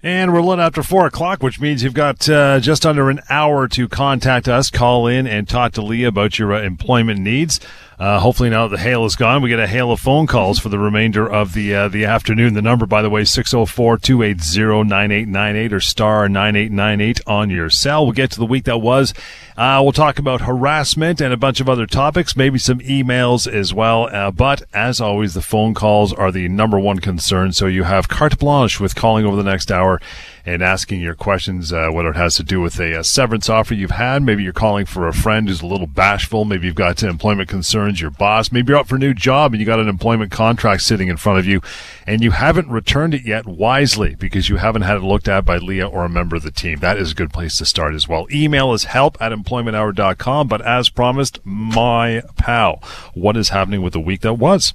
And 0.00 0.32
we're 0.32 0.40
little 0.40 0.62
after 0.62 0.84
four 0.84 1.06
o'clock, 1.06 1.42
which 1.42 1.58
means 1.58 1.82
you've 1.82 1.92
got 1.92 2.28
uh, 2.28 2.60
just 2.60 2.86
under 2.86 3.10
an 3.10 3.20
hour 3.28 3.66
to 3.68 3.88
contact 3.88 4.46
us, 4.46 4.70
call 4.70 5.08
in, 5.08 5.26
and 5.26 5.48
talk 5.48 5.72
to 5.72 5.82
Lia 5.82 6.06
about 6.06 6.38
your 6.38 6.54
uh, 6.54 6.62
employment 6.62 7.18
needs. 7.18 7.58
Uh, 7.98 8.20
hopefully 8.20 8.48
now 8.48 8.68
that 8.68 8.76
the 8.76 8.82
hail 8.82 9.04
is 9.04 9.16
gone, 9.16 9.42
we 9.42 9.48
get 9.48 9.58
a 9.58 9.66
hail 9.66 9.90
of 9.90 9.98
phone 9.98 10.28
calls 10.28 10.60
for 10.60 10.68
the 10.68 10.78
remainder 10.78 11.28
of 11.28 11.52
the 11.52 11.74
uh, 11.74 11.88
the 11.88 12.04
afternoon. 12.04 12.54
The 12.54 12.62
number, 12.62 12.86
by 12.86 13.02
the 13.02 13.10
way, 13.10 13.22
604-280-9898 13.22 15.72
or 15.72 15.80
star 15.80 16.28
9898 16.28 17.20
on 17.26 17.50
your 17.50 17.68
cell. 17.70 18.04
We'll 18.04 18.12
get 18.12 18.30
to 18.30 18.38
the 18.38 18.46
week 18.46 18.62
that 18.64 18.78
was. 18.78 19.12
Uh, 19.56 19.80
we'll 19.82 19.90
talk 19.90 20.20
about 20.20 20.42
harassment 20.42 21.20
and 21.20 21.32
a 21.32 21.36
bunch 21.36 21.58
of 21.58 21.68
other 21.68 21.86
topics, 21.86 22.36
maybe 22.36 22.60
some 22.60 22.78
emails 22.78 23.52
as 23.52 23.74
well. 23.74 24.08
Uh, 24.14 24.30
but 24.30 24.62
as 24.72 25.00
always, 25.00 25.34
the 25.34 25.42
phone 25.42 25.74
calls 25.74 26.12
are 26.12 26.30
the 26.30 26.48
number 26.48 26.78
one 26.78 27.00
concern. 27.00 27.50
So 27.52 27.66
you 27.66 27.82
have 27.82 28.06
carte 28.06 28.38
blanche 28.38 28.78
with 28.78 28.94
calling 28.94 29.26
over 29.26 29.34
the 29.34 29.42
next 29.42 29.72
hour 29.72 30.00
and 30.48 30.62
asking 30.62 31.00
your 31.00 31.14
questions, 31.14 31.74
uh, 31.74 31.90
whether 31.90 32.08
it 32.08 32.16
has 32.16 32.34
to 32.36 32.42
do 32.42 32.58
with 32.58 32.80
a, 32.80 32.92
a, 32.94 33.04
severance 33.04 33.50
offer 33.50 33.74
you've 33.74 33.90
had. 33.90 34.22
Maybe 34.22 34.42
you're 34.42 34.54
calling 34.54 34.86
for 34.86 35.06
a 35.06 35.12
friend 35.12 35.46
who's 35.46 35.60
a 35.60 35.66
little 35.66 35.86
bashful. 35.86 36.46
Maybe 36.46 36.66
you've 36.66 36.74
got 36.74 37.02
employment 37.02 37.50
concerns, 37.50 38.00
your 38.00 38.10
boss. 38.10 38.50
Maybe 38.50 38.70
you're 38.70 38.78
up 38.78 38.88
for 38.88 38.96
a 38.96 38.98
new 38.98 39.12
job 39.12 39.52
and 39.52 39.60
you 39.60 39.66
got 39.66 39.78
an 39.78 39.88
employment 39.88 40.32
contract 40.32 40.82
sitting 40.82 41.08
in 41.08 41.18
front 41.18 41.38
of 41.38 41.44
you 41.44 41.60
and 42.06 42.22
you 42.22 42.30
haven't 42.30 42.70
returned 42.70 43.12
it 43.12 43.26
yet 43.26 43.44
wisely 43.44 44.14
because 44.14 44.48
you 44.48 44.56
haven't 44.56 44.82
had 44.82 44.96
it 44.96 45.02
looked 45.02 45.28
at 45.28 45.44
by 45.44 45.58
Lia 45.58 45.86
or 45.86 46.06
a 46.06 46.08
member 46.08 46.36
of 46.36 46.42
the 46.42 46.50
team. 46.50 46.78
That 46.78 46.96
is 46.96 47.12
a 47.12 47.14
good 47.14 47.32
place 47.32 47.58
to 47.58 47.66
start 47.66 47.94
as 47.94 48.08
well. 48.08 48.26
Email 48.32 48.72
is 48.72 48.84
help 48.84 49.20
at 49.20 49.32
employmenthour.com. 49.32 50.48
But 50.48 50.62
as 50.62 50.88
promised, 50.88 51.40
my 51.44 52.22
pal, 52.36 52.82
what 53.12 53.36
is 53.36 53.50
happening 53.50 53.82
with 53.82 53.92
the 53.92 54.00
week 54.00 54.22
that 54.22 54.34
was? 54.34 54.72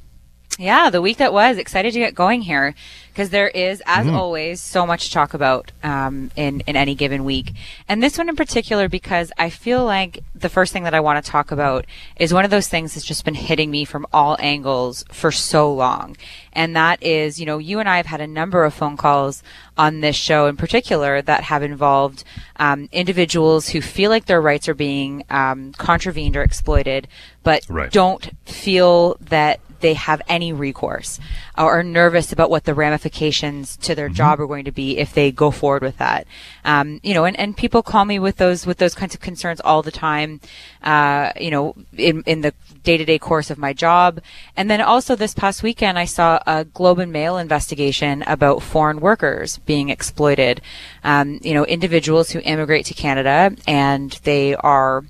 Yeah, 0.60 0.92
the 0.92 1.02
week 1.02 1.18
that 1.18 1.34
was. 1.34 1.58
Excited 1.58 1.94
to 1.94 2.00
get 2.00 2.14
going 2.14 2.44
here 2.44 2.76
because 3.14 3.30
there 3.30 3.50
is, 3.50 3.82
as 3.86 4.08
mm. 4.08 4.14
always, 4.14 4.60
so 4.60 4.88
much 4.88 5.06
to 5.06 5.12
talk 5.12 5.36
about 5.36 5.72
um, 5.84 6.32
in 6.36 6.62
in 6.62 6.76
any 6.76 6.96
given 6.96 7.24
week. 7.24 7.54
And 7.88 8.02
this 8.02 8.18
one 8.18 8.28
in 8.28 8.36
particular, 8.36 8.90
because 8.90 9.32
I 9.38 9.52
feel 9.52 9.86
like 9.86 10.24
the 10.34 10.50
first 10.50 10.74
thing 10.74 10.84
that 10.84 10.96
I 10.96 11.00
want 11.00 11.24
to 11.24 11.32
talk 11.32 11.52
about 11.52 11.86
is 12.20 12.34
one 12.34 12.44
of 12.44 12.52
those 12.52 12.68
things 12.68 12.96
that's 12.96 13.06
just 13.06 13.24
been 13.24 13.36
hitting 13.36 13.70
me 13.70 13.86
from 13.86 14.08
all 14.12 14.36
angles 14.40 15.06
for 15.12 15.32
so 15.32 15.72
long, 15.72 16.18
and 16.54 16.76
that 16.76 17.04
is, 17.04 17.40
you 17.40 17.46
know, 17.46 17.60
you 17.60 17.80
and 17.80 17.88
I 17.88 17.98
have 17.98 18.08
had 18.08 18.22
a 18.22 18.28
number 18.28 18.64
of 18.64 18.74
phone 18.74 18.98
calls 18.98 19.44
on 19.78 20.02
this 20.02 20.16
show 20.16 20.48
in 20.48 20.58
particular 20.58 21.22
that 21.22 21.44
have 21.44 21.62
involved 21.62 22.24
um, 22.56 22.90
individuals 22.92 23.70
who 23.70 23.82
feel 23.82 24.10
like 24.10 24.26
their 24.26 24.42
rights 24.42 24.68
are 24.68 24.74
being 24.74 25.24
um, 25.30 25.72
contravened 25.74 26.36
or 26.36 26.42
exploited, 26.42 27.08
but 27.44 27.64
right. 27.70 27.92
don't 27.92 28.32
feel 28.46 29.18
that 29.22 29.60
they 29.84 29.94
have 29.94 30.22
any 30.28 30.54
recourse 30.54 31.20
or 31.58 31.80
are 31.80 31.84
nervous 31.84 32.32
about 32.32 32.50
what 32.50 32.64
the 32.64 32.74
ramifications 32.74 33.76
to 33.78 33.94
their 33.94 34.08
mm-hmm. 34.08 34.16
job 34.16 34.40
are 34.40 34.48
going 34.48 34.64
to 34.66 34.72
be 34.72 34.98
if 34.98 35.14
they 35.14 35.30
go 35.30 35.52
forward 35.52 35.84
with 35.84 35.98
that. 35.98 36.26
Um, 36.64 37.02
you 37.04 37.14
know, 37.14 37.26
and, 37.26 37.38
and 37.38 37.56
people 37.56 37.84
call 37.84 38.06
me 38.06 38.18
with 38.18 38.38
those 38.38 38.66
with 38.66 38.78
those 38.78 38.96
kinds 38.96 39.14
of 39.14 39.20
concerns 39.20 39.60
all 39.60 39.84
the 39.84 39.92
time. 39.92 40.40
Uh, 40.82 41.34
you 41.40 41.52
know, 41.52 41.76
in 41.96 42.24
in 42.26 42.42
the 42.42 42.54
day 42.84 42.98
to 42.98 43.06
day 43.06 43.20
course 43.20 43.52
of 43.52 43.58
my 43.58 43.74
job, 43.74 44.22
and 44.56 44.72
then 44.72 44.82
also 44.82 45.16
this 45.16 45.34
past 45.34 45.62
weekend 45.62 46.00
I 46.00 46.06
saw 46.06 46.40
a 46.48 46.64
Globe 46.64 47.00
and 47.00 47.12
Mail 47.12 47.38
investigation 47.38 48.24
about 48.24 48.64
foreign 48.64 49.02
workers 49.02 49.58
being 49.60 49.90
exploited. 49.90 50.62
Um, 51.04 51.40
you 51.44 51.54
know, 51.54 51.66
individuals 51.66 52.32
who 52.32 52.40
immigrate 52.40 52.86
to 52.86 52.94
Canada 52.94 53.54
and 53.68 54.12
they 54.24 54.56
are 54.56 55.04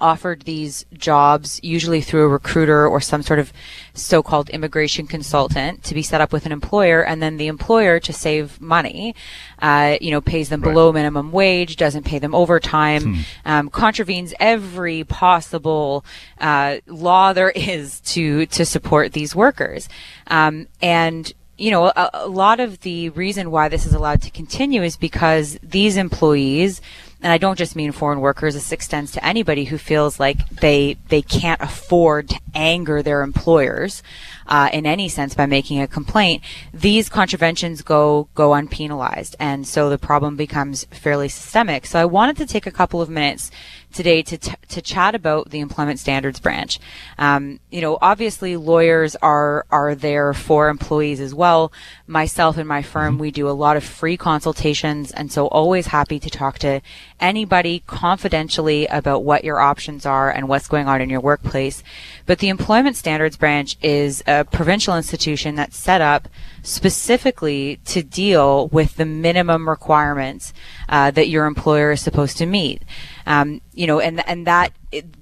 offered 0.00 0.42
these 0.42 0.84
jobs, 0.94 1.60
usually 1.62 2.00
through 2.00 2.24
a 2.24 2.28
recruiter 2.28 2.86
or 2.86 3.00
some 3.00 3.22
sort 3.22 3.38
of 3.38 3.52
so-called 3.94 4.48
immigration 4.50 5.06
consultant, 5.06 5.82
to 5.84 5.94
be 5.94 6.02
set 6.02 6.20
up 6.20 6.32
with 6.32 6.46
an 6.46 6.52
employer, 6.52 7.02
and 7.04 7.22
then 7.22 7.36
the 7.36 7.46
employer 7.46 7.98
to 8.00 8.12
save 8.12 8.60
money, 8.60 9.14
uh, 9.60 9.96
you 10.00 10.10
know, 10.10 10.20
pays 10.20 10.48
them 10.48 10.60
right. 10.60 10.72
below 10.72 10.92
minimum 10.92 11.32
wage, 11.32 11.76
doesn't 11.76 12.04
pay 12.04 12.18
them 12.18 12.34
overtime, 12.34 13.02
hmm. 13.02 13.20
um, 13.44 13.70
contravenes 13.70 14.34
every 14.38 15.04
possible 15.04 16.04
uh, 16.40 16.76
law 16.86 17.32
there 17.32 17.50
is 17.50 18.00
to 18.00 18.46
to 18.46 18.64
support 18.64 19.12
these 19.12 19.34
workers, 19.34 19.88
um, 20.28 20.66
and 20.80 21.32
you 21.58 21.72
know, 21.72 21.86
a, 21.86 22.10
a 22.12 22.28
lot 22.28 22.60
of 22.60 22.80
the 22.80 23.10
reason 23.10 23.50
why 23.50 23.68
this 23.68 23.84
is 23.84 23.92
allowed 23.92 24.22
to 24.22 24.30
continue 24.30 24.82
is 24.82 24.96
because 24.96 25.58
these 25.60 25.96
employees 25.96 26.80
and 27.22 27.32
I 27.32 27.38
don't 27.38 27.58
just 27.58 27.74
mean 27.74 27.92
foreign 27.92 28.20
workers. 28.20 28.54
This 28.54 28.72
extends 28.72 29.12
to 29.12 29.24
anybody 29.24 29.64
who 29.64 29.78
feels 29.78 30.20
like 30.20 30.48
they 30.50 30.96
they 31.08 31.22
can't 31.22 31.60
afford 31.60 32.28
to 32.30 32.40
anger 32.54 33.02
their 33.02 33.22
employers 33.22 34.02
uh, 34.48 34.70
in 34.72 34.86
any 34.86 35.08
sense 35.08 35.34
by 35.34 35.46
making 35.46 35.80
a 35.80 35.86
complaint. 35.86 36.42
These 36.72 37.08
contraventions 37.08 37.82
go 37.82 38.28
go 38.34 38.50
unpenalized, 38.50 39.36
and 39.38 39.66
so 39.66 39.88
the 39.88 39.98
problem 39.98 40.36
becomes 40.36 40.84
fairly 40.90 41.28
systemic. 41.28 41.86
So 41.86 41.98
I 41.98 42.04
wanted 42.04 42.36
to 42.38 42.46
take 42.46 42.66
a 42.66 42.70
couple 42.70 43.00
of 43.00 43.08
minutes 43.08 43.50
today 43.92 44.22
to, 44.22 44.38
t- 44.38 44.54
to 44.68 44.82
chat 44.82 45.14
about 45.14 45.50
the 45.50 45.60
employment 45.60 45.98
standards 45.98 46.40
branch. 46.40 46.78
Um, 47.18 47.60
you 47.70 47.80
know, 47.80 47.98
obviously 48.00 48.56
lawyers 48.56 49.16
are, 49.16 49.64
are 49.70 49.94
there 49.94 50.34
for 50.34 50.68
employees 50.68 51.20
as 51.20 51.34
well. 51.34 51.72
Myself 52.06 52.56
and 52.56 52.68
my 52.68 52.82
firm, 52.82 53.18
we 53.18 53.30
do 53.30 53.48
a 53.48 53.50
lot 53.50 53.76
of 53.76 53.84
free 53.84 54.16
consultations. 54.16 55.10
And 55.12 55.32
so 55.32 55.46
always 55.48 55.88
happy 55.88 56.18
to 56.20 56.30
talk 56.30 56.58
to 56.60 56.80
anybody 57.20 57.82
confidentially 57.86 58.86
about 58.86 59.24
what 59.24 59.44
your 59.44 59.58
options 59.58 60.04
are 60.04 60.30
and 60.30 60.48
what's 60.48 60.68
going 60.68 60.86
on 60.86 61.00
in 61.00 61.10
your 61.10 61.20
workplace. 61.20 61.82
But 62.26 62.38
the 62.38 62.48
employment 62.48 62.96
standards 62.96 63.36
branch 63.36 63.76
is 63.82 64.22
a 64.26 64.37
provincial 64.44 64.96
institution 64.96 65.54
that's 65.54 65.76
set 65.76 66.00
up 66.00 66.28
specifically 66.62 67.80
to 67.84 68.02
deal 68.02 68.68
with 68.68 68.96
the 68.96 69.04
minimum 69.04 69.68
requirements 69.68 70.52
uh, 70.88 71.10
that 71.10 71.28
your 71.28 71.46
employer 71.46 71.92
is 71.92 72.00
supposed 72.00 72.36
to 72.38 72.46
meet. 72.46 72.82
Um, 73.26 73.60
you 73.72 73.86
know, 73.86 74.00
and 74.00 74.26
and 74.28 74.46
that 74.46 74.72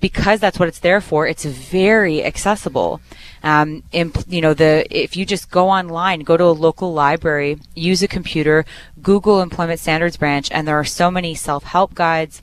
because 0.00 0.40
that's 0.40 0.58
what 0.58 0.68
it's 0.68 0.78
there 0.78 1.00
for. 1.00 1.26
It's 1.26 1.44
very 1.44 2.24
accessible. 2.24 3.00
Um, 3.42 3.82
you 3.92 4.40
know, 4.40 4.54
the 4.54 4.86
if 4.90 5.16
you 5.16 5.26
just 5.26 5.50
go 5.50 5.68
online, 5.68 6.20
go 6.20 6.36
to 6.36 6.44
a 6.44 6.50
local 6.66 6.92
library, 6.92 7.58
use 7.74 8.02
a 8.02 8.08
computer, 8.08 8.64
Google 9.02 9.40
Employment 9.40 9.80
Standards 9.80 10.16
Branch, 10.16 10.50
and 10.50 10.66
there 10.66 10.78
are 10.78 10.84
so 10.84 11.10
many 11.10 11.34
self-help 11.34 11.94
guides 11.94 12.42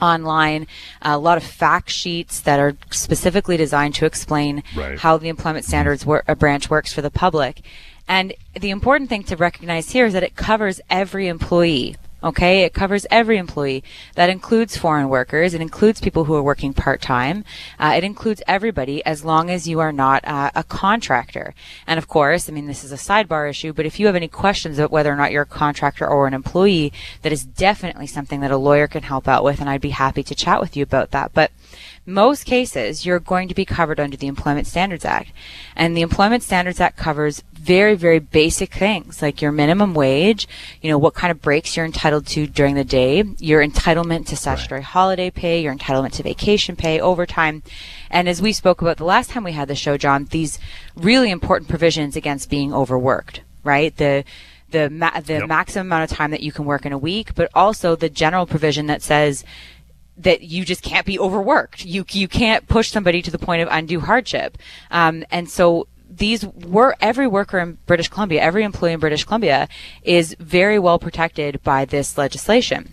online, 0.00 0.66
a 1.02 1.18
lot 1.18 1.36
of 1.36 1.44
fact 1.44 1.90
sheets 1.90 2.40
that 2.40 2.60
are 2.60 2.76
specifically 2.90 3.56
designed 3.56 3.94
to 3.96 4.06
explain 4.06 4.62
right. 4.76 4.98
how 4.98 5.16
the 5.16 5.28
employment 5.28 5.64
standards 5.64 6.04
wor- 6.06 6.24
branch 6.38 6.70
works 6.70 6.92
for 6.92 7.02
the 7.02 7.10
public. 7.10 7.62
And 8.06 8.32
the 8.58 8.70
important 8.70 9.10
thing 9.10 9.22
to 9.24 9.36
recognize 9.36 9.90
here 9.90 10.06
is 10.06 10.14
that 10.14 10.22
it 10.22 10.34
covers 10.34 10.80
every 10.88 11.28
employee. 11.28 11.96
Okay, 12.20 12.62
it 12.62 12.74
covers 12.74 13.06
every 13.12 13.38
employee. 13.38 13.84
That 14.16 14.28
includes 14.28 14.76
foreign 14.76 15.08
workers. 15.08 15.54
It 15.54 15.60
includes 15.60 16.00
people 16.00 16.24
who 16.24 16.34
are 16.34 16.42
working 16.42 16.74
part 16.74 17.00
time. 17.00 17.44
Uh, 17.78 17.94
it 17.96 18.02
includes 18.02 18.42
everybody 18.48 19.04
as 19.06 19.24
long 19.24 19.50
as 19.50 19.68
you 19.68 19.78
are 19.78 19.92
not 19.92 20.26
uh, 20.26 20.50
a 20.56 20.64
contractor. 20.64 21.54
And 21.86 21.96
of 21.96 22.08
course, 22.08 22.48
I 22.48 22.52
mean, 22.52 22.66
this 22.66 22.82
is 22.82 22.90
a 22.90 22.96
sidebar 22.96 23.48
issue, 23.48 23.72
but 23.72 23.86
if 23.86 24.00
you 24.00 24.06
have 24.06 24.16
any 24.16 24.26
questions 24.26 24.78
about 24.78 24.90
whether 24.90 25.12
or 25.12 25.16
not 25.16 25.30
you're 25.30 25.42
a 25.42 25.46
contractor 25.46 26.08
or 26.08 26.26
an 26.26 26.34
employee, 26.34 26.92
that 27.22 27.30
is 27.30 27.44
definitely 27.44 28.08
something 28.08 28.40
that 28.40 28.50
a 28.50 28.56
lawyer 28.56 28.88
can 28.88 29.04
help 29.04 29.28
out 29.28 29.44
with, 29.44 29.60
and 29.60 29.70
I'd 29.70 29.80
be 29.80 29.90
happy 29.90 30.24
to 30.24 30.34
chat 30.34 30.60
with 30.60 30.76
you 30.76 30.82
about 30.82 31.12
that. 31.12 31.32
But 31.32 31.52
most 32.08 32.44
cases, 32.46 33.04
you're 33.04 33.20
going 33.20 33.48
to 33.48 33.54
be 33.54 33.66
covered 33.66 34.00
under 34.00 34.16
the 34.16 34.26
Employment 34.26 34.66
Standards 34.66 35.04
Act. 35.04 35.30
And 35.76 35.94
the 35.94 36.00
Employment 36.00 36.42
Standards 36.42 36.80
Act 36.80 36.96
covers 36.96 37.44
very, 37.52 37.94
very 37.94 38.18
basic 38.18 38.72
things 38.72 39.20
like 39.20 39.42
your 39.42 39.52
minimum 39.52 39.92
wage, 39.92 40.48
you 40.80 40.90
know, 40.90 40.96
what 40.96 41.12
kind 41.12 41.30
of 41.30 41.42
breaks 41.42 41.76
you're 41.76 41.84
entitled 41.84 42.26
to 42.28 42.46
during 42.46 42.74
the 42.74 42.84
day, 42.84 43.24
your 43.38 43.64
entitlement 43.64 44.26
to 44.28 44.36
statutory 44.36 44.78
right. 44.78 44.86
holiday 44.86 45.30
pay, 45.30 45.60
your 45.60 45.74
entitlement 45.74 46.12
to 46.12 46.22
vacation 46.22 46.76
pay, 46.76 46.98
overtime. 46.98 47.62
And 48.10 48.26
as 48.26 48.40
we 48.40 48.52
spoke 48.52 48.80
about 48.80 48.96
the 48.96 49.04
last 49.04 49.30
time 49.30 49.44
we 49.44 49.52
had 49.52 49.68
the 49.68 49.74
show, 49.74 49.98
John, 49.98 50.24
these 50.30 50.58
really 50.96 51.30
important 51.30 51.68
provisions 51.68 52.16
against 52.16 52.48
being 52.48 52.72
overworked, 52.72 53.42
right? 53.64 53.94
The, 53.94 54.24
the, 54.70 54.88
ma- 54.88 55.20
the 55.20 55.34
yep. 55.34 55.48
maximum 55.48 55.88
amount 55.88 56.10
of 56.10 56.16
time 56.16 56.30
that 56.30 56.42
you 56.42 56.52
can 56.52 56.64
work 56.64 56.86
in 56.86 56.92
a 56.92 56.98
week, 56.98 57.34
but 57.34 57.50
also 57.54 57.96
the 57.96 58.08
general 58.08 58.46
provision 58.46 58.86
that 58.86 59.02
says, 59.02 59.44
that 60.18 60.42
you 60.42 60.64
just 60.64 60.82
can't 60.82 61.06
be 61.06 61.18
overworked. 61.18 61.84
You 61.84 62.04
you 62.10 62.28
can't 62.28 62.66
push 62.68 62.90
somebody 62.90 63.22
to 63.22 63.30
the 63.30 63.38
point 63.38 63.62
of 63.62 63.68
undue 63.70 64.00
hardship. 64.00 64.58
Um, 64.90 65.24
and 65.30 65.48
so 65.48 65.86
these 66.10 66.44
were 66.44 66.96
every 67.00 67.26
worker 67.26 67.58
in 67.58 67.78
British 67.86 68.08
Columbia, 68.08 68.40
every 68.42 68.64
employee 68.64 68.92
in 68.92 69.00
British 69.00 69.24
Columbia 69.24 69.68
is 70.02 70.34
very 70.40 70.78
well 70.78 70.98
protected 70.98 71.62
by 71.62 71.84
this 71.84 72.18
legislation. 72.18 72.90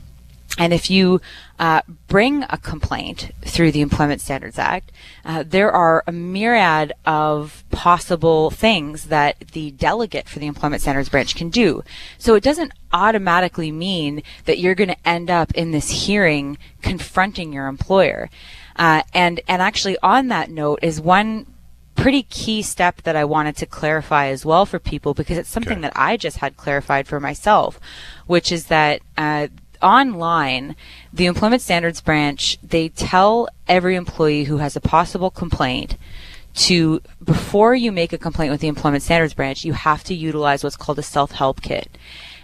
And 0.58 0.74
if 0.74 0.90
you 0.90 1.22
uh, 1.58 1.82
bring 2.08 2.44
a 2.50 2.58
complaint 2.58 3.32
through 3.42 3.72
the 3.72 3.82
Employment 3.82 4.22
Standards 4.22 4.60
Act, 4.60 4.92
uh, 5.24 5.44
there 5.46 5.72
are 5.72 6.04
a 6.06 6.12
myriad 6.12 6.94
of 7.06 7.64
possible 7.72 8.50
things 8.52 9.06
that 9.06 9.40
the 9.54 9.72
delegate 9.72 10.28
for 10.28 10.40
the 10.40 10.48
Employment 10.48 10.82
Standards 10.82 11.10
Branch 11.10 11.34
can 11.36 11.50
do. 11.50 11.84
So 12.18 12.36
it 12.36 12.44
doesn't 12.44 12.74
automatically 12.92 13.72
mean 13.72 14.22
that 14.46 14.60
you're 14.60 14.76
going 14.76 14.90
to 14.90 15.08
end 15.08 15.30
up 15.30 15.54
in 15.54 15.72
this 15.72 16.06
hearing 16.06 16.58
confronting 16.82 17.54
your 17.54 17.68
employer. 17.68 18.30
Uh, 18.76 19.04
and 19.14 19.40
and 19.48 19.62
actually, 19.62 19.98
on 20.04 20.28
that 20.28 20.50
note, 20.50 20.80
is 20.82 21.00
one 21.00 21.48
pretty 21.96 22.24
key 22.24 22.62
step 22.62 23.02
that 23.04 23.16
I 23.16 23.24
wanted 23.24 23.56
to 23.58 23.66
clarify 23.66 24.28
as 24.28 24.46
well 24.46 24.66
for 24.66 24.80
people 24.80 25.14
because 25.14 25.38
it's 25.38 25.50
something 25.50 25.78
Okay. 25.78 25.82
that 25.84 25.94
I 25.96 26.18
just 26.18 26.38
had 26.38 26.58
clarified 26.58 27.08
for 27.08 27.22
myself, 27.22 27.80
which 28.28 28.52
is 28.52 28.66
that 28.66 29.02
uh, 29.18 29.48
online, 29.86 30.76
the 31.14 31.28
Employment 31.28 31.62
Standards 31.62 32.02
Branch 32.02 32.58
they 32.62 32.90
tell 32.90 33.48
every 33.68 33.96
employee 33.96 34.46
who 34.46 34.58
has 34.58 34.76
a 34.76 34.82
possible 34.82 35.30
complaint 35.30 35.96
to 36.56 37.02
before 37.24 37.76
you 37.76 37.92
make 37.92 38.12
a 38.12 38.18
complaint 38.18 38.52
with 38.52 38.62
the 38.62 38.68
Employment 38.68 39.04
Standards 39.04 39.34
Branch, 39.34 39.64
you 39.64 39.74
have 39.74 40.04
to 40.06 40.16
utilize 40.16 40.64
what's 40.64 40.78
called 40.78 40.98
a 40.98 41.04
self-help 41.04 41.62
kit. 41.62 41.90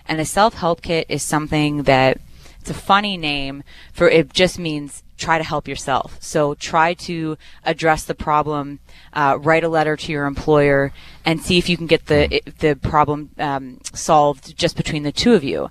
And 0.08 0.20
a 0.20 0.26
self-help 0.26 0.82
kit 0.82 1.08
is 1.10 1.24
something 1.24 1.84
that 1.84 2.20
it's 2.60 2.70
a 2.70 2.76
funny 2.76 3.18
name 3.18 3.64
for 3.92 4.08
it 4.08 4.34
just 4.34 4.60
means 4.60 5.02
try 5.18 5.38
to 5.38 5.44
help 5.44 5.68
yourself. 5.68 6.18
So 6.20 6.56
try 6.56 6.94
to 6.96 7.38
address 7.64 8.04
the 8.04 8.16
problem, 8.16 8.80
uh, 9.14 9.38
write 9.40 9.64
a 9.64 9.70
letter 9.70 9.96
to 9.96 10.12
your 10.12 10.26
employer, 10.26 10.92
and 11.24 11.42
see 11.42 11.58
if 11.58 11.70
you 11.70 11.78
can 11.78 11.88
get 11.88 12.08
the 12.08 12.42
the 12.60 12.76
problem 12.76 13.30
um, 13.38 13.80
solved 13.94 14.58
just 14.58 14.76
between 14.76 15.04
the 15.04 15.12
two 15.12 15.34
of 15.34 15.44
you. 15.44 15.70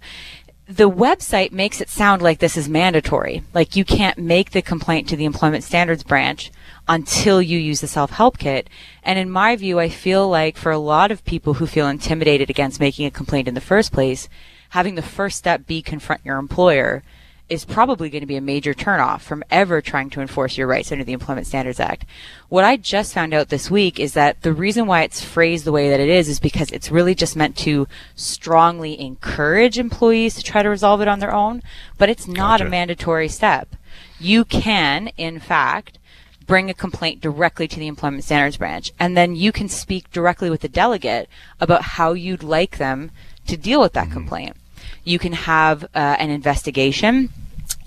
The 0.71 0.89
website 0.89 1.51
makes 1.51 1.81
it 1.81 1.89
sound 1.89 2.23
like 2.23 2.39
this 2.39 2.57
is 2.57 2.69
mandatory, 2.69 3.43
like 3.53 3.75
you 3.75 3.85
can't 3.85 4.19
make 4.19 4.53
the 4.53 4.63
complaint 4.63 5.09
to 5.09 5.17
the 5.17 5.25
Employment 5.25 5.65
Standards 5.65 6.05
Branch 6.05 6.49
until 6.87 7.43
you 7.43 7.59
use 7.59 7.81
the 7.81 7.89
self-help 7.89 8.39
kit. 8.39 8.71
And 9.03 9.19
in 9.19 9.29
my 9.31 9.57
view, 9.57 9.81
I 9.81 9.89
feel 9.89 10.29
like 10.29 10.57
for 10.57 10.71
a 10.71 10.79
lot 10.79 11.11
of 11.11 11.25
people 11.25 11.55
who 11.55 11.67
feel 11.67 11.89
intimidated 11.89 12.51
against 12.51 12.79
making 12.79 13.05
a 13.05 13.11
complaint 13.11 13.49
in 13.49 13.55
the 13.55 13.61
first 13.61 13.91
place, 13.91 14.29
having 14.69 14.95
the 14.95 15.03
first 15.03 15.39
step 15.39 15.67
be 15.67 15.83
confront 15.83 16.25
your 16.25 16.39
employer 16.39 17.03
is 17.51 17.65
probably 17.65 18.09
going 18.09 18.21
to 18.21 18.27
be 18.27 18.37
a 18.37 18.41
major 18.41 18.73
turnoff 18.73 19.23
from 19.23 19.43
ever 19.51 19.83
trying 19.83 20.09
to 20.09 20.21
enforce 20.21 20.57
your 20.57 20.69
rights 20.69 20.93
under 20.93 21.03
the 21.03 21.13
Employment 21.13 21.49
Standards 21.49 21.81
Act. 21.81 22.07
What 22.49 22.65
I 22.65 22.77
just 22.77 23.13
found 23.13 23.35
out 23.35 23.49
this 23.49 23.69
week 23.69 23.99
is 23.99 24.15
that 24.15 24.43
the 24.43 24.53
reason 24.53 24.87
why 24.87 25.03
it's 25.03 25.25
phrased 25.25 25.65
the 25.65 25.73
way 25.73 25.91
that 25.91 25.99
it 25.99 26.09
is 26.09 26.29
is 26.29 26.39
because 26.39 26.71
it's 26.71 26.93
really 26.93 27.15
just 27.15 27.35
meant 27.35 27.57
to 27.59 27.89
strongly 28.15 28.99
encourage 29.01 29.79
employees 29.79 30.37
to 30.37 30.45
try 30.45 30.63
to 30.63 30.71
resolve 30.71 31.01
it 31.01 31.09
on 31.09 31.19
their 31.19 31.35
own, 31.35 31.63
but 31.99 32.09
it's 32.09 32.29
not 32.29 32.61
Gotcha. 32.61 32.67
a 32.67 32.71
mandatory 32.71 33.29
step. 33.29 33.75
You 34.21 34.45
can, 34.45 35.09
in 35.17 35.41
fact, 35.41 35.99
bring 36.47 36.71
a 36.71 36.75
complaint 36.75 37.21
directly 37.21 37.67
to 37.67 37.81
the 37.81 37.89
Employment 37.89 38.23
Standards 38.23 38.59
Branch, 38.59 38.93
and 38.99 39.17
then 39.17 39.35
you 39.35 39.51
can 39.51 39.69
speak 39.69 40.11
directly 40.13 40.51
with 40.51 40.61
the 40.61 40.69
delegate 40.69 41.29
about 41.61 41.83
how 41.83 42.13
you'd 42.13 42.45
like 42.45 42.79
them 42.79 43.11
to 43.49 43.57
deal 43.57 43.81
with 43.81 43.93
that 43.95 44.11
complaint. 44.13 44.57
You 45.05 45.19
can 45.19 45.33
have 45.33 45.85
uh, 45.95 46.17
an 46.19 46.31
investigation. 46.31 47.31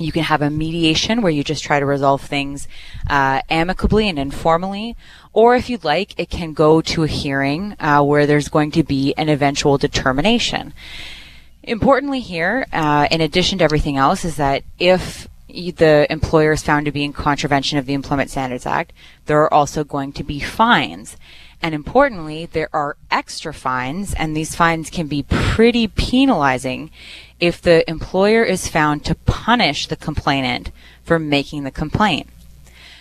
You 0.03 0.11
can 0.11 0.23
have 0.23 0.41
a 0.41 0.49
mediation 0.49 1.21
where 1.21 1.31
you 1.31 1.43
just 1.43 1.63
try 1.63 1.79
to 1.79 1.85
resolve 1.85 2.21
things 2.21 2.67
uh, 3.09 3.41
amicably 3.49 4.09
and 4.09 4.19
informally. 4.19 4.95
Or 5.31 5.55
if 5.55 5.69
you'd 5.69 5.83
like, 5.83 6.19
it 6.19 6.29
can 6.29 6.53
go 6.53 6.81
to 6.81 7.03
a 7.03 7.07
hearing 7.07 7.75
uh, 7.79 8.03
where 8.03 8.25
there's 8.25 8.49
going 8.49 8.71
to 8.71 8.83
be 8.83 9.13
an 9.17 9.29
eventual 9.29 9.77
determination. 9.77 10.73
Importantly, 11.63 12.19
here, 12.19 12.67
uh, 12.73 13.07
in 13.09 13.21
addition 13.21 13.59
to 13.59 13.63
everything 13.63 13.97
else, 13.97 14.25
is 14.25 14.35
that 14.35 14.63
if 14.79 15.27
the 15.47 16.07
employer 16.09 16.51
is 16.51 16.63
found 16.63 16.85
to 16.85 16.91
be 16.91 17.03
in 17.03 17.13
contravention 17.13 17.77
of 17.77 17.85
the 17.85 17.93
Employment 17.93 18.29
Standards 18.29 18.65
Act, 18.65 18.91
there 19.27 19.41
are 19.41 19.53
also 19.53 19.83
going 19.83 20.11
to 20.13 20.23
be 20.23 20.39
fines. 20.39 21.15
And 21.61 21.73
importantly, 21.73 22.45
there 22.45 22.69
are 22.73 22.97
extra 23.09 23.53
fines, 23.53 24.13
and 24.13 24.35
these 24.35 24.55
fines 24.55 24.89
can 24.89 25.07
be 25.07 25.23
pretty 25.23 25.87
penalizing 25.87 26.91
if 27.39 27.61
the 27.61 27.87
employer 27.89 28.43
is 28.43 28.67
found 28.67 29.05
to 29.05 29.15
punish 29.15 29.87
the 29.87 29.95
complainant 29.95 30.71
for 31.03 31.19
making 31.19 31.63
the 31.63 31.71
complaint. 31.71 32.27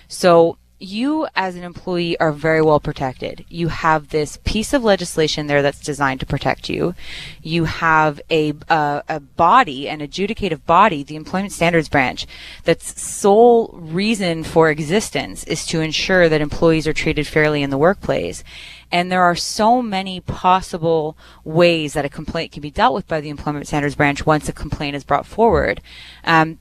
So 0.09 0.59
you 0.83 1.27
as 1.35 1.57
an 1.57 1.63
employee 1.63 2.19
are 2.19 2.33
very 2.33 2.61
well 2.63 2.81
protected. 2.81 3.45
You 3.49 3.69
have 3.69 4.09
this 4.09 4.39
piece 4.45 4.73
of 4.73 4.83
legislation 4.83 5.47
there 5.47 5.63
that's 5.63 5.81
designed 5.81 6.21
to 6.21 6.27
protect 6.27 6.69
you. 6.69 6.95
You 7.43 7.65
have 7.65 8.21
a, 8.31 8.55
a, 8.69 9.03
a 9.09 9.21
body, 9.21 9.89
an 9.89 10.01
adjudicative 10.01 10.65
body, 10.67 11.03
the 11.03 11.17
Employment 11.17 11.53
Standards 11.53 11.89
Branch, 11.89 12.27
that's 12.65 13.01
sole 13.01 13.69
reason 13.75 14.45
for 14.45 14.71
existence 14.71 15.45
is 15.45 15.67
to 15.67 15.81
ensure 15.81 16.29
that 16.29 16.41
employees 16.41 16.87
are 16.87 16.93
treated 16.93 17.27
fairly 17.27 17.63
in 17.63 17.71
the 17.71 17.79
workplace. 17.79 18.43
And 18.91 19.11
there 19.11 19.23
are 19.23 19.35
so 19.35 19.81
many 19.81 20.21
possible 20.21 21.17
ways 21.45 21.95
that 21.95 22.05
a 22.05 22.11
complaint 22.11 22.53
can 22.53 22.61
be 22.61 22.71
dealt 22.71 22.95
with 22.95 23.09
by 23.09 23.23
the 23.23 23.31
Employment 23.31 23.67
Standards 23.67 23.95
Branch 23.95 24.27
once 24.27 24.49
a 24.49 24.53
complaint 24.53 24.95
is 24.95 25.03
brought 25.03 25.25
forward. 25.25 25.81
Um, 26.25 26.59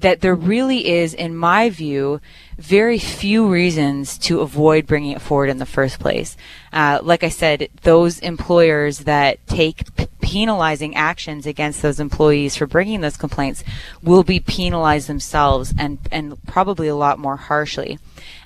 that 0.00 0.20
there 0.20 0.34
really 0.34 0.88
is, 0.88 1.14
in 1.14 1.36
my 1.36 1.70
view, 1.70 2.20
very 2.56 2.98
few 2.98 3.48
reasons 3.48 4.18
to 4.18 4.40
avoid 4.40 4.86
bringing 4.86 5.12
it 5.12 5.20
forward 5.20 5.48
in 5.48 5.58
the 5.58 5.66
first 5.66 5.98
place. 6.00 6.36
Uh, 6.72 6.98
like 7.02 7.22
I 7.22 7.28
said, 7.28 7.68
those 7.82 8.18
employers 8.18 9.00
that 9.00 9.44
take 9.46 9.94
p- 9.96 10.06
penalizing 10.20 10.94
actions 10.94 11.46
against 11.46 11.82
those 11.82 12.00
employees 12.00 12.56
for 12.56 12.66
bringing 12.66 13.00
those 13.00 13.16
complaints 13.16 13.64
will 14.02 14.24
be 14.24 14.40
penalized 14.40 15.08
themselves 15.08 15.72
and, 15.78 15.98
and 16.10 16.42
probably 16.46 16.88
a 16.88 16.96
lot 16.96 17.18
more 17.18 17.36
harshly. 17.36 17.98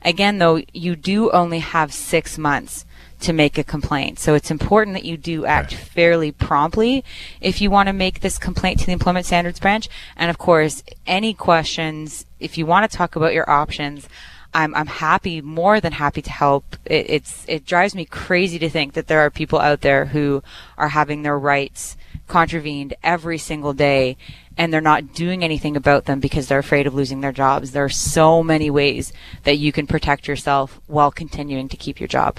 Again, 0.02 0.38
though, 0.38 0.62
you 0.72 0.94
do 0.94 1.30
only 1.30 1.60
have 1.60 1.92
six 1.92 2.38
months 2.38 2.84
to 3.22 3.32
make 3.32 3.58
a 3.58 3.64
complaint. 3.64 4.18
So 4.18 4.34
it's 4.34 4.50
important 4.50 4.94
that 4.94 5.04
you 5.04 5.16
do 5.16 5.46
act 5.46 5.74
fairly 5.74 6.32
promptly 6.32 7.04
if 7.40 7.60
you 7.60 7.70
want 7.70 7.88
to 7.88 7.92
make 7.92 8.20
this 8.20 8.38
complaint 8.38 8.80
to 8.80 8.86
the 8.86 8.92
Employment 8.92 9.26
Standards 9.26 9.60
Branch. 9.60 9.88
And 10.16 10.30
of 10.30 10.38
course, 10.38 10.82
any 11.06 11.34
questions, 11.34 12.26
if 12.40 12.58
you 12.58 12.66
want 12.66 12.90
to 12.90 12.96
talk 12.96 13.16
about 13.16 13.34
your 13.34 13.48
options, 13.48 14.08
I'm, 14.54 14.74
I'm 14.74 14.86
happy, 14.86 15.40
more 15.40 15.80
than 15.80 15.92
happy 15.92 16.20
to 16.22 16.30
help. 16.30 16.76
It, 16.84 17.06
it's, 17.08 17.44
it 17.48 17.64
drives 17.64 17.94
me 17.94 18.04
crazy 18.04 18.58
to 18.58 18.68
think 18.68 18.92
that 18.94 19.06
there 19.06 19.20
are 19.20 19.30
people 19.30 19.58
out 19.58 19.80
there 19.80 20.06
who 20.06 20.42
are 20.76 20.88
having 20.88 21.22
their 21.22 21.38
rights 21.38 21.96
contravened 22.28 22.94
every 23.02 23.38
single 23.38 23.72
day 23.72 24.16
and 24.56 24.72
they're 24.72 24.80
not 24.80 25.14
doing 25.14 25.42
anything 25.42 25.76
about 25.76 26.04
them 26.04 26.20
because 26.20 26.48
they're 26.48 26.58
afraid 26.58 26.86
of 26.86 26.94
losing 26.94 27.20
their 27.20 27.32
jobs. 27.32 27.70
There 27.70 27.84
are 27.84 27.88
so 27.88 28.42
many 28.42 28.70
ways 28.70 29.12
that 29.44 29.56
you 29.56 29.72
can 29.72 29.86
protect 29.86 30.28
yourself 30.28 30.80
while 30.86 31.10
continuing 31.10 31.68
to 31.68 31.76
keep 31.76 32.00
your 32.00 32.08
job. 32.08 32.38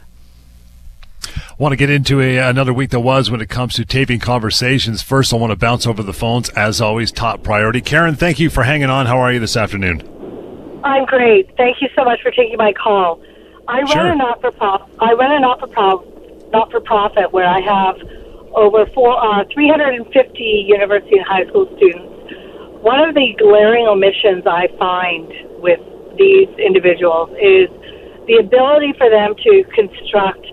Want 1.58 1.72
to 1.74 1.76
get 1.78 1.90
into 1.90 2.22
a, 2.22 2.38
another 2.38 2.74
week 2.74 2.90
that 2.92 3.00
was 3.00 3.30
when 3.32 3.42
it 3.42 3.50
comes 3.50 3.76
to 3.76 3.86
taping 3.86 4.20
conversations. 4.20 5.02
First, 5.02 5.34
I 5.34 5.38
want 5.38 5.52
to 5.52 5.56
bounce 5.58 5.86
over 5.88 6.04
the 6.04 6.14
phones, 6.14 6.50
as 6.50 6.82
always, 6.82 7.12
top 7.12 7.44
priority. 7.44 7.82
Karen, 7.82 8.16
thank 8.16 8.40
you 8.40 8.50
for 8.50 8.64
hanging 8.64 8.90
on. 8.90 9.06
How 9.06 9.20
are 9.20 9.32
you 9.32 9.40
this 9.40 9.56
afternoon? 9.58 10.02
I'm 10.84 11.06
great. 11.06 11.56
Thank 11.58 11.82
you 11.82 11.90
so 11.96 12.04
much 12.04 12.22
for 12.22 12.32
taking 12.32 12.58
my 12.58 12.74
call. 12.74 13.22
I 13.68 13.86
Sure. 13.86 14.04
run 14.04 14.12
a 14.12 14.16
not 14.16 14.42
for 14.42 14.52
profit. 14.52 14.88
I 15.00 15.14
run 15.14 15.32
a 15.32 15.40
not 15.40 15.60
for 15.60 15.68
profit 15.68 16.10
not 16.54 16.70
for 16.72 16.80
profit 16.80 17.34
where 17.34 17.48
I 17.48 17.60
have 17.62 17.98
over 18.54 18.86
four, 18.94 19.18
uh, 19.18 19.44
350 19.52 20.66
university 20.68 21.18
and 21.18 21.26
high 21.26 21.46
school 21.48 21.66
students. 21.78 22.06
One 22.84 23.00
of 23.00 23.16
the 23.16 23.34
glaring 23.40 23.88
omissions 23.88 24.46
I 24.46 24.68
find 24.78 25.34
with 25.60 25.80
these 26.16 26.48
individuals 26.60 27.30
is 27.42 27.70
the 28.28 28.38
ability 28.40 28.94
for 29.00 29.10
them 29.10 29.34
to 29.36 29.64
construct 29.74 30.46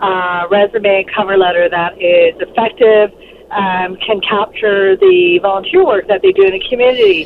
a 0.00 0.46
resume 0.50 1.04
cover 1.14 1.36
letter 1.36 1.68
that 1.68 2.00
is 2.00 2.34
effective, 2.40 3.12
um, 3.50 3.96
can 3.96 4.20
capture 4.20 4.96
the 4.96 5.38
volunteer 5.42 5.84
work 5.84 6.06
that 6.08 6.22
they 6.22 6.32
do 6.32 6.42
in 6.42 6.52
the 6.52 6.64
community. 6.68 7.24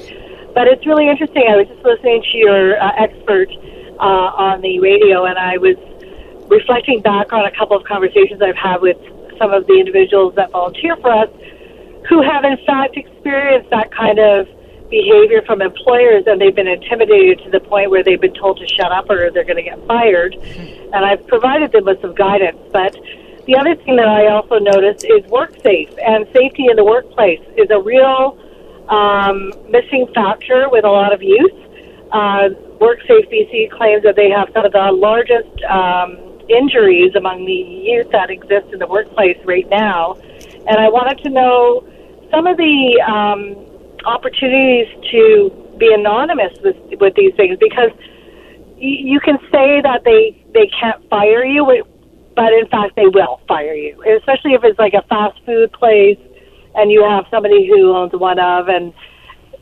But 0.54 0.68
it's 0.68 0.86
really 0.86 1.08
interesting. 1.08 1.44
I 1.48 1.56
was 1.56 1.68
just 1.68 1.84
listening 1.84 2.22
to 2.30 2.38
your 2.38 2.80
uh, 2.80 2.92
expert 2.98 3.48
uh, 3.98 4.36
on 4.36 4.60
the 4.60 4.80
radio, 4.80 5.24
and 5.24 5.38
I 5.38 5.56
was 5.58 5.76
reflecting 6.48 7.00
back 7.00 7.32
on 7.32 7.44
a 7.44 7.50
couple 7.50 7.76
of 7.76 7.84
conversations 7.84 8.42
I've 8.42 8.56
had 8.56 8.80
with 8.80 8.98
some 9.38 9.52
of 9.52 9.66
the 9.66 9.74
individuals 9.78 10.34
that 10.36 10.50
volunteer 10.50 10.96
for 10.96 11.10
us 11.10 11.30
who 12.08 12.20
have, 12.22 12.44
in 12.44 12.58
fact, 12.66 12.96
experienced 12.96 13.70
that 13.70 13.90
kind 13.90 14.18
of 14.18 14.46
behavior 14.92 15.40
from 15.42 15.62
employers 15.62 16.24
and 16.26 16.38
they've 16.40 16.54
been 16.54 16.68
intimidated 16.68 17.40
to 17.44 17.50
the 17.50 17.60
point 17.60 17.90
where 17.90 18.04
they've 18.04 18.20
been 18.20 18.34
told 18.34 18.58
to 18.58 18.66
shut 18.68 18.92
up 18.92 19.08
or 19.08 19.32
they're 19.32 19.48
going 19.48 19.56
to 19.56 19.64
get 19.64 19.80
fired. 19.86 20.34
And 20.36 21.00
I've 21.04 21.26
provided 21.26 21.72
them 21.72 21.86
with 21.86 22.00
some 22.02 22.14
guidance. 22.14 22.60
But 22.70 22.94
the 23.46 23.56
other 23.56 23.74
thing 23.74 23.96
that 23.96 24.06
I 24.06 24.28
also 24.28 24.58
noticed 24.58 25.04
is 25.04 25.24
work 25.32 25.56
safe 25.62 25.90
and 25.98 26.28
safety 26.36 26.66
in 26.68 26.76
the 26.76 26.84
workplace 26.84 27.40
is 27.56 27.70
a 27.70 27.80
real 27.80 28.38
um, 28.88 29.50
missing 29.68 30.06
factor 30.14 30.68
with 30.68 30.84
a 30.84 30.92
lot 30.92 31.12
of 31.12 31.22
youth. 31.22 31.56
Uh, 32.12 32.52
WorkSafe 32.76 33.32
BC 33.32 33.70
claims 33.70 34.02
that 34.02 34.16
they 34.16 34.28
have 34.28 34.50
some 34.52 34.66
of 34.66 34.72
the 34.72 34.92
largest 34.92 35.48
um, 35.64 36.18
injuries 36.50 37.14
among 37.14 37.46
the 37.46 37.52
youth 37.88 38.10
that 38.12 38.28
exist 38.28 38.68
in 38.72 38.78
the 38.78 38.86
workplace 38.86 39.38
right 39.44 39.68
now. 39.70 40.14
And 40.68 40.76
I 40.76 40.90
wanted 40.90 41.22
to 41.24 41.30
know 41.30 41.88
some 42.30 42.46
of 42.46 42.58
the 42.58 43.00
um, 43.00 43.71
opportunities 44.04 44.86
to 45.10 45.50
be 45.78 45.92
anonymous 45.92 46.52
with, 46.62 46.76
with 47.00 47.14
these 47.14 47.34
things 47.36 47.56
because 47.60 47.90
you 48.76 49.20
can 49.20 49.38
say 49.52 49.80
that 49.80 50.02
they, 50.04 50.36
they 50.54 50.68
can't 50.80 51.08
fire 51.08 51.44
you, 51.44 51.84
but 52.34 52.52
in 52.52 52.66
fact 52.68 52.96
they 52.96 53.06
will 53.06 53.40
fire 53.46 53.74
you, 53.74 53.94
especially 54.18 54.54
if 54.54 54.64
it's 54.64 54.78
like 54.78 54.94
a 54.94 55.02
fast 55.08 55.38
food 55.46 55.72
place 55.72 56.18
and 56.74 56.90
you 56.90 57.02
have 57.04 57.24
somebody 57.30 57.68
who 57.68 57.94
owns 57.94 58.12
one 58.12 58.38
of 58.38 58.68
and 58.68 58.92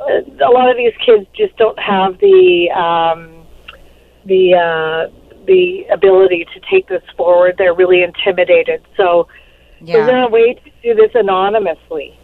uh, 0.01 0.47
a 0.47 0.51
lot 0.51 0.71
of 0.71 0.77
these 0.77 0.95
kids 1.05 1.27
just 1.37 1.57
don't 1.57 1.79
have 1.79 2.19
the 2.21 2.71
um, 2.71 3.45
the 4.25 4.55
uh, 4.55 5.13
the 5.47 5.85
ability 5.93 6.47
to 6.55 6.61
take 6.71 6.89
this 6.89 7.03
forward. 7.17 7.57
They're 7.59 7.75
really 7.75 8.03
intimidated. 8.03 8.83
So, 8.97 9.29
Yeah. 9.81 10.01
is 10.01 10.07
there 10.07 10.23
a 10.25 10.29
way 10.29 10.55
to 10.55 10.71
do 10.83 10.95
this 10.95 11.11
anonymously? 11.15 12.19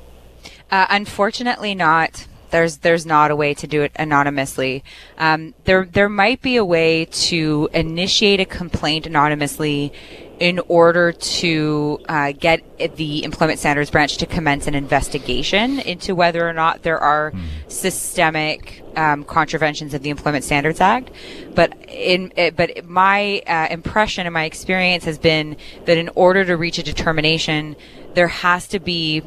Uh, 0.71 0.87
unfortunately, 0.91 1.75
not. 1.75 2.27
There's 2.51 2.79
there's 2.79 3.05
not 3.05 3.31
a 3.31 3.37
way 3.37 3.55
to 3.55 3.67
do 3.67 3.83
it 3.83 3.93
anonymously. 3.97 4.85
Um, 5.19 5.55
there 5.65 5.85
there 5.85 6.09
might 6.09 6.43
be 6.43 6.57
a 6.57 6.65
way 6.65 7.05
to 7.05 7.69
initiate 7.73 8.41
a 8.41 8.45
complaint 8.45 9.07
anonymously 9.07 9.93
in 10.39 10.61
order 10.69 11.13
to 11.13 11.99
uh, 12.09 12.33
get 12.33 12.63
the 12.97 13.25
Employment 13.25 13.59
Standards 13.59 13.91
Branch 13.91 14.17
to 14.19 14.27
commence 14.27 14.67
an 14.67 14.75
investigation 14.75 15.81
into 15.81 16.15
whether 16.15 16.47
or 16.47 16.53
not 16.53 16.83
there 16.83 16.99
are 16.99 17.33
systemic 17.69 18.83
um, 18.97 19.25
contraventions 19.25 19.95
of 19.95 20.03
the 20.03 20.11
Employment 20.11 20.45
Standards 20.45 20.81
Act. 20.81 21.11
But 21.55 21.75
in 21.89 22.33
uh, 22.37 22.51
but 22.51 22.85
my 22.85 23.43
uh, 23.47 23.69
impression 23.71 24.27
and 24.27 24.35
my 24.35 24.45
experience 24.45 25.05
has 25.05 25.19
been 25.19 25.57
that 25.87 25.97
in 25.97 26.11
order 26.15 26.45
to 26.45 26.57
reach 26.57 26.79
a 26.79 26.83
determination, 26.83 27.77
there 28.15 28.29
has 28.29 28.69
to 28.69 28.79
be 28.79 29.23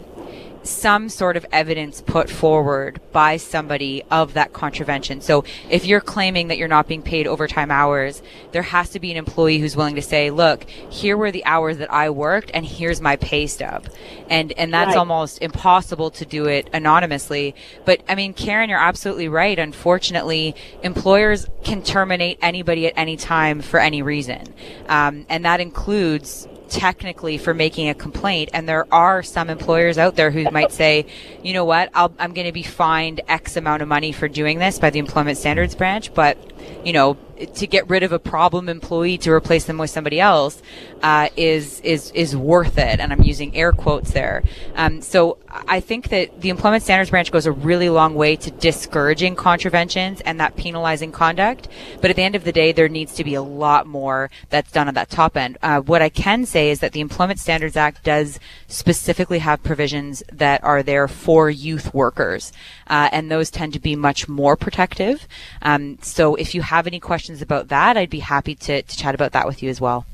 some 0.63 1.09
sort 1.09 1.37
of 1.37 1.45
evidence 1.51 2.01
put 2.01 2.29
forward 2.29 2.99
by 3.11 3.37
somebody 3.37 4.03
of 4.11 4.33
that 4.33 4.53
contravention. 4.53 5.21
So 5.21 5.43
if 5.69 5.85
you're 5.85 6.01
claiming 6.01 6.49
that 6.49 6.57
you're 6.57 6.67
not 6.67 6.87
being 6.87 7.01
paid 7.01 7.27
overtime 7.27 7.71
hours, 7.71 8.21
there 8.51 8.61
has 8.61 8.89
to 8.91 8.99
be 8.99 9.11
an 9.11 9.17
employee 9.17 9.59
who's 9.59 9.75
willing 9.75 9.95
to 9.95 10.01
say, 10.01 10.31
look, 10.31 10.69
here 10.69 11.17
were 11.17 11.31
the 11.31 11.45
hours 11.45 11.77
that 11.77 11.91
I 11.91 12.09
worked 12.09 12.51
and 12.53 12.65
here's 12.65 13.01
my 13.01 13.15
pay 13.15 13.47
stub. 13.47 13.87
And 14.29 14.51
and 14.53 14.73
that's 14.73 14.89
Right. 14.89 14.97
almost 14.97 15.41
impossible 15.41 16.11
to 16.11 16.25
do 16.25 16.45
it 16.45 16.69
anonymously. 16.73 17.55
But 17.85 18.01
I 18.07 18.15
mean, 18.15 18.33
Karen, 18.33 18.69
you're 18.69 18.79
absolutely 18.79 19.27
right. 19.27 19.57
Unfortunately, 19.57 20.55
employers 20.83 21.47
can 21.63 21.81
terminate 21.83 22.37
anybody 22.41 22.87
at 22.87 22.93
any 22.95 23.17
time 23.17 23.61
for 23.61 23.79
any 23.79 24.01
reason. 24.01 24.53
Um, 24.87 25.25
and 25.29 25.45
that 25.45 25.59
includes 25.59 26.47
technically 26.69 27.37
for 27.37 27.53
making 27.53 27.89
a 27.89 27.93
complaint 27.93 28.49
and 28.53 28.67
there 28.67 28.85
are 28.93 29.23
some 29.23 29.49
employers 29.49 29.97
out 29.97 30.15
there 30.15 30.31
who 30.31 30.49
might 30.51 30.71
say 30.71 31.05
you 31.43 31.53
know 31.53 31.65
what? 31.65 31.89
I'll, 31.93 32.13
i'm 32.19 32.33
going 32.33 32.47
to 32.47 32.53
be 32.53 32.63
fined 32.63 33.21
x 33.27 33.57
amount 33.57 33.81
of 33.81 33.87
money 33.87 34.11
for 34.11 34.27
doing 34.27 34.59
this 34.59 34.79
by 34.79 34.89
the 34.89 34.99
employment 34.99 35.37
standards 35.37 35.75
branch 35.75 36.13
but 36.13 36.37
you 36.83 36.93
know 36.93 37.17
to 37.45 37.67
get 37.67 37.89
rid 37.89 38.03
of 38.03 38.11
a 38.11 38.19
problem 38.19 38.67
employee 38.67 39.17
to 39.17 39.31
replace 39.31 39.65
them 39.65 39.77
with 39.77 39.89
somebody 39.89 40.19
else 40.19 40.61
uh, 41.01 41.29
is 41.37 41.79
is 41.81 42.11
is 42.11 42.35
worth 42.35 42.77
it. 42.77 42.99
And 42.99 43.13
i'm 43.13 43.23
using 43.23 43.55
air 43.55 43.71
quotes 43.71 44.11
there. 44.11 44.43
Um, 44.75 45.01
so 45.01 45.37
i 45.67 45.79
think 45.79 46.09
that 46.09 46.41
the 46.41 46.49
employment 46.49 46.83
standards 46.83 47.09
branch 47.09 47.31
goes 47.31 47.45
a 47.45 47.51
really 47.51 47.89
long 47.89 48.13
way 48.15 48.35
to 48.35 48.51
discouraging 48.51 49.35
contraventions 49.35 50.21
and 50.21 50.39
that 50.39 50.55
penalizing 50.55 51.11
conduct. 51.11 51.67
But 52.01 52.09
at 52.09 52.15
the 52.15 52.23
end 52.23 52.35
of 52.35 52.43
the 52.43 52.51
day 52.51 52.71
there 52.71 52.89
needs 52.89 53.13
to 53.15 53.23
be 53.23 53.35
a 53.35 53.41
lot 53.41 53.87
more 53.87 54.29
that's 54.49 54.71
done 54.71 54.87
at 54.87 54.95
that 54.95 55.09
top 55.09 55.37
end. 55.37 55.57
Uh, 55.61 55.79
what 55.79 56.01
i 56.01 56.09
can 56.09 56.45
say 56.45 56.69
is 56.69 56.79
that 56.79 56.91
the 56.91 57.01
employment 57.01 57.39
standards 57.39 57.77
act 57.77 58.03
does 58.03 58.39
specifically 58.67 59.39
have 59.39 59.63
provisions 59.63 60.23
that 60.31 60.63
are 60.63 60.83
there 60.83 61.07
for 61.07 61.49
youth 61.49 61.93
workers 61.93 62.51
uh, 62.87 63.09
and 63.11 63.31
those 63.31 63.49
tend 63.49 63.73
to 63.73 63.79
be 63.79 63.95
much 63.95 64.27
more 64.27 64.55
protective. 64.55 65.27
Um, 65.61 65.97
so 66.01 66.35
if 66.35 66.48
you 66.53 66.61
have 66.61 66.87
any 66.87 66.99
questions 66.99 67.41
about 67.41 67.69
that 67.69 67.97
i'd 67.97 68.09
be 68.09 68.19
happy 68.19 68.55
to, 68.55 68.81
to 68.81 68.97
chat 68.97 69.15
about 69.15 69.31
that 69.31 69.47
with 69.47 69.63
you 69.63 69.69
as 69.69 69.79
well 69.79 70.05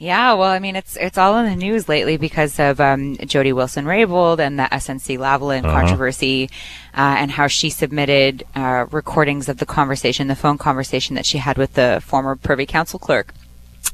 Yeah, 0.01 0.32
well, 0.36 0.50
I 0.50 0.60
mean, 0.60 0.77
it's 0.77 0.96
it's 0.96 1.18
all 1.18 1.38
in 1.39 1.46
the 1.46 1.58
news 1.58 1.89
lately 1.89 2.15
because 2.15 2.58
of 2.58 2.79
um, 2.79 3.18
Jody 3.18 3.51
Wilson 3.51 3.84
Raybould 3.84 4.39
and 4.39 4.58
the 4.58 4.63
SNC 4.63 5.18
Lavalin 5.20 5.65
Uh-huh. 5.65 5.77
controversy, 5.82 6.50
uh, 6.98 7.15
and 7.20 7.32
how 7.32 7.48
she 7.48 7.70
submitted 7.70 8.46
uh, 8.56 8.86
recordings 8.91 9.50
of 9.50 9.58
the 9.58 9.65
conversation, 9.65 10.27
the 10.27 10.38
phone 10.38 10.58
conversation 10.58 11.15
that 11.15 11.25
she 11.25 11.39
had 11.39 11.58
with 11.58 11.74
the 11.74 12.01
former 12.06 12.38
Privy 12.38 12.65
Council 12.65 12.98
clerk. 12.98 13.34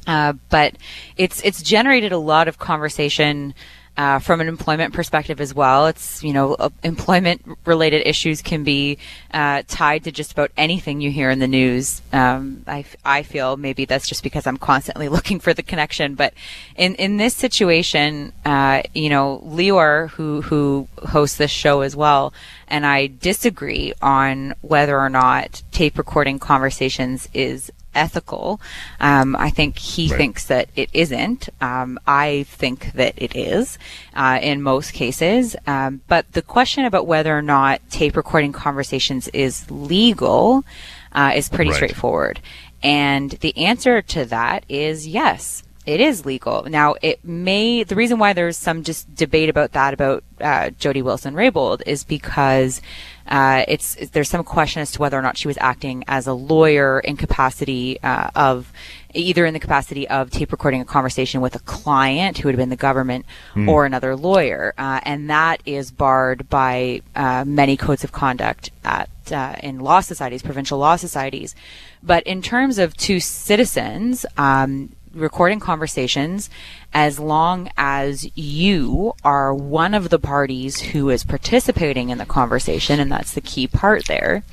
Uh, 0.06 0.34
but 0.48 0.76
it's 1.16 1.40
it's 1.42 1.60
generated 1.60 2.12
a 2.12 2.18
lot 2.18 2.46
of 2.46 2.56
conversation 2.56 3.52
uh, 3.96 4.18
from 4.18 4.40
an 4.40 4.48
employment 4.48 4.92
perspective 4.92 5.40
as 5.40 5.54
well. 5.54 5.86
It's 5.86 6.22
you 6.22 6.32
know 6.32 6.54
uh, 6.54 6.70
employment 6.82 7.42
related 7.64 8.06
issues 8.06 8.42
can 8.42 8.64
be 8.64 8.98
uh, 9.32 9.62
tied 9.66 10.04
to 10.04 10.12
just 10.12 10.32
about 10.32 10.50
anything 10.56 11.00
you 11.00 11.10
hear 11.10 11.30
in 11.30 11.38
the 11.38 11.48
news. 11.48 12.02
Um, 12.12 12.64
I, 12.66 12.84
I 13.04 13.22
feel 13.22 13.56
maybe 13.56 13.84
that's 13.84 14.08
just 14.08 14.22
because 14.22 14.46
I'm 14.46 14.58
constantly 14.58 15.08
looking 15.16 15.40
for 15.40 15.54
the 15.54 15.62
connection. 15.62 16.14
But 16.14 16.34
in 16.76 16.94
in 16.96 17.16
this 17.16 17.34
situation, 17.34 18.32
uh, 18.44 18.82
you 18.94 19.08
know, 19.08 19.42
Lior, 19.46 20.10
who 20.10 20.42
who 20.42 20.88
hosts 20.98 21.38
this 21.38 21.50
show 21.50 21.80
as 21.80 21.96
well, 21.96 22.34
and 22.68 22.86
I 22.86 23.06
disagree 23.06 23.92
on 24.02 24.54
whether 24.60 24.98
or 24.98 25.08
not 25.08 25.62
tape 25.72 25.98
recording 25.98 26.38
conversations 26.38 27.28
is 27.32 27.70
ethical. 27.96 28.60
Um, 29.00 29.34
I 29.36 29.50
think 29.50 29.78
he 29.78 30.08
Right. 30.08 30.16
thinks 30.16 30.44
that 30.44 30.68
it 30.76 30.90
isn't. 30.92 31.48
Um, 31.60 31.98
I 32.06 32.44
think 32.48 32.92
that 32.92 33.14
it 33.16 33.34
is 33.34 33.78
uh, 34.14 34.38
in 34.42 34.62
most 34.62 34.92
cases. 34.92 35.56
Um, 35.66 36.02
but 36.06 36.30
the 36.32 36.42
question 36.42 36.84
about 36.84 37.06
whether 37.06 37.36
or 37.36 37.42
not 37.42 37.80
tape 37.90 38.16
recording 38.16 38.52
conversations 38.52 39.28
is 39.28 39.70
legal 39.70 40.64
uh, 41.12 41.32
is 41.34 41.48
pretty 41.48 41.70
Right. 41.70 41.76
straightforward. 41.76 42.40
And 42.82 43.30
the 43.40 43.56
answer 43.56 44.02
to 44.02 44.24
that 44.26 44.64
is 44.68 45.06
yes. 45.08 45.62
It 45.86 46.00
is 46.00 46.26
legal. 46.26 46.64
Now, 46.68 46.96
it 47.00 47.24
may, 47.24 47.84
the 47.84 47.94
reason 47.94 48.18
why 48.18 48.32
there's 48.32 48.56
some 48.56 48.82
just 48.82 49.14
debate 49.14 49.48
about 49.48 49.70
that, 49.72 49.94
about 49.94 50.24
uh, 50.40 50.70
Jody 50.70 51.00
Wilson 51.00 51.34
Raybould, 51.34 51.82
is 51.86 52.02
because 52.02 52.82
uh, 53.28 53.64
it's, 53.68 53.94
there's 54.10 54.28
some 54.28 54.44
question 54.44 54.82
as 54.82 54.92
to 54.92 55.00
whether 55.00 55.18
or 55.18 55.22
not 55.22 55.36
she 55.36 55.48
was 55.48 55.58
acting 55.60 56.04
as 56.06 56.26
a 56.26 56.32
lawyer 56.32 57.00
in 57.00 57.16
capacity 57.16 58.00
uh, 58.02 58.30
of, 58.34 58.72
either 59.14 59.44
in 59.46 59.54
the 59.54 59.60
capacity 59.60 60.08
of 60.08 60.30
tape 60.30 60.52
recording 60.52 60.80
a 60.80 60.84
conversation 60.84 61.40
with 61.40 61.54
a 61.54 61.58
client 61.60 62.38
who 62.38 62.48
had 62.48 62.56
been 62.56 62.68
the 62.68 62.76
government 62.76 63.24
or 63.68 63.86
another 63.86 64.14
lawyer. 64.14 64.74
Uh, 64.78 65.00
and 65.04 65.30
that 65.30 65.60
is 65.64 65.90
barred 65.90 66.48
by 66.48 67.02
uh, 67.14 67.44
many 67.46 67.76
codes 67.76 68.04
of 68.04 68.12
conduct 68.12 68.70
at, 68.84 69.08
uh, 69.32 69.56
in 69.62 69.80
law 69.80 70.00
societies, 70.00 70.42
provincial 70.42 70.78
law 70.78 70.96
societies. 70.96 71.54
But 72.02 72.22
in 72.24 72.42
terms 72.42 72.78
of 72.78 72.96
two 72.96 73.20
citizens, 73.20 74.26
um, 74.36 74.94
recording 75.16 75.60
conversations 75.60 76.50
as 76.92 77.18
long 77.18 77.70
as 77.76 78.28
you 78.36 79.14
are 79.24 79.54
one 79.54 79.94
of 79.94 80.10
the 80.10 80.18
parties 80.18 80.80
who 80.80 81.10
is 81.10 81.24
participating 81.24 82.10
in 82.10 82.18
the 82.18 82.26
conversation, 82.26 83.00
and 83.00 83.10
that's 83.10 83.32
the 83.32 83.40
key 83.40 83.66
part 83.66 84.06
there, 84.06 84.44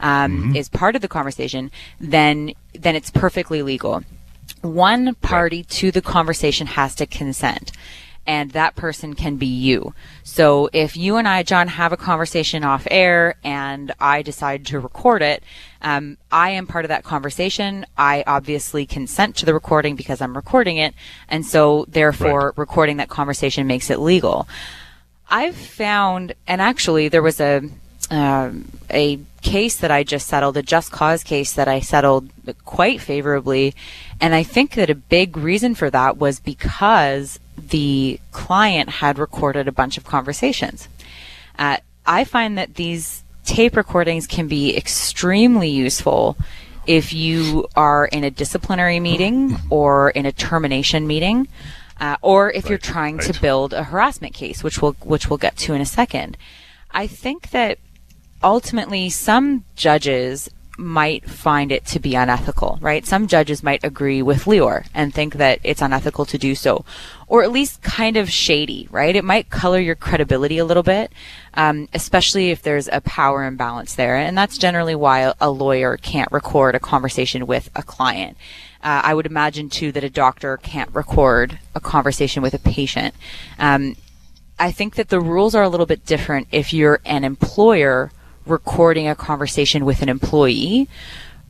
um, 0.00 0.54
is 0.56 0.68
part 0.68 0.96
of 0.96 1.02
the 1.02 1.08
conversation, 1.08 1.70
then 2.00 2.52
then 2.74 2.96
it's 2.96 3.10
perfectly 3.10 3.62
legal. 3.62 4.02
One 4.62 5.14
party 5.16 5.62
to 5.64 5.90
the 5.90 6.02
conversation 6.02 6.66
has 6.66 6.94
to 6.96 7.06
consent. 7.06 7.72
And 8.26 8.50
that 8.52 8.76
person 8.76 9.14
can 9.14 9.36
be 9.36 9.46
you. 9.46 9.94
So 10.22 10.68
if 10.72 10.96
you 10.96 11.16
and 11.16 11.26
I, 11.26 11.42
John, 11.42 11.66
have 11.68 11.92
a 11.92 11.96
conversation 11.96 12.62
off 12.62 12.86
air 12.90 13.34
and 13.42 13.92
I 13.98 14.22
decide 14.22 14.66
to 14.66 14.78
record 14.78 15.22
it, 15.22 15.42
um, 15.82 16.16
I 16.30 16.50
am 16.50 16.66
part 16.66 16.84
of 16.84 16.90
that 16.90 17.02
conversation. 17.02 17.86
I 17.96 18.22
obviously 18.26 18.86
consent 18.86 19.36
to 19.36 19.46
the 19.46 19.54
recording 19.54 19.96
because 19.96 20.20
I'm 20.20 20.36
recording 20.36 20.76
it. 20.76 20.94
And 21.28 21.44
so 21.44 21.86
therefore 21.88 22.46
Right. 22.46 22.58
recording 22.58 22.98
that 22.98 23.08
conversation 23.08 23.66
makes 23.66 23.90
it 23.90 23.98
legal. 23.98 24.46
I've 25.28 25.56
found, 25.56 26.34
and 26.46 26.60
actually, 26.60 27.08
there 27.08 27.22
was 27.22 27.40
a 27.40 27.62
um, 28.10 28.64
a 28.90 29.20
case 29.40 29.76
that 29.76 29.92
I 29.92 30.02
just 30.02 30.26
settled, 30.26 30.56
a 30.56 30.62
just 30.62 30.90
cause 30.90 31.22
case 31.22 31.52
that 31.52 31.68
I 31.68 31.78
settled 31.78 32.28
quite 32.64 33.00
favorably, 33.00 33.72
and 34.20 34.34
I 34.34 34.42
think 34.42 34.74
that 34.74 34.90
a 34.90 34.96
big 34.96 35.36
reason 35.36 35.76
for 35.76 35.90
that 35.90 36.16
was 36.18 36.40
because 36.40 37.38
the 37.70 38.20
client 38.32 38.88
had 38.88 39.18
recorded 39.18 39.66
a 39.66 39.72
bunch 39.72 39.96
of 39.96 40.04
conversations. 40.04 40.88
Uh, 41.58 41.78
I 42.06 42.24
find 42.24 42.58
that 42.58 42.74
these 42.74 43.22
tape 43.44 43.76
recordings 43.76 44.26
can 44.26 44.48
be 44.48 44.76
extremely 44.76 45.68
useful 45.68 46.36
if 46.86 47.12
you 47.12 47.66
are 47.76 48.06
in 48.06 48.24
a 48.24 48.30
disciplinary 48.30 49.00
meeting 49.00 49.56
or 49.70 50.10
in 50.10 50.26
a 50.26 50.32
termination 50.32 51.06
meeting 51.06 51.48
uh, 52.00 52.16
or 52.22 52.50
if 52.50 52.64
right, 52.64 52.70
you're 52.70 52.78
trying 52.78 53.18
right. 53.18 53.32
to 53.32 53.40
build 53.40 53.72
a 53.72 53.84
harassment 53.84 54.34
case, 54.34 54.64
which 54.64 54.80
we'll 54.80 54.94
which 55.04 55.28
we'll 55.28 55.36
get 55.36 55.56
to 55.58 55.74
in 55.74 55.80
a 55.80 55.86
second. 55.86 56.36
I 56.90 57.06
think 57.06 57.50
that 57.50 57.78
ultimately 58.42 59.10
some 59.10 59.64
judges 59.76 60.48
might 60.80 61.28
find 61.28 61.70
it 61.70 61.84
to 61.84 62.00
be 62.00 62.14
unethical, 62.14 62.78
right? 62.80 63.06
Some 63.06 63.26
judges 63.26 63.62
might 63.62 63.84
agree 63.84 64.22
with 64.22 64.46
Lior 64.46 64.86
and 64.94 65.14
think 65.14 65.34
that 65.34 65.60
it's 65.62 65.82
unethical 65.82 66.24
to 66.24 66.38
do 66.38 66.54
so, 66.54 66.84
or 67.28 67.42
at 67.42 67.52
least 67.52 67.82
kind 67.82 68.16
of 68.16 68.30
shady, 68.30 68.88
right? 68.90 69.14
It 69.14 69.24
might 69.24 69.50
color 69.50 69.78
your 69.78 69.94
credibility 69.94 70.58
a 70.58 70.64
little 70.64 70.82
bit, 70.82 71.12
um, 71.54 71.88
especially 71.92 72.50
if 72.50 72.62
there's 72.62 72.88
a 72.88 73.00
power 73.02 73.44
imbalance 73.44 73.94
there. 73.94 74.16
And 74.16 74.36
that's 74.36 74.58
generally 74.58 74.94
why 74.94 75.32
a 75.40 75.50
lawyer 75.50 75.96
can't 75.96 76.32
record 76.32 76.74
a 76.74 76.80
conversation 76.80 77.46
with 77.46 77.70
a 77.76 77.82
client. 77.82 78.36
Uh, 78.82 79.02
I 79.04 79.14
would 79.14 79.26
imagine 79.26 79.68
too 79.68 79.92
that 79.92 80.04
a 80.04 80.10
doctor 80.10 80.56
can't 80.56 80.92
record 80.94 81.58
a 81.74 81.80
conversation 81.80 82.42
with 82.42 82.54
a 82.54 82.58
patient. 82.58 83.14
Um, 83.58 83.96
I 84.58 84.72
think 84.72 84.94
that 84.96 85.10
the 85.10 85.20
rules 85.20 85.54
are 85.54 85.62
a 85.62 85.68
little 85.68 85.86
bit 85.86 86.06
different 86.06 86.48
if 86.50 86.72
you're 86.72 87.00
an 87.04 87.24
employer 87.24 88.10
recording 88.50 89.08
a 89.08 89.14
conversation 89.14 89.84
with 89.84 90.02
an 90.02 90.08
employee 90.08 90.88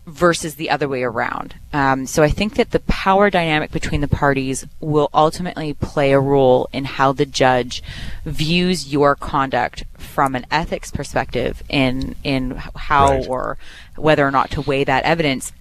versus 0.06 0.56
the 0.56 0.70
other 0.70 0.88
way 0.88 1.02
around. 1.02 1.54
Um, 1.72 2.06
so 2.06 2.22
I 2.22 2.30
think 2.30 2.54
that 2.54 2.72
the 2.72 2.80
power 2.80 3.30
dynamic 3.30 3.70
between 3.70 4.00
the 4.00 4.08
parties 4.08 4.66
will 4.80 5.08
ultimately 5.14 5.74
play 5.74 6.12
a 6.12 6.20
role 6.20 6.68
in 6.72 6.84
how 6.84 7.12
the 7.12 7.26
judge 7.26 7.82
views 8.24 8.92
your 8.92 9.14
conduct 9.14 9.84
from 9.96 10.34
an 10.34 10.46
ethics 10.50 10.90
perspective 10.90 11.62
in 11.68 12.16
in 12.24 12.50
how 12.74 13.10
right. 13.10 13.28
or 13.28 13.58
whether 13.96 14.26
or 14.26 14.30
not 14.30 14.50
to 14.52 14.60
weigh 14.62 14.84
that 14.84 15.04
evidence. 15.04 15.52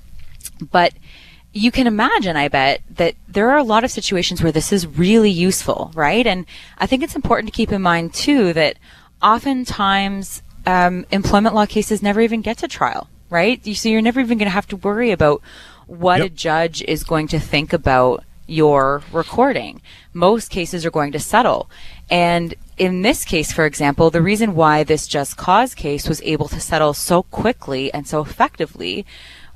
But 0.72 0.94
you 1.52 1.72
can 1.72 1.88
imagine, 1.88 2.36
I 2.36 2.48
bet, 2.48 2.82
that 2.90 3.16
there 3.28 3.50
are 3.52 3.58
a 3.58 3.64
lot 3.64 3.84
of 3.84 3.92
situations 3.92 4.42
where 4.42 4.52
this 4.52 4.72
is 4.72 4.86
really 4.86 5.32
useful, 5.32 5.92
right? 5.96 6.26
And 6.26 6.46
I 6.78 6.86
think 6.86 7.04
it's 7.04 7.16
important 7.16 7.52
to 7.52 7.58
keep 7.58 7.72
in 7.72 7.82
mind 7.82 8.14
too 8.14 8.54
that 8.54 8.78
oftentimes 9.22 10.42
um, 10.66 11.06
employment 11.12 11.56
law 11.56 11.66
cases 11.66 12.02
never 12.02 12.22
even 12.22 12.42
get 12.42 12.58
to 12.60 12.68
trial, 12.68 13.10
right? 13.30 13.64
So 13.76 13.90
you're 13.90 14.02
never 14.02 14.20
even 14.20 14.38
going 14.38 14.48
to 14.48 14.54
have 14.54 14.68
to 14.68 14.78
worry 14.78 15.12
about 15.12 15.42
what 15.88 16.20
yep. 16.20 16.28
a 16.28 16.30
judge 16.30 16.82
is 16.84 17.04
going 17.04 17.28
to 17.30 17.40
think 17.40 17.74
about 17.74 18.24
your 18.48 19.04
recording. 19.12 19.82
Most 20.14 20.50
cases 20.50 20.86
are 20.86 20.92
going 20.92 21.12
to 21.12 21.20
settle. 21.20 21.70
And 22.10 22.56
in 22.78 23.02
this 23.02 23.24
case, 23.24 23.52
for 23.52 23.66
example, 23.66 24.10
the 24.10 24.22
reason 24.22 24.56
why 24.56 24.84
this 24.84 25.08
just 25.08 25.38
cause 25.38 25.76
case 25.76 26.10
was 26.10 26.22
able 26.24 26.48
to 26.50 26.60
settle 26.60 26.94
so 26.94 27.24
quickly 27.24 27.94
and 27.94 28.08
so 28.08 28.22
effectively 28.22 29.06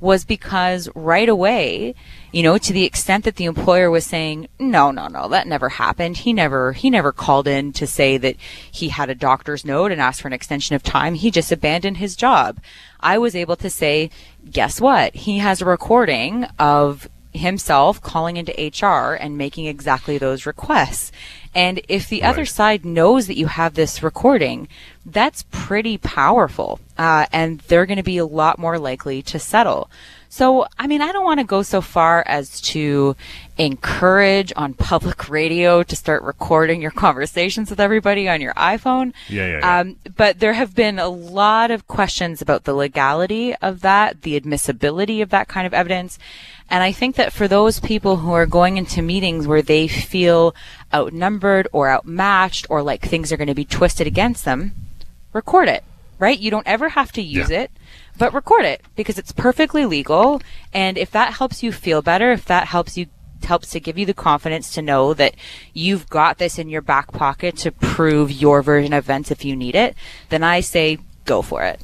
was 0.00 0.24
because 0.24 0.88
right 0.94 1.28
away, 1.28 1.94
you 2.34 2.42
know, 2.42 2.58
to 2.58 2.72
the 2.72 2.82
extent 2.82 3.22
that 3.24 3.36
the 3.36 3.44
employer 3.44 3.88
was 3.92 4.04
saying, 4.04 4.48
no, 4.58 4.90
no, 4.90 5.06
no, 5.06 5.28
that 5.28 5.46
never 5.46 5.68
happened. 5.68 6.16
He 6.16 6.32
never, 6.32 6.72
he 6.72 6.90
never 6.90 7.12
called 7.12 7.46
in 7.46 7.72
to 7.74 7.86
say 7.86 8.16
that 8.18 8.34
he 8.72 8.88
had 8.88 9.08
a 9.08 9.14
doctor's 9.14 9.64
note 9.64 9.92
and 9.92 10.00
asked 10.00 10.20
for 10.20 10.26
an 10.26 10.34
extension 10.34 10.74
of 10.74 10.82
time. 10.82 11.14
He 11.14 11.30
just 11.30 11.52
abandoned 11.52 11.98
his 11.98 12.16
job. 12.16 12.58
I 12.98 13.18
was 13.18 13.36
able 13.36 13.54
to 13.54 13.70
say, 13.70 14.10
guess 14.50 14.80
what? 14.80 15.14
He 15.14 15.38
has 15.38 15.62
a 15.62 15.64
recording 15.64 16.42
of 16.58 17.08
himself 17.32 18.02
calling 18.02 18.36
into 18.36 18.52
HR 18.52 19.14
and 19.14 19.38
making 19.38 19.66
exactly 19.66 20.18
those 20.18 20.44
requests. 20.44 21.12
And 21.54 21.80
if 21.88 22.08
the 22.08 22.22
right. 22.22 22.30
other 22.30 22.46
side 22.46 22.84
knows 22.84 23.28
that 23.28 23.36
you 23.36 23.46
have 23.46 23.74
this 23.74 24.02
recording, 24.02 24.66
that's 25.06 25.44
pretty 25.52 25.98
powerful. 25.98 26.80
Uh, 26.98 27.26
and 27.32 27.60
they're 27.60 27.86
going 27.86 27.96
to 27.96 28.02
be 28.02 28.18
a 28.18 28.26
lot 28.26 28.58
more 28.58 28.76
likely 28.76 29.22
to 29.22 29.38
settle. 29.38 29.88
So, 30.34 30.66
I 30.76 30.88
mean, 30.88 31.00
I 31.00 31.12
don't 31.12 31.22
want 31.22 31.38
to 31.38 31.46
go 31.46 31.62
so 31.62 31.80
far 31.80 32.24
as 32.26 32.60
to 32.62 33.14
encourage 33.56 34.52
on 34.56 34.74
public 34.74 35.28
radio 35.28 35.84
to 35.84 35.94
start 35.94 36.24
recording 36.24 36.82
your 36.82 36.90
conversations 36.90 37.70
with 37.70 37.78
everybody 37.78 38.28
on 38.28 38.40
your 38.40 38.52
iPhone. 38.54 39.12
Yeah, 39.28 39.46
yeah, 39.46 39.58
yeah. 39.60 39.78
Um, 39.78 39.96
but 40.16 40.40
there 40.40 40.54
have 40.54 40.74
been 40.74 40.98
a 40.98 41.06
lot 41.06 41.70
of 41.70 41.86
questions 41.86 42.42
about 42.42 42.64
the 42.64 42.74
legality 42.74 43.54
of 43.62 43.82
that, 43.82 44.22
the 44.22 44.34
admissibility 44.34 45.20
of 45.20 45.30
that 45.30 45.46
kind 45.46 45.68
of 45.68 45.72
evidence. 45.72 46.18
And 46.68 46.82
I 46.82 46.90
think 46.90 47.14
that 47.14 47.32
for 47.32 47.46
those 47.46 47.78
people 47.78 48.16
who 48.16 48.32
are 48.32 48.44
going 48.44 48.76
into 48.76 49.02
meetings 49.02 49.46
where 49.46 49.62
they 49.62 49.86
feel 49.86 50.52
outnumbered 50.92 51.68
or 51.70 51.88
outmatched 51.88 52.66
or 52.68 52.82
like 52.82 53.02
things 53.02 53.30
are 53.30 53.36
going 53.36 53.46
to 53.46 53.54
be 53.54 53.64
twisted 53.64 54.08
against 54.08 54.44
them, 54.44 54.72
record 55.32 55.68
it, 55.68 55.84
right? 56.18 56.40
You 56.40 56.50
don't 56.50 56.66
ever 56.66 56.88
have 56.88 57.12
to 57.12 57.22
use 57.22 57.50
yeah. 57.50 57.60
it, 57.60 57.70
but 58.18 58.32
record 58.32 58.64
it 58.64 58.82
because 58.96 59.18
it's 59.18 59.32
perfectly 59.32 59.86
legal. 59.86 60.40
And 60.72 60.96
if 60.96 61.10
that 61.12 61.34
helps 61.34 61.62
you 61.62 61.72
feel 61.72 62.02
better, 62.02 62.32
if 62.32 62.44
that 62.46 62.68
helps 62.68 62.96
you 62.96 63.06
helps 63.44 63.70
to 63.70 63.80
give 63.80 63.98
you 63.98 64.06
the 64.06 64.14
confidence 64.14 64.72
to 64.72 64.80
know 64.80 65.12
that 65.12 65.34
you've 65.74 66.08
got 66.08 66.38
this 66.38 66.58
in 66.58 66.70
your 66.70 66.80
back 66.80 67.12
pocket 67.12 67.56
to 67.58 67.70
prove 67.70 68.32
your 68.32 68.62
version 68.62 68.94
of 68.94 69.04
events 69.04 69.30
if 69.30 69.44
you 69.44 69.54
need 69.54 69.74
it, 69.74 69.94
then 70.30 70.42
I 70.42 70.60
say 70.60 70.98
go 71.26 71.42
for 71.42 71.62
it. 71.62 71.78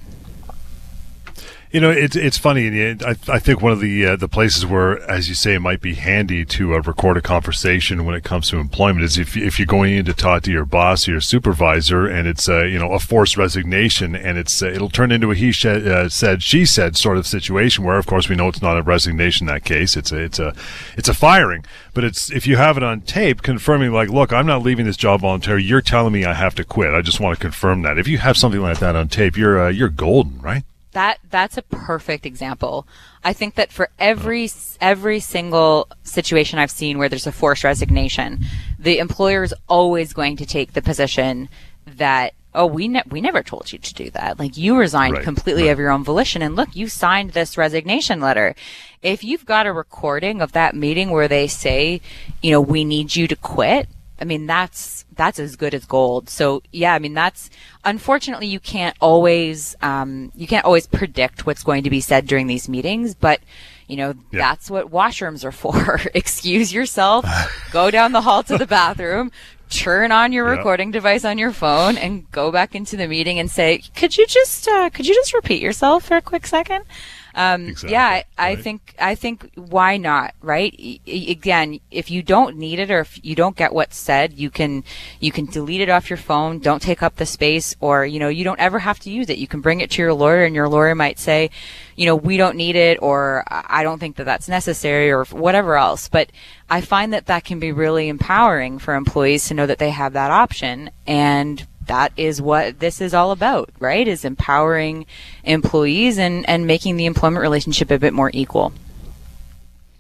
You 1.72 1.80
know, 1.80 1.90
it's 1.90 2.16
it's 2.16 2.36
funny. 2.36 2.66
and 2.66 3.00
I, 3.04 3.10
I 3.28 3.38
think 3.38 3.62
one 3.62 3.70
of 3.70 3.78
the 3.78 4.04
uh, 4.04 4.16
the 4.16 4.26
places 4.26 4.66
where, 4.66 4.98
as 5.08 5.28
you 5.28 5.36
say, 5.36 5.54
it 5.54 5.60
might 5.60 5.80
be 5.80 5.94
handy 5.94 6.44
to 6.46 6.74
uh, 6.74 6.80
record 6.80 7.16
a 7.16 7.22
conversation 7.22 8.04
when 8.04 8.16
it 8.16 8.24
comes 8.24 8.48
to 8.50 8.58
employment 8.58 9.04
is 9.04 9.16
if 9.16 9.36
if 9.36 9.56
you're 9.56 9.66
going 9.66 9.94
in 9.94 10.04
to 10.06 10.12
talk 10.12 10.42
to 10.42 10.50
your 10.50 10.64
boss 10.64 11.06
or 11.06 11.12
your 11.12 11.20
supervisor, 11.20 12.08
and 12.08 12.26
it's 12.26 12.48
uh, 12.48 12.64
you 12.64 12.76
know 12.76 12.92
a 12.92 12.98
forced 12.98 13.36
resignation, 13.36 14.16
and 14.16 14.36
it's 14.36 14.60
uh, 14.60 14.66
it'll 14.66 14.90
turn 14.90 15.12
into 15.12 15.30
a 15.30 15.34
he 15.36 15.52
said, 15.52 15.86
uh, 15.86 16.08
said 16.08 16.42
she 16.42 16.66
said 16.66 16.96
sort 16.96 17.16
of 17.16 17.24
situation 17.24 17.84
where, 17.84 17.98
of 17.98 18.06
course, 18.06 18.28
we 18.28 18.34
know 18.34 18.48
it's 18.48 18.60
not 18.60 18.76
a 18.76 18.82
resignation 18.82 19.46
in 19.48 19.54
that 19.54 19.64
case. 19.64 19.96
It's 19.96 20.10
a 20.10 20.16
it's 20.16 20.40
a 20.40 20.52
it's 20.96 21.08
a 21.08 21.14
firing, 21.14 21.64
but 21.94 22.02
it's 22.02 22.32
if 22.32 22.48
you 22.48 22.56
have 22.56 22.78
it 22.78 22.82
on 22.82 23.02
tape 23.02 23.42
confirming 23.42 23.92
like, 23.92 24.08
look, 24.08 24.32
I'm 24.32 24.46
not 24.46 24.64
leaving 24.64 24.86
this 24.86 24.96
job 24.96 25.20
voluntarily. 25.20 25.62
You're 25.62 25.82
telling 25.82 26.12
me 26.12 26.24
I 26.24 26.34
have 26.34 26.56
to 26.56 26.64
quit. 26.64 26.94
I 26.94 27.00
just 27.00 27.20
want 27.20 27.38
to 27.38 27.40
confirm 27.40 27.82
that. 27.82 27.96
If 27.96 28.08
you 28.08 28.18
have 28.18 28.36
something 28.36 28.60
like 28.60 28.80
that 28.80 28.96
on 28.96 29.06
tape, 29.06 29.36
you're 29.36 29.66
uh, 29.66 29.68
you're 29.68 29.88
golden, 29.88 30.40
right? 30.40 30.64
That 30.92 31.18
that's 31.30 31.56
a 31.56 31.62
perfect 31.62 32.26
example. 32.26 32.86
I 33.22 33.32
think 33.32 33.54
that 33.54 33.72
for 33.72 33.90
every 33.98 34.50
every 34.80 35.20
single 35.20 35.88
situation 36.02 36.58
I've 36.58 36.70
seen 36.70 36.98
where 36.98 37.08
there's 37.08 37.26
a 37.26 37.32
forced 37.32 37.64
resignation, 37.64 38.40
the 38.78 38.98
employer 38.98 39.42
is 39.42 39.54
always 39.68 40.12
going 40.12 40.36
to 40.36 40.46
take 40.46 40.72
the 40.72 40.82
position 40.82 41.48
that 41.86 42.34
oh 42.54 42.66
we 42.66 42.88
ne- 42.88 43.02
we 43.08 43.20
never 43.20 43.42
told 43.42 43.72
you 43.72 43.78
to 43.78 43.94
do 43.94 44.10
that. 44.10 44.38
Like 44.38 44.56
you 44.56 44.76
resigned 44.76 45.14
right, 45.14 45.24
completely 45.24 45.64
right. 45.64 45.70
of 45.70 45.78
your 45.78 45.90
own 45.90 46.04
volition 46.04 46.42
and 46.42 46.56
look, 46.56 46.74
you 46.74 46.88
signed 46.88 47.32
this 47.32 47.56
resignation 47.56 48.20
letter. 48.20 48.54
If 49.02 49.22
you've 49.22 49.46
got 49.46 49.66
a 49.66 49.72
recording 49.72 50.42
of 50.42 50.52
that 50.52 50.74
meeting 50.74 51.10
where 51.10 51.28
they 51.28 51.46
say, 51.46 52.00
you 52.42 52.50
know, 52.50 52.60
we 52.60 52.84
need 52.84 53.16
you 53.16 53.28
to 53.28 53.36
quit, 53.36 53.88
I 54.20 54.24
mean, 54.24 54.46
that's 54.46 55.04
that's 55.16 55.38
as 55.38 55.56
good 55.56 55.74
as 55.74 55.86
gold. 55.86 56.28
So 56.28 56.62
yeah, 56.72 56.94
I 56.94 56.98
mean, 56.98 57.14
that's 57.14 57.48
unfortunately 57.84 58.46
you 58.46 58.60
can't 58.60 58.96
always 59.00 59.76
um, 59.82 60.30
you 60.34 60.46
can't 60.46 60.64
always 60.64 60.86
predict 60.86 61.46
what's 61.46 61.62
going 61.62 61.84
to 61.84 61.90
be 61.90 62.00
said 62.00 62.26
during 62.26 62.46
these 62.46 62.68
meetings, 62.68 63.14
but 63.14 63.40
you 63.86 63.96
know 63.96 64.14
yeah. 64.30 64.40
that's 64.40 64.70
what 64.70 64.90
washrooms 64.90 65.44
are 65.44 65.52
for. 65.52 66.00
Excuse 66.14 66.72
yourself, 66.72 67.24
go 67.72 67.90
down 67.90 68.12
the 68.12 68.20
hall 68.20 68.42
to 68.42 68.58
the 68.58 68.66
bathroom, 68.66 69.32
turn 69.70 70.12
on 70.12 70.32
your 70.32 70.44
recording 70.44 70.90
device 70.90 71.24
on 71.24 71.38
your 71.38 71.52
phone, 71.52 71.96
and 71.96 72.30
go 72.30 72.52
back 72.52 72.74
into 72.74 72.96
the 72.96 73.08
meeting 73.08 73.38
and 73.38 73.50
say, 73.50 73.82
"Could 73.96 74.18
you 74.18 74.26
just 74.26 74.68
uh, 74.68 74.90
could 74.90 75.06
you 75.06 75.14
just 75.14 75.32
repeat 75.32 75.62
yourself 75.62 76.04
for 76.04 76.16
a 76.18 76.22
quick 76.22 76.46
second? 76.46 76.84
Um, 77.34 77.68
exactly, 77.68 77.92
yeah, 77.92 78.22
I, 78.38 78.50
I 78.50 78.56
think 78.56 78.94
I 78.98 79.14
think 79.14 79.50
why 79.54 79.96
not, 79.96 80.34
right? 80.40 80.74
again, 81.06 81.80
if 81.90 82.10
you 82.10 82.22
don't 82.22 82.56
need 82.56 82.78
it 82.78 82.90
or 82.90 83.00
if 83.00 83.18
you 83.22 83.34
don't 83.34 83.56
get 83.56 83.72
what's 83.72 83.96
said, 83.96 84.32
you 84.34 84.50
can 84.50 84.84
you 85.20 85.32
can 85.32 85.46
delete 85.46 85.80
it 85.80 85.88
off 85.88 86.10
your 86.10 86.16
phone. 86.16 86.58
Don't 86.58 86.82
take 86.82 87.02
up 87.02 87.16
the 87.16 87.26
space, 87.26 87.74
or 87.80 88.04
you 88.04 88.18
know, 88.18 88.28
you 88.28 88.44
don't 88.44 88.60
ever 88.60 88.78
have 88.80 88.98
to 89.00 89.10
use 89.10 89.30
it. 89.30 89.38
You 89.38 89.46
can 89.46 89.60
bring 89.60 89.80
it 89.80 89.90
to 89.92 90.02
your 90.02 90.14
lawyer, 90.14 90.44
and 90.44 90.54
your 90.54 90.68
lawyer 90.68 90.94
might 90.94 91.18
say, 91.18 91.50
you 91.96 92.06
know, 92.06 92.16
we 92.16 92.36
don't 92.36 92.56
need 92.56 92.76
it, 92.76 92.98
or 93.00 93.44
I 93.48 93.82
don't 93.82 93.98
think 93.98 94.16
that 94.16 94.24
that's 94.24 94.48
necessary, 94.48 95.10
or 95.10 95.24
whatever 95.26 95.76
else. 95.76 96.08
But 96.08 96.30
I 96.68 96.80
find 96.80 97.12
that 97.12 97.26
that 97.26 97.44
can 97.44 97.58
be 97.58 97.72
really 97.72 98.08
empowering 98.08 98.78
for 98.78 98.94
employees 98.94 99.48
to 99.48 99.54
know 99.54 99.66
that 99.66 99.78
they 99.78 99.90
have 99.90 100.12
that 100.12 100.30
option 100.30 100.90
and 101.06 101.66
that 101.90 102.12
is 102.16 102.40
what 102.40 102.78
this 102.78 103.00
is 103.00 103.12
all 103.12 103.32
about, 103.32 103.68
right? 103.80 104.06
Is 104.06 104.24
empowering 104.24 105.06
employees 105.42 106.18
and, 106.18 106.48
and 106.48 106.64
making 106.64 106.96
the 106.96 107.06
employment 107.06 107.42
relationship 107.42 107.90
a 107.90 107.98
bit 107.98 108.14
more 108.14 108.30
equal. 108.32 108.72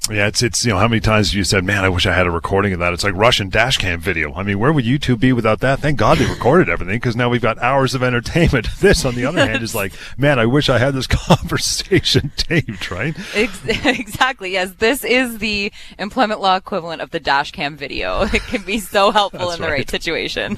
Yeah, 0.08 0.26
it's 0.26 0.42
it's 0.42 0.64
you 0.64 0.72
know 0.72 0.78
how 0.78 0.88
many 0.88 1.00
times 1.00 1.28
have 1.28 1.36
you 1.36 1.44
said, 1.44 1.62
"Man, 1.62 1.84
I 1.84 1.88
wish 1.88 2.06
I 2.06 2.14
had 2.14 2.26
a 2.26 2.30
recording 2.30 2.72
of 2.72 2.78
that." 2.80 2.92
It's 2.92 3.04
like 3.04 3.14
Russian 3.14 3.48
dash 3.48 3.76
cam 3.76 4.00
video. 4.00 4.32
I 4.34 4.42
mean, 4.42 4.58
where 4.58 4.72
would 4.72 4.84
YouTube 4.84 5.20
be 5.20 5.32
without 5.32 5.60
that? 5.60 5.80
Thank 5.80 5.98
God 5.98 6.18
they 6.18 6.26
recorded 6.26 6.68
everything 6.68 6.96
because 6.96 7.16
now 7.16 7.28
we've 7.28 7.42
got 7.42 7.58
hours 7.58 7.94
of 7.94 8.02
entertainment. 8.02 8.68
This, 8.80 9.04
on 9.04 9.14
the 9.14 9.26
other 9.26 9.44
hand, 9.44 9.62
is 9.62 9.74
like, 9.74 9.92
man, 10.16 10.38
I 10.38 10.46
wish 10.46 10.70
I 10.70 10.78
had 10.78 10.94
this 10.94 11.06
conversation 11.06 12.32
taped. 12.36 12.90
Right? 12.90 13.14
Exactly. 13.34 14.52
Yes, 14.52 14.72
this 14.78 15.04
is 15.04 15.38
the 15.38 15.70
employment 15.98 16.40
law 16.40 16.56
equivalent 16.56 17.02
of 17.02 17.10
the 17.10 17.20
dash 17.20 17.52
cam 17.52 17.76
video. 17.76 18.22
It 18.22 18.42
can 18.42 18.62
be 18.62 18.78
so 18.78 19.10
helpful 19.10 19.50
in 19.50 19.60
the 19.60 19.66
right, 19.66 19.72
right. 19.72 19.90
situation. 19.90 20.56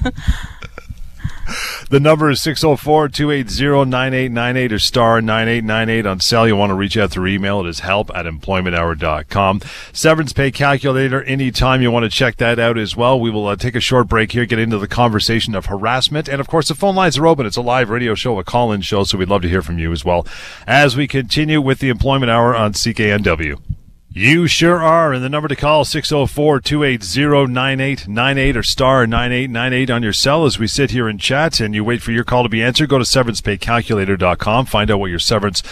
The 1.89 1.99
number 1.99 2.29
is 2.29 2.39
604-280-9898 2.39 4.71
or 4.71 4.79
star 4.79 5.21
9898 5.21 6.05
on 6.07 6.21
cell. 6.21 6.47
You 6.47 6.55
want 6.55 6.69
to 6.71 6.75
reach 6.75 6.97
out 6.97 7.11
through 7.11 7.27
email. 7.27 7.59
It 7.59 7.67
is 7.69 7.81
help 7.81 8.09
at 8.15 8.25
employmenthour.com. 8.25 9.61
Severance 9.91 10.33
pay 10.33 10.49
calculator 10.49 11.21
anytime 11.23 11.81
you 11.81 11.91
want 11.91 12.03
to 12.03 12.09
check 12.09 12.37
that 12.37 12.57
out 12.57 12.79
as 12.79 12.95
well. 12.95 13.19
We 13.19 13.29
will 13.29 13.47
uh, 13.47 13.57
take 13.57 13.75
a 13.75 13.79
short 13.79 14.07
break 14.07 14.31
here, 14.31 14.45
get 14.45 14.59
into 14.59 14.79
the 14.79 14.87
conversation 14.87 15.53
of 15.55 15.67
harassment. 15.67 16.27
And 16.27 16.41
of 16.41 16.47
course, 16.47 16.69
the 16.69 16.75
phone 16.75 16.95
lines 16.95 17.17
are 17.17 17.27
open. 17.27 17.45
It's 17.45 17.57
a 17.57 17.61
live 17.61 17.91
radio 17.91 18.15
show, 18.15 18.39
a 18.39 18.43
call-in 18.43 18.81
show, 18.81 19.03
so 19.03 19.17
we'd 19.17 19.29
love 19.29 19.43
to 19.43 19.49
hear 19.49 19.61
from 19.61 19.77
you 19.77 19.91
as 19.91 20.03
well 20.03 20.25
as 20.65 20.97
we 20.97 21.07
continue 21.07 21.61
with 21.61 21.77
the 21.79 21.89
employment 21.89 22.31
hour 22.31 22.55
on 22.55 22.73
CKNW. 22.73 23.82
You 24.15 24.45
sure 24.45 24.79
are. 24.79 25.11
And 25.11 25.23
the 25.23 25.29
number 25.29 25.47
to 25.47 25.55
call 25.55 25.85
604-280-9898 25.85 28.55
or 28.55 28.61
star 28.61 29.07
9898 29.07 29.89
on 29.89 30.03
your 30.03 30.13
cell 30.13 30.45
as 30.45 30.59
we 30.59 30.67
sit 30.67 30.91
here 30.91 31.07
and 31.07 31.19
chat 31.19 31.59
and 31.59 31.73
you 31.73 31.83
wait 31.83 32.03
for 32.03 32.11
your 32.11 32.23
call 32.23 32.43
to 32.43 32.49
be 32.49 32.61
answered. 32.61 32.89
Go 32.89 32.99
to 32.99 33.05
severancepaycalculator.com. 33.05 34.67
Find 34.67 34.91
out 34.91 34.99
what 34.99 35.09
your 35.09 35.17
severance 35.17 35.63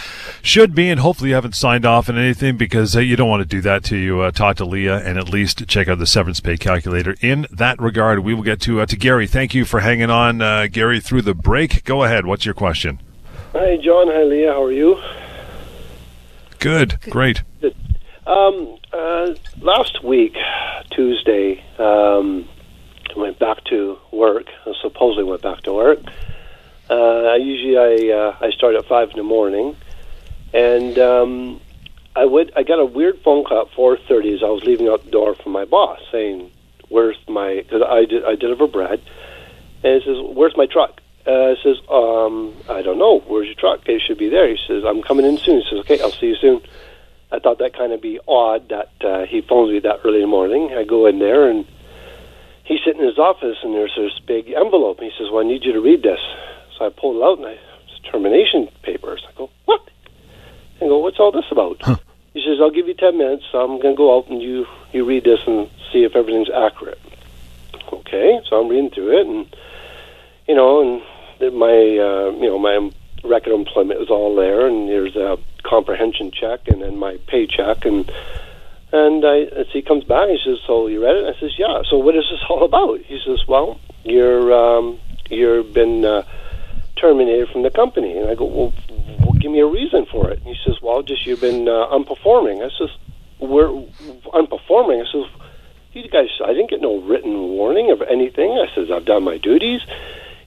should 0.42 0.74
be 0.74 0.90
and 0.90 0.98
hopefully 0.98 1.28
you 1.28 1.36
haven't 1.36 1.54
signed 1.54 1.86
off 1.86 2.08
on 2.08 2.18
anything 2.18 2.56
because 2.56 2.96
uh, 2.96 3.00
you 3.00 3.14
don't 3.14 3.30
want 3.30 3.42
to 3.42 3.48
do 3.48 3.60
that 3.60 3.84
till 3.84 3.98
you 3.98 4.22
uh, 4.22 4.32
talk 4.32 4.56
to 4.56 4.64
Lia 4.64 4.96
and 4.96 5.18
at 5.18 5.28
least 5.28 5.68
check 5.68 5.86
out 5.86 6.00
the 6.00 6.06
severance 6.06 6.40
pay 6.40 6.56
calculator. 6.56 7.14
In 7.20 7.46
that 7.52 7.80
regard, 7.80 8.24
we 8.24 8.34
will 8.34 8.42
get 8.42 8.60
to 8.62 8.80
uh, 8.80 8.86
to 8.86 8.96
Gary. 8.96 9.28
Thank 9.28 9.54
you 9.54 9.64
for 9.64 9.78
hanging 9.78 10.10
on, 10.10 10.42
uh, 10.42 10.66
Gary, 10.66 10.98
through 10.98 11.22
the 11.22 11.34
break. 11.34 11.84
Go 11.84 12.02
ahead. 12.02 12.26
What's 12.26 12.44
your 12.44 12.54
question? 12.54 12.98
Hi, 13.52 13.76
John. 13.76 14.08
Hi, 14.08 14.24
Lia. 14.24 14.52
How 14.52 14.64
are 14.64 14.72
you? 14.72 15.00
Good. 16.58 16.98
Great. 17.02 17.42
Um, 18.26 18.78
uh, 18.92 19.34
last 19.60 20.04
week, 20.04 20.36
Tuesday, 20.90 21.62
um, 21.78 22.48
I 23.14 23.18
went 23.18 23.38
back 23.38 23.64
to 23.64 23.98
work. 24.12 24.46
I 24.64 24.72
supposedly 24.80 25.24
went 25.24 25.42
back 25.42 25.62
to 25.62 25.72
work. 25.72 25.98
Uh, 26.88 26.94
I 26.94 27.36
usually, 27.36 27.76
I 27.76 28.16
uh, 28.16 28.36
I 28.40 28.50
start 28.50 28.76
at 28.76 28.86
five 28.86 29.10
in 29.10 29.16
the 29.16 29.24
morning, 29.24 29.76
and 30.52 30.98
um, 30.98 31.60
I 32.14 32.24
would 32.24 32.52
I 32.54 32.62
got 32.62 32.78
a 32.78 32.84
weird 32.86 33.20
phone 33.24 33.44
call 33.44 33.62
at 33.62 33.72
four 33.74 33.96
thirty 33.96 34.32
as 34.34 34.42
I 34.42 34.50
was 34.50 34.62
leaving 34.64 34.88
out 34.88 35.04
the 35.04 35.10
door 35.10 35.34
from 35.34 35.52
my 35.52 35.64
boss 35.64 35.98
saying, 36.12 36.52
"Where's 36.88 37.16
my?" 37.28 37.56
Because 37.56 37.82
I 37.82 38.04
did 38.04 38.24
I 38.24 38.36
deliver 38.36 38.68
bread, 38.68 39.00
and 39.82 40.00
he 40.00 40.06
says, 40.06 40.18
"Where's 40.36 40.56
my 40.56 40.66
truck?" 40.66 41.00
Uh, 41.26 41.54
it 41.54 41.58
says, 41.62 41.78
um, 41.88 42.54
"I 42.68 42.82
don't 42.82 42.98
know. 42.98 43.20
Where's 43.26 43.46
your 43.46 43.56
truck? 43.56 43.88
It 43.88 44.00
should 44.00 44.18
be 44.18 44.28
there." 44.28 44.48
He 44.48 44.58
says, 44.66 44.84
"I'm 44.84 45.02
coming 45.02 45.26
in 45.26 45.38
soon." 45.38 45.60
He 45.60 45.66
says, 45.70 45.78
"Okay, 45.80 46.00
I'll 46.00 46.12
see 46.12 46.26
you 46.26 46.36
soon." 46.36 46.60
I 47.32 47.38
thought 47.38 47.58
that 47.58 47.72
kind 47.72 47.92
of 47.92 48.02
be 48.02 48.20
odd 48.28 48.68
that 48.68 48.92
uh, 49.00 49.24
he 49.24 49.40
phones 49.40 49.72
me 49.72 49.80
that 49.80 50.00
early 50.04 50.16
in 50.16 50.22
the 50.22 50.26
morning. 50.26 50.74
I 50.76 50.84
go 50.84 51.06
in 51.06 51.18
there 51.18 51.48
and 51.48 51.66
he's 52.64 52.80
sitting 52.84 53.00
in 53.00 53.06
his 53.06 53.18
office 53.18 53.56
and 53.62 53.74
there's 53.74 53.94
this 53.96 54.18
big 54.26 54.52
envelope. 54.52 55.00
He 55.00 55.10
says, 55.16 55.28
"Well, 55.32 55.42
I 55.42 55.48
need 55.48 55.64
you 55.64 55.72
to 55.72 55.80
read 55.80 56.02
this." 56.02 56.20
So 56.76 56.84
I 56.84 56.90
pull 56.90 57.16
it 57.16 57.24
out 57.24 57.38
and 57.38 57.46
I 57.46 57.58
it's 57.88 58.10
termination 58.10 58.68
papers. 58.82 59.24
I 59.26 59.32
go, 59.32 59.48
"What?" 59.64 59.80
I 60.76 60.86
go, 60.86 60.98
"What's 60.98 61.18
all 61.18 61.32
this 61.32 61.50
about?" 61.50 61.80
He 62.34 62.42
says, 62.42 62.60
"I'll 62.60 62.70
give 62.70 62.88
you 62.88 62.94
ten 62.94 63.18
minutes. 63.18 63.44
So 63.50 63.60
I'm 63.60 63.80
going 63.80 63.94
to 63.94 63.96
go 63.96 64.16
out 64.16 64.28
and 64.28 64.40
you 64.42 64.66
you 64.92 65.04
read 65.04 65.24
this 65.24 65.40
and 65.46 65.68
see 65.92 66.04
if 66.04 66.14
everything's 66.14 66.50
accurate." 66.50 67.00
Okay, 67.92 68.40
so 68.48 68.60
I'm 68.60 68.68
reading 68.68 68.90
through 68.90 69.20
it 69.20 69.26
and 69.26 69.56
you 70.48 70.54
know 70.54 70.80
and 70.80 71.54
my 71.56 71.68
uh, 71.68 72.30
you 72.36 72.48
know 72.48 72.58
my 72.58 72.90
record 73.24 73.52
of 73.52 73.60
employment 73.60 74.00
is 74.00 74.10
all 74.10 74.34
there 74.34 74.66
and 74.66 74.88
there's 74.88 75.16
a 75.16 75.38
comprehension 75.62 76.30
check 76.30 76.68
and 76.68 76.82
then 76.82 76.96
my 76.96 77.18
paycheck 77.26 77.84
and 77.84 78.10
and 78.92 79.24
I 79.24 79.42
as 79.42 79.68
he 79.72 79.82
comes 79.82 80.04
back 80.04 80.28
he 80.28 80.38
says 80.44 80.58
so 80.66 80.86
you 80.86 81.02
read 81.02 81.16
it? 81.16 81.34
I 81.34 81.38
says 81.40 81.58
yeah. 81.58 81.82
So 81.88 81.98
what 81.98 82.14
is 82.16 82.24
this 82.30 82.40
all 82.48 82.64
about? 82.64 83.00
He 83.00 83.20
says 83.24 83.46
well 83.46 83.80
you're 84.04 84.52
um 84.52 85.00
you've 85.30 85.72
been 85.72 86.04
uh, 86.04 86.24
terminated 86.96 87.48
from 87.48 87.62
the 87.62 87.70
company. 87.70 88.16
And 88.18 88.28
I 88.28 88.34
go 88.34 88.44
well, 88.44 88.72
well 89.20 89.32
give 89.32 89.50
me 89.50 89.60
a 89.60 89.66
reason 89.66 90.06
for 90.06 90.30
it. 90.30 90.38
And 90.38 90.46
he 90.46 90.56
says 90.64 90.80
well 90.82 91.02
just 91.02 91.26
you've 91.26 91.40
been 91.40 91.68
uh, 91.68 91.86
unperforming. 91.88 92.64
I 92.64 92.70
says 92.78 92.90
we're 93.38 93.68
unperforming? 94.32 95.02
I 95.02 95.10
says 95.10 95.24
you 95.92 96.08
guys 96.08 96.28
I 96.44 96.52
didn't 96.52 96.70
get 96.70 96.80
no 96.80 97.00
written 97.00 97.32
warning 97.32 97.90
of 97.90 98.02
anything. 98.02 98.52
I 98.52 98.72
says 98.74 98.90
I've 98.90 99.04
done 99.04 99.24
my 99.24 99.38
duties 99.38 99.82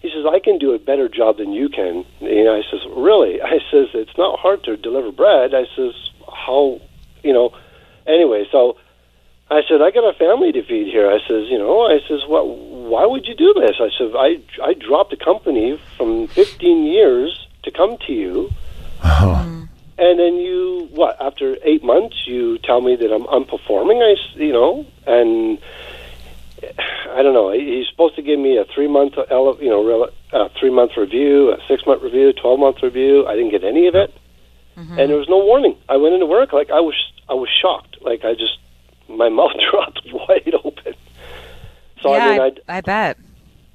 he 0.05 0.11
says, 0.13 0.25
I 0.29 0.39
can 0.39 0.59
do 0.59 0.73
a 0.73 0.79
better 0.79 1.09
job 1.09 1.37
than 1.37 1.51
you 1.51 1.67
can. 1.67 2.05
And 2.21 2.49
I 2.49 2.61
says, 2.69 2.81
really? 2.95 3.41
I 3.53 3.57
says, 3.71 3.87
it's 3.93 4.17
not 4.17 4.39
hard 4.39 4.63
to 4.65 4.77
deliver 4.77 5.11
bread. 5.11 5.55
I 5.55 5.65
says, 5.75 5.93
how, 6.31 6.79
you 7.23 7.33
know, 7.33 7.49
anyway, 8.05 8.45
so 8.51 8.77
I 9.49 9.61
said, 9.67 9.81
I 9.81 9.89
got 9.89 10.07
a 10.07 10.13
family 10.13 10.51
to 10.51 10.63
feed 10.63 10.87
here. 10.87 11.09
I 11.09 11.17
says, 11.27 11.49
you 11.49 11.57
know, 11.57 11.87
I 11.87 11.99
says, 12.07 12.21
what, 12.27 12.47
why 12.47 13.05
would 13.05 13.25
you 13.25 13.35
do 13.35 13.53
this? 13.53 13.77
I 13.79 13.89
said, 13.97 14.11
I, 14.15 14.41
I 14.63 14.73
dropped 14.73 15.13
a 15.13 15.17
company 15.17 15.79
from 15.97 16.27
15 16.27 16.83
years 16.83 17.47
to 17.63 17.71
come 17.71 17.97
to 18.05 18.13
you. 18.13 18.51
Oh. 19.03 19.67
And 19.97 20.19
then 20.19 20.35
you, 20.35 20.89
what, 20.91 21.19
after 21.21 21.57
eight 21.63 21.83
months, 21.83 22.27
you 22.27 22.57
tell 22.59 22.81
me 22.81 22.95
that 22.95 23.11
I'm 23.11 23.25
unperforming, 23.25 24.03
I, 24.03 24.15
you 24.37 24.51
know, 24.51 24.85
and 25.07 25.57
I 27.11 27.21
don't 27.21 27.33
know. 27.33 27.51
He's 27.51 27.87
supposed 27.89 28.15
to 28.15 28.21
give 28.21 28.39
me 28.39 28.57
a 28.57 28.65
three 28.73 28.87
month, 28.87 29.13
you 29.17 29.69
know, 29.69 30.09
a 30.33 30.49
three 30.59 30.69
month 30.69 30.91
review, 30.97 31.51
a 31.51 31.57
six 31.67 31.85
month 31.85 32.03
review, 32.03 32.33
twelve 32.33 32.59
month 32.59 32.77
review. 32.83 33.25
I 33.27 33.35
didn't 33.35 33.51
get 33.51 33.63
any 33.63 33.87
of 33.87 33.95
it, 33.95 34.13
and 34.99 35.09
there 35.09 35.17
was 35.17 35.29
no 35.29 35.37
warning. 35.45 35.77
I 35.87 35.97
went 35.97 36.13
into 36.13 36.25
work 36.25 36.51
like 36.53 36.69
I 36.69 36.79
was, 36.81 36.95
I 37.29 37.33
was 37.33 37.49
shocked. 37.61 37.97
Like 38.01 38.25
I 38.25 38.33
just, 38.33 38.57
my 39.07 39.29
mouth 39.39 39.51
dropped 39.71 40.01
wide 40.11 40.53
open. 40.63 40.93
So 42.01 42.13
yeah, 42.13 42.25
I 42.25 42.31
mean, 42.31 42.59
I, 42.67 42.77
I 42.77 42.81
bet. 42.81 43.17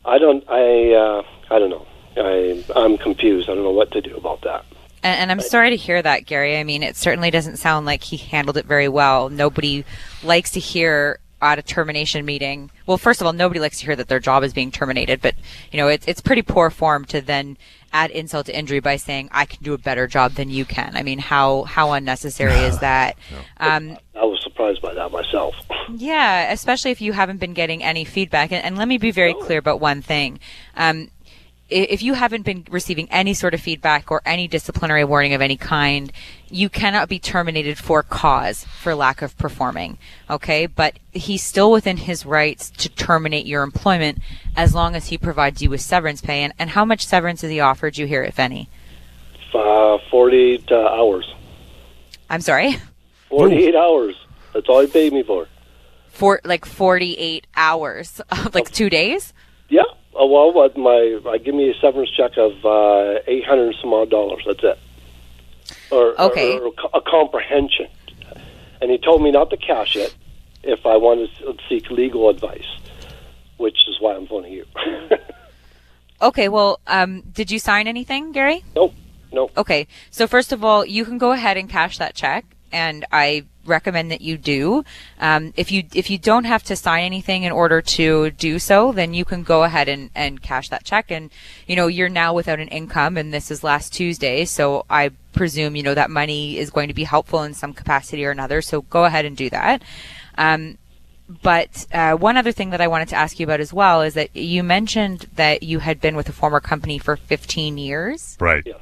I, 0.05 0.15
I 0.15 0.19
don't, 0.19 0.45
I, 0.49 0.93
uh, 0.93 1.23
I 1.51 1.59
don't 1.59 1.71
know. 1.71 1.87
I, 2.17 2.65
I'm 2.77 2.99
confused. 2.99 3.49
I 3.49 3.55
don't 3.55 3.65
know 3.65 3.71
what 3.71 3.91
to 3.93 4.01
do 4.01 4.17
about 4.17 4.43
that. 4.43 4.65
And, 5.03 5.21
and 5.21 5.31
I'm 5.31 5.41
sorry 5.41 5.71
to 5.71 5.77
hear 5.77 6.01
that, 6.03 6.27
Gary. 6.27 6.59
I 6.59 6.65
mean, 6.65 6.83
it 6.83 6.97
certainly 6.97 7.31
doesn't 7.31 7.57
sound 7.57 7.87
like 7.87 8.03
he 8.03 8.17
handled 8.17 8.57
it 8.57 8.67
very 8.67 8.89
well. 8.89 9.31
Nobody 9.31 9.85
likes 10.23 10.51
to 10.53 10.61
hear 10.61 11.19
at 11.43 11.59
a 11.59 11.63
termination 11.63 12.25
meeting. 12.25 12.71
Well, 12.87 12.99
first 12.99 13.21
of 13.21 13.27
all, 13.27 13.33
nobody 13.33 13.61
likes 13.61 13.79
to 13.81 13.87
hear 13.87 13.97
that 13.97 14.09
their 14.09 14.21
job 14.21 14.43
is 14.45 14.53
being 14.53 14.71
terminated, 14.71 15.21
but 15.21 15.35
you 15.73 15.79
know, 15.79 15.89
it's 15.89 16.07
it's 16.07 16.21
pretty 16.21 16.43
poor 16.43 16.71
form 16.71 17.05
to 17.07 17.21
then 17.21 17.57
add 17.93 18.11
insult 18.13 18.47
to 18.47 18.57
injury 18.57 18.79
by 18.81 18.95
saying 18.97 19.29
I 19.33 19.45
can 19.47 19.63
do 19.63 19.73
a 19.75 19.79
better 19.79 20.07
job 20.07 20.33
than 20.35 20.49
you 20.51 20.65
can. 20.65 20.97
I 20.97 21.03
mean, 21.03 21.19
how 21.19 21.65
how 21.65 21.93
unnecessary 21.93 22.59
is 22.61 22.79
that? 22.81 23.17
Um, 23.59 23.97
I 24.15 24.25
was 24.25 24.41
surprised 24.43 24.83
by 24.83 24.95
that 24.95 25.11
myself. 25.11 25.55
yeah, 25.95 26.53
especially 26.53 26.91
if 26.91 27.01
you 27.01 27.13
haven't 27.13 27.39
been 27.39 27.55
getting 27.55 27.83
any 27.83 28.05
feedback. 28.05 28.53
And, 28.53 28.65
and 28.65 28.77
let 28.79 28.87
me 28.89 28.99
be 28.99 29.11
very 29.11 29.35
clear 29.35 29.59
about 29.59 29.81
one 29.81 30.03
thing. 30.03 30.39
Um, 30.77 31.11
i- 31.20 31.20
if 31.71 32.03
you 32.03 32.15
haven't 32.15 32.43
been 32.43 32.67
receiving 32.71 33.09
any 33.11 33.33
sort 33.33 33.55
of 33.55 33.61
feedback 33.61 34.11
or 34.11 34.21
any 34.27 34.49
disciplinary 34.49 35.05
warning 35.05 35.35
of 35.35 35.41
any 35.41 35.57
kind, 35.57 36.13
you 36.49 36.69
cannot 36.69 37.09
be 37.09 37.19
terminated 37.19 37.79
for 37.79 38.03
cause 38.03 38.65
for 38.65 38.95
lack 38.95 39.23
of 39.23 39.37
performing. 39.39 39.97
Okay, 40.29 40.67
but 40.67 40.99
he's 41.13 41.43
still 41.43 41.71
within 41.71 41.97
his 41.97 42.27
rights 42.27 42.71
to 42.71 42.89
terminate 42.89 43.47
your 43.47 43.63
employment 43.63 44.19
as 44.57 44.75
long 44.75 44.97
as 44.97 45.07
he 45.07 45.19
provides 45.19 45.63
you 45.63 45.71
with 45.71 45.81
severance 45.81 46.21
pay. 46.21 46.43
And, 46.43 46.53
and 46.59 46.71
how 46.71 46.85
much 46.85 47.07
severance 47.07 47.43
has 47.43 47.51
he 47.51 47.61
offered 47.61 47.97
you 47.97 48.07
here, 48.07 48.25
if 48.25 48.39
any? 48.39 48.69
Uh, 49.55 49.99
48 50.11 50.71
uh, 50.71 50.77
hours. 50.77 51.35
I'm 52.29 52.41
sorry, 52.41 52.77
48 53.29 53.75
hours. 53.75 54.15
That's 54.53 54.69
all 54.69 54.81
he 54.81 54.87
paid 54.89 55.13
me 55.13 55.23
for. 55.23 55.47
for 56.09 56.41
like 56.45 56.65
48 56.65 57.47
hours, 57.57 58.21
like 58.53 58.71
two 58.71 58.91
days. 58.91 59.33
Uh, 60.19 60.27
well, 60.27 60.53
what 60.53 60.77
my 60.77 61.21
I 61.29 61.39
give 61.39 61.55
me 61.55 61.71
a 61.71 61.75
severance 61.81 62.11
check 62.11 62.33
of 62.37 62.53
uh, 62.65 63.21
eight 63.27 63.45
hundred 63.45 63.67
and 63.69 63.77
some 63.81 63.93
odd 63.95 64.11
dollars. 64.11 64.43
That's 64.47 64.63
it. 64.63 64.79
Or, 65.91 66.21
Okay. 66.21 66.59
or, 66.59 66.67
or 66.69 66.73
a 66.95 67.01
comprehension, 67.01 67.87
and 68.81 68.91
he 68.91 68.99
told 68.99 69.23
me 69.23 69.31
not 69.31 69.51
to 69.51 69.57
cash 69.57 69.95
it 69.97 70.15
if 70.65 70.85
I 70.85 70.97
wanted 70.97 71.31
to 71.39 71.57
seek 71.69 71.91
legal 71.91 72.29
advice, 72.29 72.67
which 73.57 73.77
is 73.89 74.01
why 74.01 74.15
I'm 74.17 74.27
phoning 74.27 74.53
you. 74.53 74.65
Okay, 76.23 76.51
well, 76.51 76.81
um, 76.87 77.23
did 77.33 77.51
you 77.51 77.59
sign 77.59 77.89
anything, 77.89 78.31
Gary? 78.33 78.63
nope, 78.77 78.93
nope. 79.33 79.53
Okay, 79.57 79.87
so 80.11 80.27
first 80.27 80.53
of 80.53 80.63
all, 80.63 80.85
you 80.85 81.07
can 81.07 81.17
go 81.17 81.33
ahead 81.33 81.57
and 81.57 81.67
cash 81.67 81.97
that 81.97 82.15
check. 82.15 82.45
And 82.73 83.05
I 83.13 83.47
recommend 83.65 84.11
that 84.11 84.21
you 84.21 84.37
do. 84.37 84.85
Um, 85.19 85.53
if 85.57 85.71
you 85.71 85.85
if 85.95 86.11
you 86.11 86.19
don't 86.19 86.45
have 86.45 86.63
to 86.65 86.77
sign 86.77 87.05
anything 87.05 87.45
in 87.45 87.53
order 87.53 87.81
to 87.83 88.31
do 88.31 88.59
so, 88.59 88.93
then 88.93 89.15
you 89.15 89.25
can 89.25 89.43
go 89.43 89.65
ahead 89.65 89.89
and, 89.89 90.11
and 90.15 90.43
cash 90.43 90.69
that 90.71 90.85
check. 90.85 91.11
And 91.11 91.31
you 91.67 91.77
know 91.77 91.87
you're 91.87 92.09
now 92.09 92.35
without 92.35 92.61
an 92.61 92.69
income, 92.69 93.17
and 93.17 93.33
this 93.33 93.51
is 93.51 93.65
last 93.65 93.93
Tuesday, 93.93 94.45
so 94.45 94.85
I 94.91 95.11
presume 95.33 95.77
you 95.77 95.83
know 95.83 95.95
that 95.95 96.11
money 96.11 96.59
is 96.59 96.71
going 96.71 96.89
to 96.89 96.95
be 96.95 97.05
helpful 97.05 97.43
in 97.43 97.55
some 97.55 97.73
capacity 97.73 98.25
or 98.25 98.31
another. 98.31 98.63
So 98.63 98.83
go 98.83 99.05
ahead 99.05 99.25
and 99.25 99.37
do 99.37 99.51
that. 99.51 99.83
Um, 100.37 100.79
but 101.43 101.87
uh, 101.93 102.15
one 102.15 102.37
other 102.37 102.51
thing 102.51 102.71
that 102.71 102.81
I 102.81 102.89
wanted 102.89 103.09
to 103.11 103.17
ask 103.17 103.39
you 103.39 103.45
about 103.45 103.61
as 103.61 103.73
well 103.73 104.03
is 104.03 104.15
that 104.15 104.35
you 104.35 104.65
mentioned 104.65 105.27
that 105.37 105.63
you 105.63 105.79
had 105.79 106.01
been 106.01 106.17
with 106.17 106.29
a 106.29 106.33
former 106.33 106.59
company 106.59 106.99
for 106.99 107.17
15 107.17 107.79
years. 107.79 108.37
Right. 108.41 108.65
Yeah. 108.67 108.75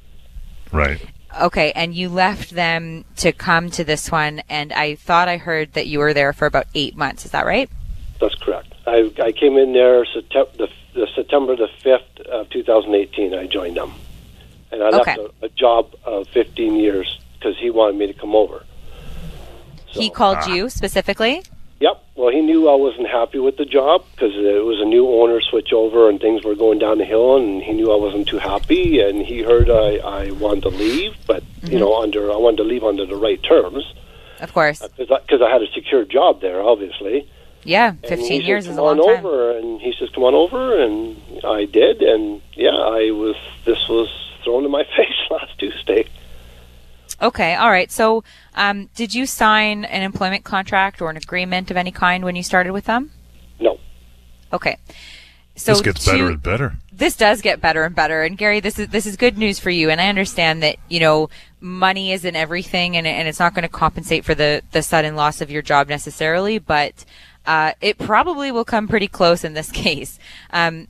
Right. 0.73 1.05
Okay, 1.41 1.73
and 1.73 1.95
you 1.95 2.09
left 2.09 2.51
them 2.51 3.05
to 3.17 3.33
come 3.33 3.71
to 3.71 3.85
this 3.85 4.11
one, 4.11 4.43
and 4.49 4.73
I 4.73 4.97
thought 4.97 5.29
I 5.29 5.37
heard 5.37 5.73
that 5.75 5.87
you 5.87 5.99
were 6.01 6.13
there 6.13 6.33
for 6.33 6.47
about 6.47 6.67
eight 6.75 6.97
months. 6.97 7.25
Is 7.25 7.31
that 7.31 7.47
right? 7.47 7.71
That's 8.21 8.35
correct. 8.37 8.75
I, 8.87 9.13
I 9.23 9.33
came 9.33 9.57
in 9.57 9.73
there 9.73 10.05
September 10.07 10.51
the, 10.59 10.69
the 10.95 11.07
September 11.15 11.55
the 11.57 11.69
fifth 11.83 12.27
of 12.27 12.51
2018. 12.51 13.35
I 13.35 13.47
joined 13.47 13.77
them, 13.77 13.93
and 14.73 14.83
I 14.83 14.89
Okay. 14.89 15.17
left 15.17 15.35
a, 15.43 15.47
a 15.47 15.49
job 15.51 15.95
of 16.05 16.27
15 16.29 16.75
years 16.77 17.19
because 17.35 17.57
he 17.59 17.71
wanted 17.71 17.97
me 17.97 18.07
to 18.09 18.15
come 18.15 18.35
over. 18.35 18.65
he 19.87 20.11
called 20.11 20.39
Ah. 20.41 20.53
you 20.53 20.69
specifically. 20.69 21.43
Yep. 21.81 22.03
Well, 22.17 22.31
he 22.31 22.41
knew 22.41 22.69
I 22.69 22.75
wasn't 22.75 23.09
happy 23.09 23.39
with 23.39 23.57
the 23.57 23.65
job 23.65 24.05
because 24.13 24.33
it 24.35 24.65
was 24.65 24.81
a 24.81 24.85
new 24.85 25.09
owner 25.09 25.41
switch 25.41 25.73
over 25.73 26.09
and 26.09 26.21
things 26.21 26.45
were 26.45 26.57
going 26.57 26.81
down 26.81 26.99
the 26.99 27.05
hill, 27.05 27.37
and 27.37 27.63
he 27.63 27.73
knew 27.73 27.93
I 27.93 27.97
wasn't 27.97 28.27
too 28.27 28.39
happy. 28.39 29.01
And 29.01 29.25
he 29.25 29.43
heard 29.43 29.71
I, 29.71 29.97
I 29.99 30.31
wanted 30.33 30.63
to 30.63 30.71
leave, 30.71 31.17
but 31.27 31.45
you 31.63 31.69
mm-hmm. 31.69 31.79
know, 31.79 32.03
under 32.03 32.33
I 32.33 32.37
wanted 32.37 32.59
to 32.59 32.65
leave 32.65 32.83
under 32.83 33.07
the 33.07 33.17
right 33.17 33.41
terms 33.43 33.95
Of 34.41 34.53
course. 34.53 34.83
Uh, 34.83 34.89
because 34.97 35.11
I, 35.11 35.21
'cause 35.31 35.43
I 35.43 35.51
had 35.51 35.63
a 35.63 35.71
secure 35.73 36.05
job 36.05 36.41
there, 36.41 36.61
obviously. 36.63 37.29
Yeah, 37.65 37.93
15 38.09 38.41
years 38.43 38.65
said, 38.65 38.71
is 38.71 38.77
a 38.77 38.81
come 38.81 38.99
long 38.99 39.01
on 39.01 39.17
time. 39.17 39.27
over, 39.27 39.57
and 39.59 39.81
he 39.81 39.93
says, 39.99 40.09
"Come 40.11 40.25
on 40.25 40.35
over," 40.35 40.81
and 40.81 41.17
I 41.45 41.65
did, 41.65 42.03
and 42.03 42.41
yeah, 42.55 42.71
I 42.71 43.11
was. 43.11 43.37
This 43.65 43.89
was 43.89 44.09
thrown 44.43 44.65
in 44.65 44.71
my 44.71 44.85
face 44.97 45.21
last 45.31 45.59
Tuesday. 45.59 46.07
Okay, 47.21 47.55
all 47.57 47.71
right. 47.71 47.91
So, 47.91 48.23
um, 48.55 48.89
did 48.95 49.15
you 49.15 49.27
sign 49.27 49.85
an 49.85 50.03
employment 50.03 50.45
contract 50.45 51.01
or 51.03 51.11
an 51.11 51.17
agreement 51.17 51.71
of 51.71 51.77
any 51.77 51.91
kind 51.91 52.25
when 52.25 52.37
you 52.37 52.43
started 52.43 52.73
with 52.73 52.85
them? 52.85 53.11
No, 53.59 53.79
Okay. 54.53 54.77
So 55.57 55.73
this 55.73 55.81
gets 55.83 56.05
to- 56.05 56.13
better 56.13 56.29
and 56.29 56.41
better. 56.43 56.75
this 56.93 57.17
does 57.17 57.43
get 57.43 57.61
better 57.61 57.83
and 57.83 57.93
better. 57.93 58.23
And 58.23 58.39
Gary, 58.39 58.61
this 58.61 58.79
is 58.79 58.87
this 58.89 59.07
is 59.07 59.17
good 59.17 59.37
news 59.37 59.59
for 59.59 59.71
you. 59.71 59.91
And 59.91 60.01
I 60.01 60.09
understand 60.09 60.63
that 60.63 60.77
you 60.89 61.01
know 61.01 61.31
money 61.61 62.13
isn't 62.13 62.37
everything, 62.37 62.97
and 62.97 63.05
and 63.09 63.27
it's 63.27 63.41
not 63.41 63.55
going 63.55 63.65
to 63.65 63.69
compensate 63.69 64.25
for 64.25 64.37
the 64.37 64.63
the 64.71 64.83
sudden 64.85 65.17
loss 65.17 65.41
of 65.41 65.51
your 65.51 65.61
job 65.63 65.89
necessarily, 65.89 66.61
but 66.61 67.05
uh, 67.45 67.73
it 67.81 67.99
probably 67.99 68.53
will 68.53 68.65
come 68.65 68.87
pretty 68.87 69.09
close 69.09 69.43
in 69.43 69.55
this 69.55 69.73
case. 69.85 70.21
Um, 70.53 70.87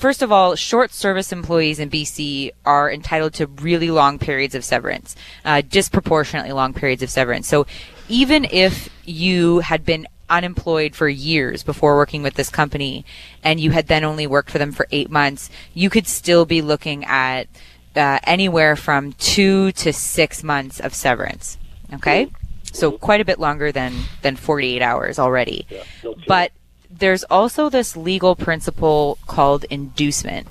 First 0.00 0.22
of 0.22 0.32
all, 0.32 0.54
short 0.54 0.94
service 0.94 1.30
employees 1.30 1.78
in 1.78 1.90
BC 1.90 2.52
are 2.64 2.90
entitled 2.90 3.34
to 3.34 3.46
really 3.46 3.90
long 3.90 4.18
periods 4.18 4.54
of 4.54 4.64
severance, 4.64 5.14
uh, 5.44 5.60
disproportionately 5.60 6.52
long 6.52 6.72
periods 6.72 7.02
of 7.02 7.10
severance. 7.10 7.46
So 7.46 7.66
even 8.08 8.46
if 8.50 8.88
you 9.04 9.58
had 9.58 9.84
been 9.84 10.06
unemployed 10.30 10.96
for 10.96 11.06
years 11.06 11.62
before 11.62 11.96
working 11.96 12.22
with 12.22 12.32
this 12.32 12.48
company 12.48 13.04
and 13.44 13.60
you 13.60 13.72
had 13.72 13.88
then 13.88 14.02
only 14.02 14.26
worked 14.26 14.50
for 14.50 14.56
them 14.56 14.72
for 14.72 14.86
eight 14.90 15.10
months, 15.10 15.50
you 15.74 15.90
could 15.90 16.06
still 16.06 16.46
be 16.46 16.62
looking 16.62 17.04
at 17.04 17.46
uh, 17.94 18.20
anywhere 18.24 18.76
from 18.76 19.12
two 19.12 19.70
to 19.72 19.92
six 19.92 20.42
months 20.42 20.80
of 20.80 20.94
severance. 20.94 21.58
Okay? 21.92 22.30
So 22.72 22.90
quite 22.90 23.20
a 23.20 23.24
bit 23.26 23.38
longer 23.38 23.70
than, 23.70 23.92
than 24.22 24.36
48 24.36 24.80
hours 24.80 25.18
already. 25.18 25.66
yeah. 25.68 25.82
But 26.26 26.52
there's 27.00 27.24
also 27.24 27.68
this 27.68 27.96
legal 27.96 28.36
principle 28.36 29.18
called 29.26 29.64
inducement. 29.64 30.46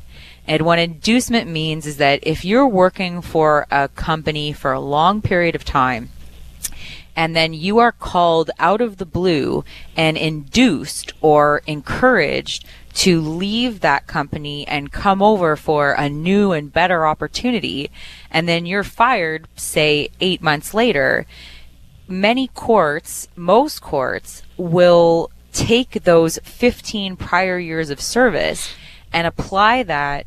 And 0.46 0.64
what 0.64 0.80
inducement 0.80 1.48
means 1.48 1.86
is 1.86 1.98
that 1.98 2.20
if 2.24 2.44
you're 2.44 2.68
working 2.68 3.22
for 3.22 3.68
a 3.72 3.88
company 3.88 4.52
for 4.52 4.74
a 4.74 4.80
long 4.80 5.22
period 5.22 5.56
of 5.56 5.64
time, 5.64 6.10
and 7.16 7.36
then 7.36 7.54
you 7.54 7.78
are 7.78 7.92
called 7.92 8.50
out 8.60 8.82
of 8.82 8.98
the 8.98 9.06
blue 9.06 9.64
and 9.96 10.18
induced 10.18 11.14
or 11.22 11.62
encouraged 11.68 12.66
to 12.94 13.22
leave 13.22 13.82
that 13.82 14.08
company 14.08 14.68
and 14.68 14.92
come 14.92 15.22
over 15.22 15.56
for 15.56 15.92
a 15.92 16.10
new 16.10 16.52
and 16.52 16.74
better 16.74 17.06
opportunity, 17.06 17.92
and 18.32 18.48
then 18.48 18.66
you're 18.66 18.84
fired, 18.84 19.48
say, 19.56 20.10
eight 20.20 20.42
months 20.42 20.74
later, 20.74 21.26
many 22.08 22.48
courts, 22.48 23.28
most 23.36 23.82
courts, 23.82 24.42
will 24.58 25.30
take 25.54 26.04
those 26.04 26.40
15 26.44 27.16
prior 27.16 27.58
years 27.60 27.90
of 27.90 28.02
service 28.02 28.74
and 29.12 29.26
apply 29.26 29.84
that 29.84 30.26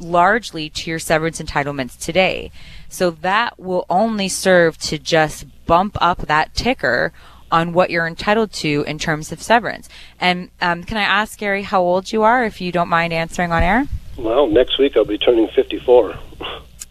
largely 0.00 0.68
to 0.68 0.90
your 0.90 0.98
severance 0.98 1.40
entitlements 1.40 1.98
today. 1.98 2.50
So 2.88 3.10
that 3.10 3.58
will 3.58 3.86
only 3.88 4.28
serve 4.28 4.78
to 4.78 4.98
just 4.98 5.46
bump 5.66 5.96
up 6.00 6.26
that 6.26 6.54
ticker 6.54 7.12
on 7.50 7.72
what 7.72 7.90
you're 7.90 8.06
entitled 8.06 8.52
to 8.52 8.84
in 8.86 8.98
terms 8.98 9.30
of 9.30 9.40
severance. 9.40 9.88
And 10.18 10.50
um, 10.60 10.82
can 10.82 10.96
I 10.96 11.02
ask, 11.02 11.38
Gary, 11.38 11.62
how 11.62 11.82
old 11.82 12.10
you 12.12 12.22
are, 12.22 12.44
if 12.44 12.60
you 12.60 12.72
don't 12.72 12.88
mind 12.88 13.12
answering 13.12 13.52
on 13.52 13.62
air? 13.62 13.86
well, 14.16 14.46
next 14.46 14.78
week 14.78 14.96
I'll 14.96 15.04
be 15.04 15.18
turning 15.18 15.48
54. 15.48 16.14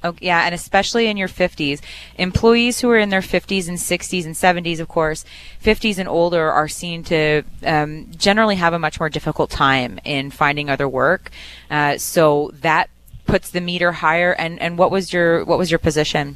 Oh, 0.03 0.15
yeah, 0.19 0.41
and 0.45 0.53
especially 0.53 1.07
in 1.07 1.15
your 1.15 1.29
50s. 1.29 1.79
Employees 2.17 2.81
who 2.81 2.89
are 2.89 2.97
in 2.97 3.09
their 3.09 3.21
50s 3.21 3.69
and 3.69 3.77
60s 3.77 4.25
and 4.25 4.35
70s, 4.35 4.79
of 4.79 4.89
course, 4.89 5.23
50s 5.63 5.97
and 5.97 6.09
older 6.09 6.51
are 6.51 6.67
seen 6.67 7.03
to 7.03 7.43
um, 7.65 8.11
generally 8.17 8.55
have 8.55 8.73
a 8.73 8.79
much 8.79 8.99
more 8.99 9.09
difficult 9.09 9.49
time 9.49 9.99
in 10.03 10.29
finding 10.29 10.69
other 10.69 10.89
work. 10.89 11.31
Uh, 11.71 11.97
so 11.97 12.51
that 12.55 12.89
puts 13.25 13.49
the 13.51 13.61
meter 13.61 13.93
higher. 13.93 14.33
And, 14.33 14.59
and 14.59 14.77
what 14.77 14.91
was 14.91 15.13
your 15.13 15.45
what 15.45 15.57
was 15.57 15.71
your 15.71 15.79
position? 15.79 16.35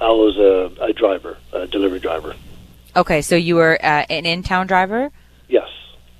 I 0.00 0.10
was 0.10 0.36
a, 0.36 0.84
a 0.84 0.92
driver, 0.92 1.38
a 1.52 1.66
delivery 1.66 1.98
driver. 1.98 2.36
Okay, 2.94 3.22
so 3.22 3.36
you 3.36 3.56
were 3.56 3.78
uh, 3.82 4.04
an 4.08 4.26
in-town 4.26 4.66
driver. 4.66 5.10
Yes. 5.48 5.68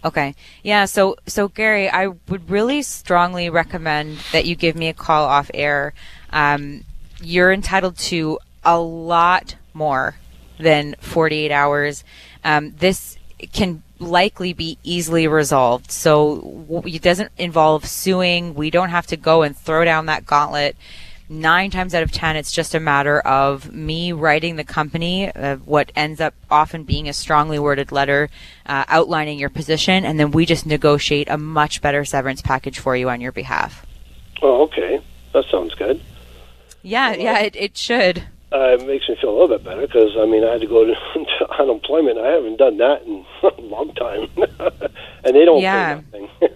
Okay. 0.04 0.34
Yeah. 0.62 0.84
So, 0.84 1.16
so 1.26 1.48
Gary, 1.48 1.88
I 1.88 2.08
would 2.28 2.50
really 2.50 2.82
strongly 2.82 3.50
recommend 3.50 4.18
that 4.32 4.46
you 4.46 4.54
give 4.54 4.76
me 4.76 4.88
a 4.88 4.94
call 4.94 5.24
off 5.24 5.50
air. 5.54 5.92
Um, 6.30 6.84
you're 7.20 7.52
entitled 7.52 7.98
to 7.98 8.38
a 8.64 8.78
lot 8.78 9.56
more 9.74 10.16
than 10.58 10.94
48 11.00 11.50
hours. 11.50 12.04
Um, 12.44 12.74
this 12.78 13.18
can 13.52 13.82
likely 13.98 14.52
be 14.52 14.78
easily 14.82 15.26
resolved. 15.26 15.90
So 15.90 16.82
it 16.86 17.02
doesn't 17.02 17.32
involve 17.38 17.86
suing. 17.86 18.54
We 18.54 18.70
don't 18.70 18.90
have 18.90 19.06
to 19.08 19.16
go 19.16 19.42
and 19.42 19.56
throw 19.56 19.84
down 19.84 20.06
that 20.06 20.26
gauntlet. 20.26 20.76
Nine 21.30 21.70
times 21.70 21.94
out 21.94 22.02
of 22.02 22.10
ten, 22.10 22.36
it's 22.36 22.52
just 22.52 22.74
a 22.74 22.80
matter 22.80 23.20
of 23.20 23.70
me 23.70 24.12
writing 24.12 24.56
the 24.56 24.64
company 24.64 25.30
uh, 25.30 25.56
what 25.56 25.92
ends 25.94 26.22
up 26.22 26.32
often 26.50 26.84
being 26.84 27.06
a 27.06 27.12
strongly 27.12 27.58
worded 27.58 27.92
letter 27.92 28.30
uh, 28.64 28.84
outlining 28.88 29.38
your 29.38 29.50
position, 29.50 30.06
and 30.06 30.18
then 30.18 30.30
we 30.30 30.46
just 30.46 30.64
negotiate 30.64 31.28
a 31.28 31.36
much 31.36 31.82
better 31.82 32.02
severance 32.06 32.40
package 32.40 32.78
for 32.78 32.96
you 32.96 33.10
on 33.10 33.20
your 33.20 33.32
behalf. 33.32 33.84
Oh, 34.40 34.62
okay. 34.62 35.02
That 35.34 35.44
sounds 35.50 35.74
good. 35.74 36.00
Yeah, 36.82 37.14
yeah, 37.14 37.38
it, 37.40 37.56
it 37.56 37.76
should. 37.76 38.24
Uh, 38.50 38.76
it 38.78 38.86
makes 38.86 39.06
me 39.08 39.16
feel 39.20 39.30
a 39.30 39.36
little 39.38 39.48
bit 39.58 39.64
better 39.64 39.82
because 39.82 40.16
I 40.18 40.24
mean 40.24 40.42
I 40.44 40.52
had 40.52 40.60
to 40.62 40.66
go 40.66 40.84
to, 40.84 40.94
to 41.38 41.50
unemployment. 41.58 42.18
I 42.18 42.28
haven't 42.28 42.56
done 42.56 42.78
that 42.78 43.02
in 43.02 43.24
a 43.42 43.60
long 43.60 43.92
time, 43.94 44.28
and 45.24 45.36
they 45.36 45.44
don't 45.44 45.60
Yeah. 45.60 46.00
pay 46.10 46.20
nothing. 46.20 46.48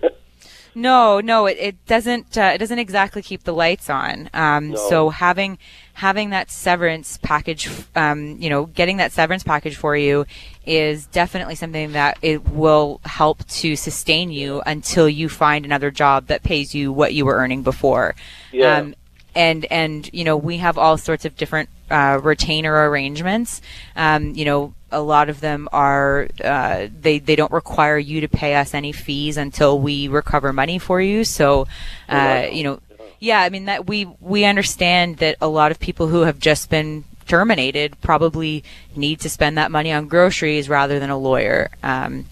No, 0.75 1.21
no, 1.21 1.45
it, 1.45 1.59
it 1.61 1.87
doesn't. 1.87 2.39
Uh, 2.39 2.53
it 2.55 2.59
doesn't 2.59 2.79
exactly 2.79 3.21
keep 3.21 3.45
the 3.45 3.53
lights 3.53 3.91
on. 3.91 4.31
Um, 4.33 4.71
No. 4.71 4.77
So 4.89 5.09
having 5.11 5.59
having 5.93 6.31
that 6.31 6.51
severance 6.51 7.19
package, 7.19 7.69
um, 7.95 8.39
you 8.41 8.49
know, 8.49 8.65
getting 8.65 8.97
that 8.97 9.13
severance 9.13 9.43
package 9.43 9.77
for 9.77 9.95
you 9.95 10.25
is 10.65 11.05
definitely 11.09 11.57
something 11.57 11.93
that 11.93 12.17
it 12.23 12.49
will 12.49 13.03
help 13.05 13.47
to 13.49 13.77
sustain 13.77 14.31
you 14.31 14.63
until 14.65 15.11
you 15.11 15.29
find 15.29 15.67
another 15.67 15.91
job 15.91 16.29
that 16.29 16.43
pays 16.43 16.75
you 16.75 16.91
what 16.91 17.13
you 17.13 17.27
were 17.27 17.35
earning 17.37 17.63
before. 17.63 18.15
Yeah. 18.51 18.77
Um, 18.79 18.95
and 19.35 19.65
and 19.71 20.09
you 20.13 20.25
know 20.25 20.37
we 20.37 20.59
have 20.59 20.79
all 20.79 20.97
sorts 20.97 21.25
of 21.25 21.37
different 21.37 21.69
uh, 21.91 22.21
retainer 22.23 22.89
arrangements. 22.89 23.61
Um, 23.97 24.35
you 24.35 24.45
know, 24.45 24.75
a 24.91 25.01
lot 25.01 25.29
of 25.29 25.41
them 25.41 25.69
are 25.73 26.29
uh, 26.43 26.89
they 27.01 27.19
they 27.19 27.37
don't 27.37 27.53
require 27.53 27.99
you 27.99 28.21
to 28.23 28.29
pay 28.29 28.55
us 28.55 28.75
any 28.75 28.93
fees 28.93 29.37
until 29.37 29.79
we 29.79 30.09
recover 30.09 30.53
money 30.53 30.79
for 30.79 31.01
you. 31.01 31.25
So, 31.25 31.67
uh, 32.09 32.47
you 32.51 32.65
know, 32.65 32.81
yeah, 33.21 33.41
I 33.41 33.49
mean 33.51 33.67
that 33.67 33.87
we 33.87 34.07
we 34.21 34.45
understand 34.45 35.19
that 35.19 35.37
a 35.41 35.49
lot 35.49 35.71
of 35.71 35.79
people 35.79 36.09
who 36.09 36.23
have 36.23 36.39
just 36.39 36.71
been 36.71 37.05
terminated 37.27 38.01
probably 38.01 38.65
need 38.97 39.21
to 39.21 39.29
spend 39.31 39.57
that 39.57 39.71
money 39.71 39.93
on 39.93 40.09
groceries 40.09 40.69
rather 40.69 40.99
than 40.99 41.11
a 41.11 41.19
lawyer. 41.19 41.71
Um, 41.83 42.27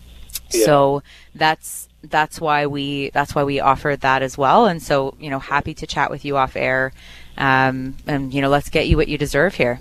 Yeah. 0.50 0.64
So 0.64 1.02
that's 1.34 1.88
that's 2.02 2.40
why 2.40 2.66
we 2.66 3.10
that's 3.10 3.34
why 3.34 3.44
we 3.44 3.60
offered 3.60 4.00
that 4.00 4.22
as 4.22 4.38
well. 4.38 4.66
And 4.66 4.82
so 4.82 5.14
you 5.20 5.30
know, 5.30 5.38
happy 5.38 5.74
to 5.74 5.86
chat 5.86 6.10
with 6.10 6.24
you 6.24 6.36
off 6.36 6.56
air. 6.56 6.92
Um, 7.36 7.96
and 8.06 8.32
you 8.32 8.42
know, 8.42 8.48
let's 8.48 8.68
get 8.68 8.88
you 8.88 8.96
what 8.96 9.08
you 9.08 9.18
deserve 9.18 9.54
here. 9.54 9.80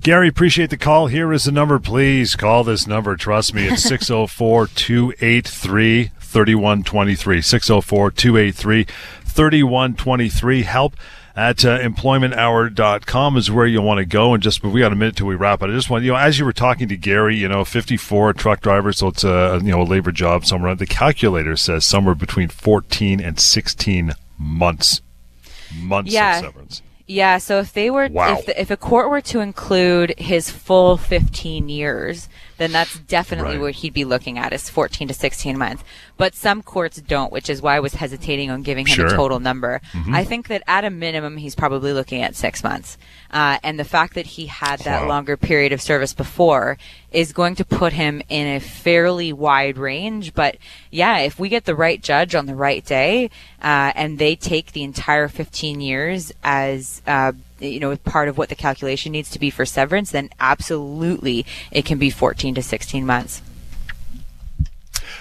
Gary, 0.00 0.28
appreciate 0.28 0.70
the 0.70 0.76
call. 0.76 1.08
Here 1.08 1.32
is 1.32 1.44
the 1.44 1.52
number. 1.52 1.78
Please 1.78 2.36
call 2.36 2.64
this 2.64 2.86
number. 2.86 3.16
Trust 3.16 3.54
me, 3.54 3.66
it's 3.66 3.82
604 3.82 4.68
283 4.68 6.10
3123. 6.18 7.42
604 7.42 8.10
283 8.12 8.84
3123. 8.84 10.62
Help 10.62 10.96
at 11.36 11.64
uh, 11.64 11.78
employmenthour.com 11.80 13.36
is 13.36 13.50
where 13.50 13.66
you 13.66 13.82
want 13.82 13.98
to 13.98 14.06
go. 14.06 14.34
And 14.34 14.42
just, 14.42 14.62
we 14.64 14.80
got 14.80 14.92
a 14.92 14.96
minute 14.96 15.16
till 15.16 15.26
we 15.26 15.34
wrap 15.34 15.62
it. 15.62 15.70
I 15.70 15.72
just 15.72 15.90
want, 15.90 16.04
you 16.04 16.12
know, 16.12 16.16
as 16.18 16.38
you 16.38 16.44
were 16.44 16.52
talking 16.52 16.88
to 16.88 16.96
Gary, 16.96 17.36
you 17.36 17.48
know, 17.48 17.64
54 17.64 18.32
truck 18.32 18.60
driver, 18.60 18.92
so 18.92 19.08
it's 19.08 19.22
a, 19.24 19.60
you 19.62 19.70
know, 19.70 19.82
a 19.82 19.84
labor 19.84 20.12
job 20.12 20.46
somewhere. 20.46 20.74
The 20.74 20.86
calculator 20.86 21.56
says 21.56 21.84
somewhere 21.84 22.14
between 22.14 22.48
14 22.48 23.20
and 23.20 23.38
16 23.38 24.12
months. 24.38 25.00
Months 25.78 26.12
Yeah. 26.12 26.38
of 26.38 26.44
severance. 26.44 26.82
Yeah, 27.08 27.38
so 27.38 27.60
if 27.60 27.72
they 27.72 27.88
were, 27.90 28.08
Wow. 28.10 28.38
if, 28.38 28.46
the, 28.46 28.60
if 28.60 28.70
a 28.70 28.76
court 28.76 29.10
were 29.10 29.20
to 29.20 29.40
include 29.40 30.14
his 30.18 30.50
full 30.50 30.96
15 30.96 31.68
years, 31.68 32.28
then 32.58 32.72
that's 32.72 32.98
definitely 33.00 33.56
Right. 33.56 33.60
what 33.60 33.74
he'd 33.76 33.92
be 33.94 34.04
looking 34.04 34.38
at 34.38 34.52
is 34.52 34.68
14 34.68 35.08
to 35.08 35.14
16 35.14 35.56
months. 35.58 35.84
But 36.16 36.34
some 36.34 36.62
courts 36.62 36.96
don't, 36.98 37.30
which 37.32 37.50
is 37.50 37.60
why 37.60 37.76
I 37.76 37.80
was 37.80 37.94
hesitating 37.94 38.50
on 38.50 38.62
giving 38.62 38.86
him 38.86 38.94
Sure. 38.94 39.06
a 39.06 39.10
total 39.16 39.40
number. 39.40 39.80
I 40.10 40.24
think 40.24 40.48
that 40.48 40.62
at 40.66 40.84
a 40.84 40.90
minimum, 40.90 41.36
he's 41.36 41.54
probably 41.54 41.92
looking 41.92 42.22
at 42.22 42.34
six 42.34 42.64
months. 42.64 42.96
Uh, 43.30 43.58
and 43.62 43.78
the 43.78 43.84
fact 43.84 44.14
that 44.14 44.26
he 44.26 44.46
had 44.46 44.80
that 44.80 45.02
Wow. 45.02 45.08
longer 45.08 45.36
period 45.36 45.72
of 45.72 45.82
service 45.82 46.14
before 46.14 46.78
is 47.12 47.32
going 47.32 47.54
to 47.56 47.64
put 47.64 47.92
him 47.92 48.22
in 48.28 48.46
a 48.46 48.60
fairly 48.60 49.32
wide 49.32 49.76
range. 49.78 50.32
But 50.34 50.56
yeah, 50.90 51.18
if 51.18 51.38
we 51.38 51.48
get 51.48 51.64
the 51.64 51.74
right 51.74 52.02
judge 52.02 52.34
on 52.34 52.46
the 52.46 52.54
right 52.54 52.84
day, 52.84 53.30
uh, 53.62 53.92
and 53.94 54.18
they 54.18 54.36
take 54.36 54.72
the 54.72 54.82
entire 54.82 55.28
15 55.28 55.80
years 55.80 56.32
as, 56.42 57.02
uh, 57.06 57.32
you 57.58 57.80
know, 57.80 57.96
part 57.96 58.28
of 58.28 58.38
what 58.38 58.48
the 58.48 58.54
calculation 58.54 59.12
needs 59.12 59.30
to 59.30 59.38
be 59.38 59.50
for 59.50 59.64
severance, 59.64 60.10
then 60.10 60.30
absolutely 60.40 61.46
it 61.70 61.84
can 61.84 61.98
be 61.98 62.10
14 62.10 62.54
to 62.54 62.62
16 62.62 63.06
months. 63.06 63.42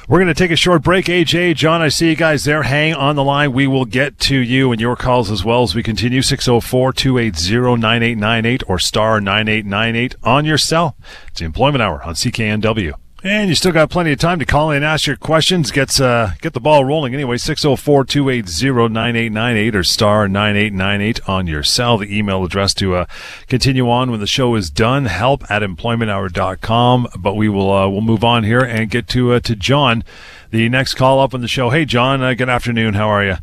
We're 0.07 0.19
going 0.19 0.27
to 0.27 0.35
take 0.35 0.51
a 0.51 0.55
short 0.55 0.83
break. 0.83 1.05
AJ, 1.05 1.55
John, 1.55 1.81
I 1.81 1.87
see 1.87 2.09
you 2.09 2.15
guys 2.15 2.43
there. 2.43 2.61
Hang 2.61 2.93
on 2.93 3.15
the 3.15 3.23
line. 3.23 3.53
We 3.53 3.65
will 3.65 3.85
get 3.85 4.19
to 4.19 4.37
you 4.37 4.71
and 4.71 4.79
your 4.79 4.95
calls 4.95 5.31
as 5.31 5.43
well 5.43 5.63
as 5.63 5.73
we 5.73 5.81
continue. 5.81 6.21
604 6.21 6.93
280 6.93 7.81
9898 7.81 8.63
or 8.67 8.77
star 8.77 9.19
9898 9.19 10.15
on 10.23 10.45
your 10.45 10.59
cell. 10.59 10.95
It's 11.29 11.39
the 11.39 11.45
Employment 11.45 11.81
Hour 11.81 12.03
on 12.03 12.13
CKNW. 12.13 12.93
And 13.25 13.49
you 13.49 13.55
still 13.55 13.71
got 13.71 13.89
plenty 13.89 14.11
of 14.11 14.19
time 14.19 14.37
to 14.37 14.45
call 14.45 14.69
in 14.69 14.77
and 14.77 14.85
ask 14.85 15.07
your 15.07 15.15
questions. 15.15 15.71
Get, 15.71 15.99
uh, 15.99 16.29
get 16.41 16.53
the 16.53 16.59
ball 16.59 16.85
rolling 16.85 17.15
anyway. 17.15 17.37
604 17.37 18.05
280 18.05 18.93
9898 18.93 19.75
or 19.75 19.83
star 19.83 20.27
9898 20.27 21.27
on 21.27 21.47
your 21.47 21.63
cell. 21.63 21.97
The 21.97 22.15
email 22.15 22.43
address 22.45 22.75
to 22.75 22.93
uh, 22.93 23.05
continue 23.47 23.89
on 23.89 24.11
when 24.11 24.19
the 24.19 24.27
show 24.27 24.53
is 24.53 24.69
done. 24.69 25.05
Help 25.05 25.41
at 25.49 25.63
employmenthour.com. 25.63 27.07
But 27.17 27.33
we 27.33 27.49
will 27.49 27.73
uh, 27.73 27.89
we'll 27.89 28.01
move 28.01 28.23
on 28.23 28.43
here 28.43 28.59
and 28.59 28.91
get 28.91 29.07
to 29.07 29.33
uh, 29.33 29.39
to 29.39 29.55
John, 29.55 30.03
the 30.51 30.69
next 30.69 30.93
call 30.93 31.19
up 31.19 31.33
on 31.33 31.41
the 31.41 31.47
show. 31.47 31.71
Hey, 31.71 31.85
John. 31.85 32.21
Uh, 32.21 32.35
good 32.35 32.49
afternoon. 32.49 32.93
How 32.93 33.07
are 33.07 33.25
you? 33.25 33.37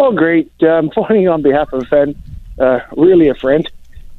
Oh, 0.00 0.10
great. 0.10 0.50
Uh, 0.60 0.70
I'm 0.70 0.90
phoning 0.90 1.28
on 1.28 1.42
behalf 1.42 1.72
of 1.72 1.84
a 1.84 1.86
friend, 1.86 2.16
really 2.96 3.28
a 3.28 3.36
friend. 3.36 3.70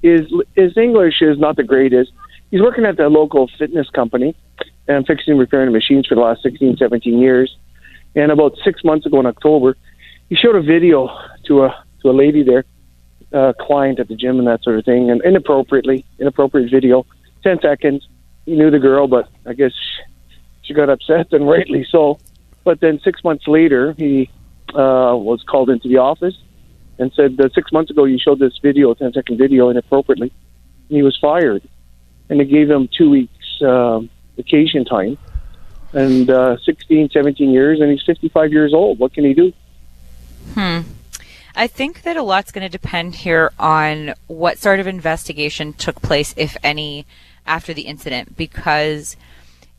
His, 0.01 0.21
his 0.55 0.77
English 0.77 1.21
is 1.21 1.37
not 1.37 1.57
the 1.57 1.63
greatest. 1.63 2.13
He's 2.51 2.61
working 2.61 2.85
at 2.85 2.97
the 2.97 3.09
local 3.09 3.49
fitness 3.59 3.89
company 3.89 4.35
and 4.87 5.05
fixing 5.05 5.31
and 5.33 5.39
repairing 5.39 5.71
machines 5.71 6.07
for 6.07 6.15
the 6.15 6.21
last 6.21 6.41
16, 6.41 6.77
17 6.77 7.19
years. 7.19 7.55
And 8.15 8.31
about 8.31 8.57
six 8.63 8.83
months 8.83 9.05
ago 9.05 9.19
in 9.19 9.27
October, 9.27 9.77
he 10.29 10.35
showed 10.35 10.55
a 10.55 10.61
video 10.61 11.09
to 11.45 11.65
a 11.65 11.85
to 12.01 12.09
a 12.09 12.11
lady 12.11 12.43
there, 12.43 12.63
a 13.33 13.53
client 13.59 13.99
at 13.99 14.07
the 14.07 14.15
gym 14.15 14.39
and 14.39 14.47
that 14.47 14.63
sort 14.63 14.79
of 14.79 14.85
thing, 14.85 15.11
and 15.11 15.21
inappropriately, 15.23 16.05
inappropriate 16.17 16.71
video, 16.71 17.05
10 17.43 17.59
seconds. 17.61 18.07
He 18.45 18.55
knew 18.55 18.71
the 18.71 18.79
girl, 18.79 19.07
but 19.07 19.27
I 19.45 19.53
guess 19.53 19.73
she 20.61 20.73
got 20.73 20.89
upset, 20.89 21.33
and 21.33 21.47
rightly 21.47 21.85
so. 21.91 22.19
But 22.63 22.79
then 22.79 22.99
six 23.03 23.23
months 23.23 23.47
later, 23.47 23.93
he 23.97 24.29
uh, 24.69 25.13
was 25.15 25.43
called 25.43 25.69
into 25.69 25.89
the 25.89 25.97
office 25.97 26.35
and 26.97 27.11
said 27.13 27.37
that 27.37 27.53
six 27.53 27.71
months 27.71 27.91
ago 27.91 28.05
you 28.05 28.17
showed 28.17 28.39
this 28.39 28.57
video, 28.61 28.93
10 28.93 29.13
second 29.13 29.37
video, 29.37 29.69
inappropriately, 29.69 30.31
and 30.87 30.95
he 30.95 31.03
was 31.03 31.17
fired. 31.17 31.67
And 32.29 32.39
they 32.39 32.45
gave 32.45 32.69
him 32.69 32.87
two 32.95 33.09
weeks 33.09 33.61
um 33.61 34.09
vacation 34.37 34.85
time 34.85 35.17
and 35.93 36.29
uh, 36.29 36.57
16, 36.59 37.09
17 37.09 37.49
years, 37.49 37.79
and 37.81 37.91
he's 37.91 38.03
55 38.03 38.51
years 38.51 38.73
old. 38.73 38.99
What 38.99 39.13
can 39.13 39.25
he 39.25 39.33
do? 39.33 39.53
Hmm. 40.53 40.81
I 41.55 41.67
think 41.67 42.03
that 42.03 42.15
a 42.15 42.23
lot's 42.23 42.51
going 42.51 42.63
to 42.63 42.69
depend 42.69 43.15
here 43.15 43.51
on 43.59 44.13
what 44.27 44.59
sort 44.59 44.79
of 44.79 44.87
investigation 44.87 45.73
took 45.73 46.01
place, 46.01 46.33
if 46.37 46.55
any, 46.63 47.05
after 47.45 47.73
the 47.73 47.81
incident. 47.81 48.37
Because 48.37 49.17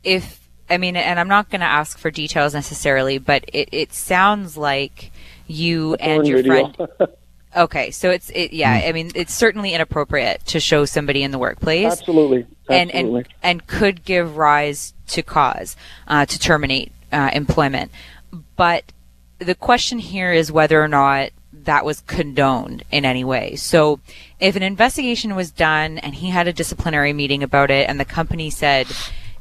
if, 0.02 0.40
I 0.68 0.78
mean, 0.78 0.96
and 0.96 1.18
I'm 1.18 1.28
not 1.28 1.48
going 1.48 1.60
to 1.60 1.66
ask 1.66 1.96
for 1.96 2.10
details 2.10 2.54
necessarily, 2.54 3.18
but 3.18 3.44
it, 3.52 3.68
it 3.72 3.92
sounds 3.92 4.56
like 4.56 5.12
you 5.46 5.94
and 5.94 6.26
your 6.26 6.42
video. 6.42 6.72
friend. 6.72 7.12
Okay, 7.56 7.90
so 7.90 8.10
it's 8.10 8.30
it 8.30 8.52
yeah, 8.52 8.82
I 8.86 8.92
mean 8.92 9.10
it's 9.14 9.34
certainly 9.34 9.74
inappropriate 9.74 10.46
to 10.46 10.60
show 10.60 10.84
somebody 10.84 11.22
in 11.22 11.32
the 11.32 11.38
workplace 11.38 11.92
Absolutely. 11.92 12.46
and 12.68 12.90
Absolutely. 12.90 13.20
and 13.20 13.28
and 13.42 13.66
could 13.66 14.04
give 14.04 14.36
rise 14.36 14.94
to 15.08 15.22
cause 15.22 15.76
uh, 16.06 16.26
to 16.26 16.38
terminate 16.38 16.92
uh, 17.10 17.30
employment. 17.32 17.90
But 18.56 18.92
the 19.38 19.54
question 19.54 19.98
here 19.98 20.32
is 20.32 20.52
whether 20.52 20.80
or 20.80 20.88
not 20.88 21.30
that 21.52 21.84
was 21.84 22.00
condoned 22.02 22.84
in 22.90 23.04
any 23.04 23.24
way. 23.24 23.56
So, 23.56 24.00
if 24.38 24.56
an 24.56 24.62
investigation 24.62 25.34
was 25.34 25.50
done 25.50 25.98
and 25.98 26.14
he 26.14 26.30
had 26.30 26.48
a 26.48 26.52
disciplinary 26.52 27.12
meeting 27.12 27.42
about 27.42 27.70
it, 27.70 27.88
and 27.88 27.98
the 27.98 28.04
company 28.04 28.50
said, 28.50 28.86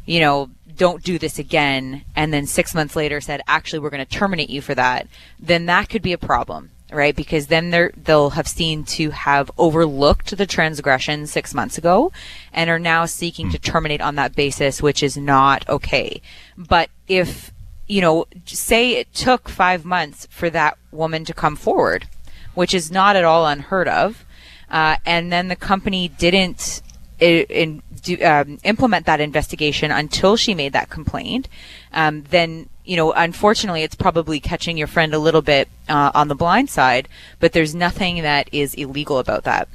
you 0.06 0.20
know, 0.20 0.50
don't 0.76 1.04
do 1.04 1.20
this 1.20 1.40
again, 1.40 2.04
and 2.16 2.34
then 2.34 2.46
six 2.46 2.74
months 2.74 2.96
later 2.96 3.22
said, 3.22 3.42
actually, 3.48 3.80
we're 3.80 3.90
going 3.90 4.06
to 4.06 4.18
terminate 4.18 4.50
you 4.50 4.62
for 4.62 4.76
that, 4.76 5.08
then 5.40 5.66
that 5.68 5.90
could 5.90 6.02
be 6.02 6.14
a 6.14 6.18
problem. 6.18 6.72
Right, 6.92 7.16
because 7.16 7.48
then 7.48 7.70
they're, 7.70 7.92
they'll 7.96 8.32
have 8.32 8.48
seen 8.48 8.84
to 8.86 9.12
have 9.12 9.52
overlooked 9.60 10.36
the 10.36 10.48
transgression 10.48 11.28
six 11.28 11.54
months 11.54 11.78
ago, 11.78 12.12
and 12.52 12.68
are 12.68 12.80
now 12.80 13.06
seeking 13.06 13.52
to 13.52 13.60
terminate 13.60 14.02
on 14.02 14.16
that 14.16 14.36
basis, 14.36 14.82
which 14.82 15.04
is 15.04 15.16
not 15.16 15.70
okay. 15.70 16.20
But 16.58 16.90
if 17.08 17.52
you 17.90 18.02
know, 18.02 18.26
say 18.46 18.92
it 18.92 19.14
took 19.14 19.50
five 19.50 19.84
months 19.84 20.28
for 20.30 20.50
that 20.52 20.78
woman 20.92 21.26
to 21.26 21.34
come 21.34 21.56
forward, 21.56 22.08
which 22.54 22.74
is 22.74 22.92
not 22.92 23.16
at 23.16 23.26
all 23.26 23.48
unheard 23.48 23.88
of, 23.88 24.26
uh, 24.70 24.98
and 25.06 25.32
then 25.32 25.48
the 25.48 25.56
company 25.56 26.08
didn't 26.08 26.82
in, 27.20 27.82
do, 28.02 28.22
um, 28.24 28.60
implement 28.64 29.06
that 29.06 29.20
investigation 29.20 29.92
until 29.92 30.36
she 30.36 30.54
made 30.54 30.74
that 30.74 30.90
complaint, 30.90 31.48
um, 31.94 32.24
then 32.30 32.70
you 32.86 32.96
know, 32.96 33.12
unfortunately, 33.12 33.84
it's 33.84 33.94
probably 33.94 34.40
catching 34.40 34.76
your 34.76 34.88
friend 34.88 35.14
a 35.14 35.20
little 35.20 35.44
bit 35.44 35.68
uh, 35.88 36.10
on 36.16 36.28
the 36.28 36.34
blind 36.34 36.72
side. 36.72 37.08
But 37.40 37.54
there's 37.54 37.76
nothing 37.76 38.24
that 38.24 38.50
is 38.52 38.74
illegal 38.74 39.20
about 39.20 39.44
that. 39.44 39.68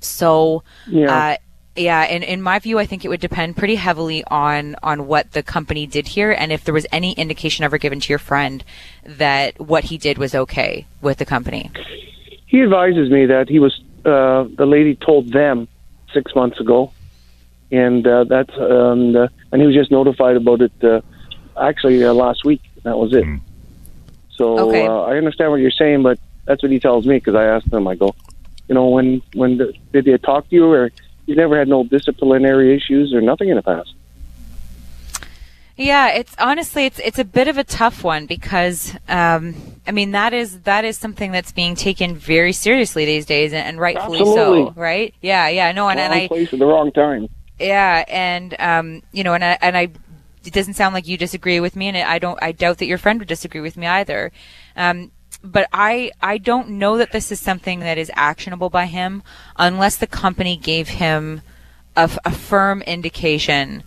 So, 0.00 0.64
Yeah. 0.88 1.14
uh, 1.14 1.36
yeah, 1.76 2.00
and 2.02 2.24
in 2.24 2.42
my 2.42 2.58
view, 2.58 2.80
I 2.80 2.86
think 2.86 3.04
it 3.04 3.08
would 3.08 3.20
depend 3.20 3.56
pretty 3.56 3.76
heavily 3.76 4.24
on 4.24 4.74
on 4.82 5.06
what 5.06 5.30
the 5.32 5.42
company 5.44 5.86
did 5.86 6.08
here, 6.08 6.32
and 6.32 6.50
if 6.50 6.64
there 6.64 6.74
was 6.74 6.86
any 6.90 7.12
indication 7.12 7.64
ever 7.64 7.78
given 7.78 8.00
to 8.00 8.08
your 8.08 8.18
friend 8.18 8.64
that 9.04 9.58
what 9.60 9.84
he 9.84 9.96
did 9.96 10.18
was 10.18 10.34
okay 10.34 10.86
with 11.00 11.18
the 11.18 11.24
company. 11.24 11.70
he 12.46 12.60
advises 12.62 13.08
me 13.10 13.26
that 13.26 13.48
he 13.48 13.60
was 13.60 13.80
uh, 14.04 14.44
the 14.56 14.66
lady 14.66 14.96
told 14.96 15.32
them 15.32 15.68
six 16.12 16.34
months 16.34 16.60
ago, 16.60 16.92
and 17.70 18.06
uh, 18.06 18.24
that's 18.24 18.52
um, 18.58 19.12
the, 19.12 19.30
and 19.52 19.60
he 19.60 19.66
was 19.66 19.76
just 19.76 19.90
notified 19.90 20.36
about 20.36 20.60
it 20.62 20.72
uh, 20.82 21.00
actually 21.60 22.04
uh, 22.04 22.12
last 22.12 22.44
week. 22.44 22.62
That 22.84 22.96
was 22.96 23.12
it. 23.14 23.24
So 24.36 24.58
Okay. 24.58 24.86
uh, 24.86 25.02
I 25.02 25.16
understand 25.16 25.50
what 25.50 25.60
you're 25.60 25.70
saying, 25.70 26.02
but 26.02 26.18
that's 26.46 26.62
what 26.62 26.72
he 26.72 26.80
tells 26.80 27.06
me 27.06 27.16
because 27.16 27.34
I 27.34 27.44
asked 27.44 27.72
him. 27.72 27.86
I 27.86 27.94
go, 27.94 28.14
you 28.68 28.74
know, 28.74 28.88
when 28.88 29.22
when 29.34 29.58
the, 29.58 29.72
did 29.92 30.04
they 30.06 30.16
talk 30.18 30.48
to 30.48 30.54
you, 30.54 30.66
or 30.66 30.90
he's 31.26 31.36
never 31.36 31.58
had 31.58 31.68
no 31.68 31.84
disciplinary 31.84 32.74
issues 32.74 33.12
or 33.14 33.20
nothing 33.20 33.50
in 33.50 33.56
the 33.56 33.62
past. 33.62 33.94
Yeah, 35.80 36.08
it's 36.08 36.36
honestly 36.38 36.84
it's 36.84 36.98
it's 36.98 37.18
a 37.18 37.24
bit 37.24 37.48
of 37.48 37.56
a 37.56 37.64
tough 37.64 38.04
one 38.04 38.26
because 38.26 38.94
um, 39.08 39.54
I 39.86 39.92
mean 39.92 40.10
that 40.10 40.34
is 40.34 40.60
that 40.60 40.84
is 40.84 40.98
something 40.98 41.32
that's 41.32 41.52
being 41.52 41.74
taken 41.74 42.14
very 42.16 42.52
seriously 42.52 43.06
these 43.06 43.24
days 43.24 43.54
and, 43.54 43.66
and 43.66 43.80
rightfully 43.80 44.18
so, 44.18 44.72
right? 44.76 45.14
Yeah, 45.22 45.48
yeah, 45.48 45.72
no, 45.72 45.88
and, 45.88 45.98
and 45.98 46.12
I 46.12 46.28
place 46.28 46.52
at 46.52 46.58
the 46.58 46.66
wrong 46.66 46.92
time. 46.92 47.28
Yeah, 47.58 48.04
and 48.08 48.54
um, 48.58 49.02
you 49.12 49.24
know, 49.24 49.32
and 49.32 49.42
I, 49.42 49.58
and 49.62 49.74
I, 49.74 49.88
it 50.44 50.52
doesn't 50.52 50.74
sound 50.74 50.94
like 50.94 51.08
you 51.08 51.16
disagree 51.16 51.60
with 51.60 51.76
me, 51.76 51.88
and 51.88 51.96
I 51.96 52.18
don't, 52.18 52.38
I 52.42 52.52
doubt 52.52 52.76
that 52.78 52.86
your 52.86 52.98
friend 52.98 53.18
would 53.18 53.28
disagree 53.28 53.62
with 53.62 53.78
me 53.78 53.86
either. 53.86 54.32
Um, 54.76 55.12
but 55.42 55.66
I, 55.72 56.10
I 56.20 56.36
don't 56.36 56.68
know 56.70 56.98
that 56.98 57.12
this 57.12 57.32
is 57.32 57.40
something 57.40 57.80
that 57.80 57.96
is 57.96 58.10
actionable 58.14 58.68
by 58.68 58.84
him 58.84 59.22
unless 59.56 59.96
the 59.96 60.06
company 60.06 60.58
gave 60.58 60.88
him 60.88 61.40
a 61.96 62.30
firm 62.30 62.82
indication 62.82 63.82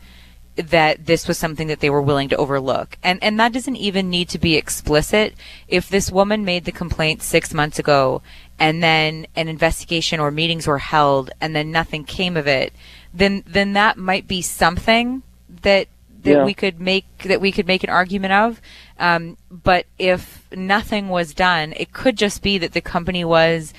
that 0.55 1.05
this 1.07 1.27
was 1.27 1.37
something 1.37 1.67
that 1.67 1.79
they 1.79 1.89
were 1.89 2.01
willing 2.01 2.29
to 2.29 2.35
overlook. 2.37 2.97
And 3.03 3.21
and 3.23 3.39
that 3.39 3.53
doesn't 3.53 3.75
even 3.75 4.09
need 4.09 4.29
to 4.29 4.37
be 4.37 4.55
explicit. 4.55 5.33
If 5.67 5.89
this 5.89 6.11
woman 6.11 6.45
made 6.45 6.65
the 6.65 6.71
complaint 6.71 7.23
6 7.23 7.53
months 7.53 7.79
ago 7.79 8.21
and 8.59 8.83
then 8.83 9.25
an 9.35 9.47
investigation 9.47 10.19
or 10.19 10.29
meetings 10.31 10.67
were 10.67 10.77
held 10.77 11.31
and 11.41 11.55
then 11.55 11.71
nothing 11.71 12.03
came 12.03 12.37
of 12.37 12.47
it, 12.47 12.73
then 13.13 13.43
then 13.47 13.73
that 13.73 13.97
might 13.97 14.27
be 14.27 14.41
something 14.41 15.23
that 15.63 15.87
that 16.23 16.31
Yeah. 16.31 16.45
we 16.45 16.53
could 16.53 16.79
make 16.79 17.05
that 17.25 17.41
we 17.41 17.51
could 17.51 17.67
make 17.67 17.83
an 17.83 17.89
argument 17.89 18.33
of. 18.33 18.61
Um, 18.99 19.37
but 19.51 19.85
if 19.97 20.43
nothing 20.55 21.09
was 21.09 21.33
done, 21.33 21.73
it 21.75 21.93
could 21.93 22.17
just 22.17 22.41
be 22.41 22.57
that 22.59 22.73
the 22.73 22.81
company 22.81 23.25
was, 23.25 23.73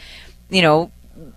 you 0.50 0.60
know, 0.60 0.90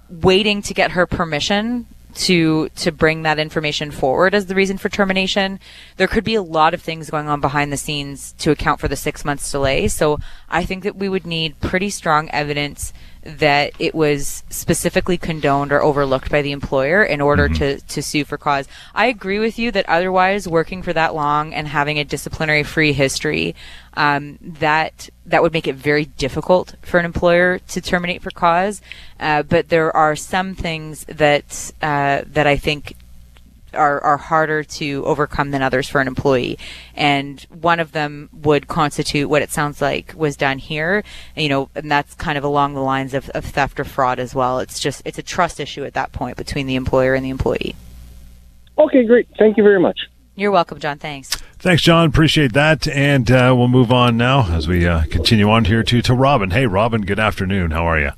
waiting 0.10 0.62
to 0.64 0.74
get 0.74 0.92
her 0.92 1.06
permission 1.06 1.86
to 2.18 2.70
to 2.70 2.92
bring 2.92 3.22
that 3.22 3.40
information 3.40 3.92
forward 3.92 4.34
as 4.34 4.48
the 4.48 4.56
reason 4.56 4.78
for 4.78 4.90
termination. 4.90 5.60
There 5.98 6.08
could 6.08 6.24
be 6.24 6.36
a 6.36 6.42
lot 6.42 6.74
of 6.74 6.82
things 6.82 7.10
going 7.10 7.28
on 7.28 7.42
behind 7.42 7.72
the 7.72 7.78
scenes 7.78 8.34
to 8.40 8.52
account 8.52 8.80
for 8.80 8.88
the 8.88 8.96
six 8.96 9.24
months 9.24 9.52
delay. 9.52 9.88
So 9.88 10.20
I 10.50 10.66
think 10.66 10.84
that 10.84 10.96
we 10.96 11.10
would 11.10 11.26
need 11.26 11.60
pretty 11.60 11.90
strong 11.90 12.30
evidence 12.32 12.92
that 13.28 13.74
it 13.78 13.94
was 13.94 14.44
specifically 14.50 15.18
condoned 15.18 15.74
or 15.74 15.84
overlooked 15.84 16.32
by 16.32 16.42
the 16.42 16.54
employer 16.54 17.04
in 17.04 17.20
order 17.20 17.50
to, 17.50 17.80
to 17.82 18.02
sue 18.02 18.24
for 18.24 18.38
cause. 18.38 18.68
I 18.96 19.08
agree 19.08 19.40
with 19.40 19.60
you 19.60 19.70
that 19.72 19.88
otherwise 19.90 20.48
working 20.48 20.82
for 20.82 20.94
that 20.94 21.14
long 21.14 21.54
and 21.54 21.68
having 21.68 22.00
a 22.00 22.06
disciplinary 22.06 22.64
free 22.64 22.94
history, 22.94 23.54
um, 23.96 24.38
that 24.42 25.10
that 25.26 25.42
would 25.42 25.52
make 25.52 25.68
it 25.68 25.76
very 25.76 26.06
difficult 26.06 26.76
for 26.82 27.00
an 27.00 27.06
employer 27.06 27.60
to 27.60 27.82
terminate 27.82 28.22
for 28.22 28.32
cause. 28.32 28.82
Uh, 29.20 29.44
but 29.44 29.68
there 29.68 29.96
are 29.96 30.16
some 30.16 30.56
things 30.56 31.04
that 31.06 31.74
uh, 31.82 32.22
that 32.28 32.48
I 32.48 32.56
think 32.56 32.96
are, 33.78 34.02
are 34.04 34.18
harder 34.18 34.64
to 34.64 35.06
overcome 35.06 35.52
than 35.52 35.62
others 35.62 35.88
for 35.88 36.02
an 36.02 36.08
employee. 36.08 36.58
And 36.96 37.42
one 37.50 37.80
of 37.80 37.92
them 37.92 38.30
would 38.34 38.68
constitute 38.68 39.30
what 39.30 39.42
it 39.42 39.52
sounds 39.52 39.82
like 39.82 40.14
was 40.16 40.36
done 40.36 40.58
here. 40.58 41.04
And, 41.36 41.44
you 41.44 41.50
know, 41.50 41.70
and 41.76 41.90
that's 41.90 42.14
kind 42.16 42.38
of 42.38 42.44
along 42.44 42.74
the 42.74 42.82
lines 42.82 43.14
of, 43.14 43.30
of 43.30 43.46
theft 43.46 43.80
or 43.80 43.84
fraud 43.84 44.20
as 44.20 44.36
well. 44.36 44.60
It's 44.60 44.80
just, 44.80 45.02
it's 45.06 45.18
a 45.18 45.24
trust 45.24 45.60
issue 45.60 45.86
at 45.86 45.94
that 45.94 46.12
point 46.12 46.38
between 46.38 46.68
the 46.68 46.76
employer 46.76 47.14
and 47.14 47.24
the 47.24 47.30
employee. 47.30 47.76
Okay, 48.78 49.06
great. 49.06 49.28
Thank 49.40 49.58
you 49.58 49.64
very 49.64 49.80
much. 49.80 50.00
You're 50.36 50.52
welcome, 50.52 50.80
John. 50.80 51.00
Thanks. 51.00 51.36
Thanks, 51.58 51.82
John. 51.82 52.08
Appreciate 52.08 52.54
that. 52.54 52.88
And 52.88 53.32
uh, 53.32 53.56
we'll 53.58 53.68
move 53.68 53.92
on 53.92 54.18
now 54.18 54.54
as 54.54 54.68
we 54.68 54.86
uh, 54.86 55.04
continue 55.10 55.50
on 55.50 55.66
here 55.66 55.82
to, 55.82 56.02
to 56.04 56.14
Robin. 56.14 56.52
Hey, 56.52 56.68
Robin, 56.68 57.02
good 57.02 57.20
afternoon. 57.20 57.72
How 57.72 57.86
are 57.86 58.00
you? 58.00 58.12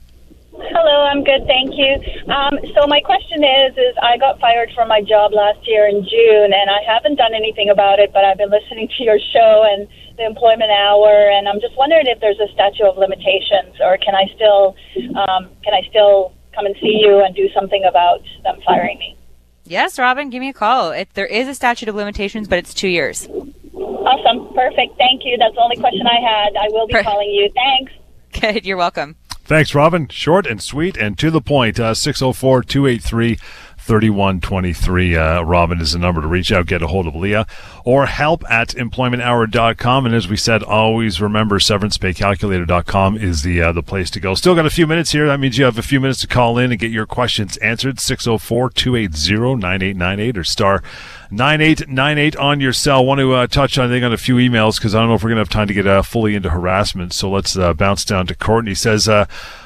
Hello, 0.60 1.08
I'm 1.08 1.24
good, 1.24 1.48
thank 1.48 1.72
you. 1.80 1.96
Um, 2.28 2.60
so 2.76 2.86
my 2.88 3.00
question 3.00 3.44
is, 3.44 3.78
is 3.80 3.96
I 4.04 4.18
got 4.18 4.40
fired 4.40 4.70
from 4.76 4.90
my 4.90 5.02
job 5.02 5.32
last 5.32 5.64
year 5.64 5.88
in 5.88 6.04
June, 6.04 6.52
and 6.52 6.68
I 6.70 6.84
haven't 6.84 7.16
done 7.16 7.34
anything 7.34 7.70
about 7.70 8.00
it, 8.00 8.12
but 8.12 8.26
I've 8.26 8.38
been 8.38 8.52
listening 8.52 8.90
to 8.98 9.04
your 9.04 9.20
show 9.32 9.64
and 9.72 9.88
the 10.18 10.26
employment 10.26 10.70
hour, 10.72 11.32
and 11.32 11.48
I'm 11.48 11.62
just 11.62 11.78
wondering 11.78 12.08
if 12.08 12.20
there's 12.20 12.40
a 12.40 12.52
statute 12.52 12.84
of 12.84 12.98
limitations, 12.98 13.80
or 13.80 13.98
can 13.98 14.16
I 14.16 14.28
still, 14.36 14.76
um, 15.16 15.48
can 15.64 15.74
I 15.74 15.88
still 15.90 16.34
come 16.54 16.66
and 16.66 16.76
see 16.82 17.00
you 17.00 17.24
and 17.24 17.34
do 17.34 17.48
something 17.56 17.84
about 17.88 18.20
them 18.44 18.60
firing 18.66 19.00
me? 19.00 19.16
Yes, 19.64 19.98
Robin, 19.98 20.30
give 20.30 20.42
me 20.42 20.50
a 20.50 20.54
call. 20.54 20.92
It, 20.92 21.08
there 21.14 21.28
is 21.28 21.48
a 21.48 21.56
statute 21.56 21.88
of 21.88 21.96
limitations, 21.96 22.48
but 22.48 22.60
it's 22.60 22.74
two 22.74 22.90
years. 22.90 23.28
Awesome, 23.74 24.54
perfect, 24.54 24.98
thank 24.98 25.24
you. 25.24 25.38
That's 25.38 25.56
the 25.56 25.62
only 25.62 25.78
question 25.78 26.06
I 26.06 26.20
had. 26.20 26.58
I 26.60 26.68
will 26.70 26.88
be 26.88 27.02
calling 27.02 27.30
you. 27.30 27.50
Thanks. 27.56 27.94
Good. 28.40 28.66
You're 28.66 28.78
welcome. 28.78 29.16
Thanks, 29.50 29.74
Robin. 29.74 30.08
Short 30.10 30.46
and 30.46 30.62
sweet 30.62 30.96
and 30.96 31.18
to 31.18 31.32
the 31.32 31.42
point. 31.42 31.80
Uh, 31.80 31.96
604 31.96 32.62
283 32.62 33.40
3123. 33.80 35.16
Uh, 35.16 35.42
Robin 35.42 35.82
is 35.82 35.94
the 35.94 35.98
number 35.98 36.22
to 36.22 36.28
reach 36.28 36.52
out, 36.52 36.68
get 36.68 36.84
a 36.84 36.88
hold 36.88 37.08
of 37.08 37.16
Lia, 37.16 37.48
or 37.90 38.06
help 38.06 38.44
at 38.52 38.68
employmenthour.com. 38.70 40.06
And 40.06 40.14
as 40.14 40.28
we 40.28 40.38
said, 40.38 40.62
always 40.62 41.20
remember 41.20 41.58
severancepaycalculator.com 41.58 43.18
is 43.18 43.42
the 43.42 43.64
uh, 43.64 43.72
the 43.72 43.82
place 43.82 44.12
to 44.12 44.20
go. 44.20 44.36
Still 44.36 44.54
got 44.54 44.68
a 44.68 44.70
few 44.70 44.86
minutes 44.86 45.12
here. 45.12 45.26
That 45.26 45.40
means 45.40 45.58
you 45.58 45.66
have 45.66 45.80
a 45.80 45.82
few 45.82 46.00
minutes 46.00 46.22
to 46.22 46.28
call 46.28 46.60
in 46.60 46.70
and 46.70 46.80
get 46.80 46.92
your 46.92 47.08
questions 47.08 47.58
answered. 47.58 48.00
604 48.00 48.70
280 48.70 49.56
9898 49.56 50.38
or 50.38 50.44
star 50.44 50.84
9898 51.32 52.36
on 52.36 52.60
your 52.60 52.74
cell. 52.74 53.04
Want 53.04 53.22
to 53.22 53.34
uh, 53.34 53.48
touch 53.48 53.80
on, 53.80 53.88
I 53.88 53.90
think, 53.90 54.06
on 54.06 54.14
a 54.14 54.18
few 54.18 54.36
emails 54.36 54.78
because 54.78 54.94
I 54.94 55.00
don't 55.00 55.10
know 55.10 55.16
if 55.16 55.24
we're 55.24 55.30
going 55.30 55.38
to 55.38 55.42
have 55.42 55.50
time 55.50 55.68
to 55.68 55.74
get 55.74 55.88
uh, 55.88 56.04
fully 56.04 56.36
into 56.36 56.52
harassment. 56.52 57.14
So 57.14 57.28
let's 57.28 57.58
uh, 57.58 57.74
bounce 57.74 58.06
down 58.06 58.28
to 58.28 58.36
Courtney. 58.36 58.76
Says, 58.76 59.10
uh, 59.10 59.26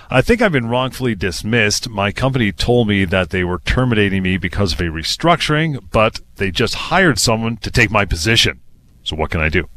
I 0.09 0.21
think 0.21 0.41
I've 0.41 0.51
been 0.51 0.69
wrongfully 0.69 1.15
dismissed. 1.15 1.89
My 1.89 2.11
company 2.11 2.51
told 2.51 2.87
me 2.87 3.03
that 3.05 3.31
they 3.31 3.43
were 3.43 3.59
terminating 3.65 4.21
me 4.21 4.37
because 4.37 4.73
of 4.73 4.79
a 4.79 4.83
restructuring, 4.83 5.83
but 5.91 6.19
they 6.43 6.51
just 6.51 6.75
hired 6.75 7.17
someone 7.17 7.55
to 7.55 7.71
take 7.71 7.89
my 7.89 8.03
position. 8.03 8.59
So 9.03 9.15
what 9.15 9.31
can 9.31 9.39
I 9.39 9.47
do? 9.47 9.69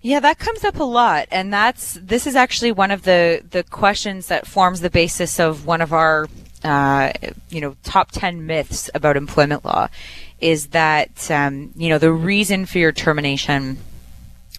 Yeah, 0.00 0.18
that 0.18 0.40
comes 0.40 0.64
up 0.64 0.80
a 0.80 0.84
lot, 0.84 1.28
and 1.30 1.52
that's 1.52 1.94
this 1.94 2.26
is 2.26 2.34
actually 2.34 2.72
one 2.72 2.90
of 2.90 3.02
the 3.02 3.44
the 3.48 3.62
questions 3.62 4.26
that 4.26 4.44
forms 4.46 4.80
the 4.80 4.90
basis 4.90 5.38
of 5.38 5.66
one 5.66 5.80
of 5.80 5.92
our 5.92 6.28
uh, 6.64 7.12
you 7.48 7.60
know 7.60 7.76
top 7.84 8.10
ten 8.10 8.44
myths 8.44 8.90
about 8.92 9.16
employment 9.16 9.64
law, 9.64 9.86
is 10.40 10.68
that 10.68 11.30
um, 11.30 11.72
you 11.76 11.88
know 11.88 11.98
the 11.98 12.12
reason 12.12 12.66
for 12.66 12.78
your 12.78 12.92
termination 12.92 13.78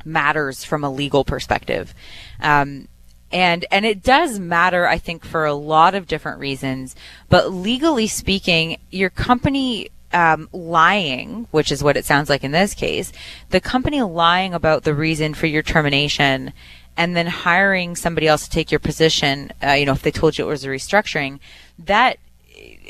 matters 0.06 0.64
from 0.64 0.86
a 0.86 0.90
legal 0.90 1.26
perspective. 1.26 1.94
Um, 2.40 2.88
and 3.32 3.66
and 3.72 3.86
it 3.86 4.02
does 4.02 4.40
matter 4.40 4.88
i 4.88 4.98
think 4.98 5.24
for 5.24 5.46
a 5.46 5.54
lot 5.54 5.94
of 5.94 6.08
different 6.08 6.40
reasons 6.40 6.96
but 7.30 7.54
legally 7.54 8.08
speaking 8.08 8.80
your 8.90 9.12
company 9.12 9.88
um, 10.14 10.50
lying 10.52 11.48
which 11.52 11.72
is 11.72 11.84
what 11.84 11.98
it 11.98 12.06
sounds 12.06 12.30
like 12.30 12.44
in 12.44 12.52
this 12.52 12.74
case 12.74 13.12
the 13.50 13.62
company 13.62 14.02
lying 14.02 14.54
about 14.54 14.84
the 14.84 14.94
reason 14.94 15.34
for 15.34 15.48
your 15.48 15.62
termination 15.62 16.54
and 16.98 17.16
then 17.16 17.28
hiring 17.28 17.96
somebody 17.96 18.28
else 18.28 18.44
to 18.44 18.50
take 18.50 18.72
your 18.72 18.80
position 18.80 19.52
uh, 19.64 19.72
you 19.72 19.86
know 19.86 19.94
if 19.94 20.02
they 20.02 20.12
told 20.12 20.38
you 20.38 20.46
it 20.46 20.50
was 20.50 20.66
a 20.66 20.68
restructuring 20.68 21.40
that 21.78 22.18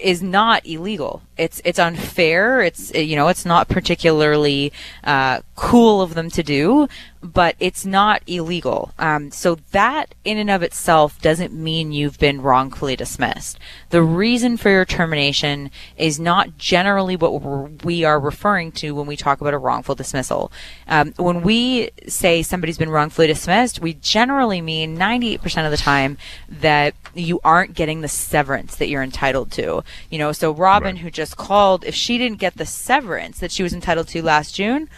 is 0.01 0.21
not 0.21 0.65
illegal. 0.65 1.21
It's 1.37 1.61
it's 1.63 1.79
unfair. 1.79 2.61
It's 2.61 2.93
you 2.93 3.15
know 3.15 3.27
it's 3.27 3.45
not 3.45 3.67
particularly 3.67 4.73
uh, 5.03 5.41
cool 5.55 6.01
of 6.01 6.13
them 6.13 6.29
to 6.31 6.43
do, 6.43 6.87
but 7.21 7.55
it's 7.59 7.85
not 7.85 8.21
illegal. 8.27 8.93
Um, 8.97 9.31
so 9.31 9.55
that 9.71 10.15
in 10.23 10.37
and 10.37 10.49
of 10.49 10.63
itself 10.63 11.21
doesn't 11.21 11.53
mean 11.53 11.91
you've 11.91 12.17
been 12.17 12.41
wrongfully 12.41 12.95
dismissed. 12.95 13.59
The 13.89 14.01
reason 14.01 14.57
for 14.57 14.69
your 14.69 14.85
termination 14.85 15.69
is 15.97 16.19
not 16.19 16.57
generally 16.57 17.15
what 17.15 17.41
we're, 17.41 18.19
referring 18.19 18.71
to 18.71 18.95
when 18.95 19.05
we 19.05 19.15
talk 19.15 19.41
about 19.41 19.53
a 19.53 19.57
wrongful 19.57 19.95
dismissal. 19.95 20.51
Um, 20.87 21.13
when 21.17 21.41
we 21.41 21.89
say 22.07 22.41
somebody's 22.41 22.77
been 22.77 22.89
wrongfully 22.89 23.27
dismissed, 23.27 23.79
we 23.79 23.93
generally 23.93 24.61
mean 24.61 24.97
98% 24.97 25.65
of 25.65 25.71
the 25.71 25.77
time 25.77 26.17
that 26.47 26.95
you 27.13 27.39
aren't 27.43 27.73
getting 27.73 28.01
the 28.01 28.07
severance 28.07 28.75
that 28.75 28.87
you're 28.87 29.03
entitled 29.03 29.51
to. 29.51 29.83
You 30.09 30.19
know, 30.19 30.31
so 30.31 30.51
Robin, 30.51 30.95
Right. 30.95 31.01
who 31.03 31.11
just 31.11 31.37
called, 31.37 31.83
if 31.85 31.95
she 31.95 32.17
didn't 32.17 32.39
get 32.39 32.55
the 32.57 32.65
severance 32.65 33.39
that 33.39 33.51
she 33.51 33.63
was 33.63 33.73
entitled 33.73 34.07
to 34.09 34.21
last 34.21 34.55
June, 34.55 34.89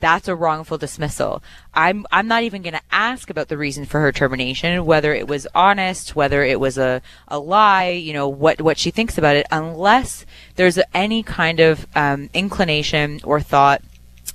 that's 0.00 0.28
a 0.28 0.36
wrongful 0.36 0.78
dismissal. 0.78 1.42
I'm 1.74 2.06
I'm 2.12 2.28
not 2.28 2.42
even 2.42 2.62
going 2.62 2.74
to 2.74 2.80
ask 2.92 3.30
about 3.30 3.48
the 3.48 3.56
reason 3.56 3.84
for 3.84 4.00
her 4.00 4.12
termination, 4.12 4.84
whether 4.84 5.14
it 5.14 5.26
was 5.26 5.46
honest, 5.54 6.14
whether 6.14 6.44
it 6.44 6.60
was 6.60 6.78
a, 6.78 7.00
a 7.26 7.38
lie, 7.38 7.88
you 7.90 8.12
know, 8.12 8.28
what 8.28 8.60
what 8.60 8.78
she 8.78 8.90
thinks 8.90 9.16
about 9.18 9.34
it, 9.36 9.46
unless 9.50 10.24
there's 10.56 10.78
any 10.94 11.22
kind 11.22 11.58
of 11.58 11.86
um, 11.96 12.28
inclination 12.34 13.20
or 13.24 13.40
thought 13.40 13.82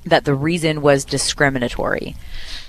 that 0.06 0.26
the 0.26 0.34
reason 0.34 0.82
was 0.82 1.06
discriminatory. 1.06 2.16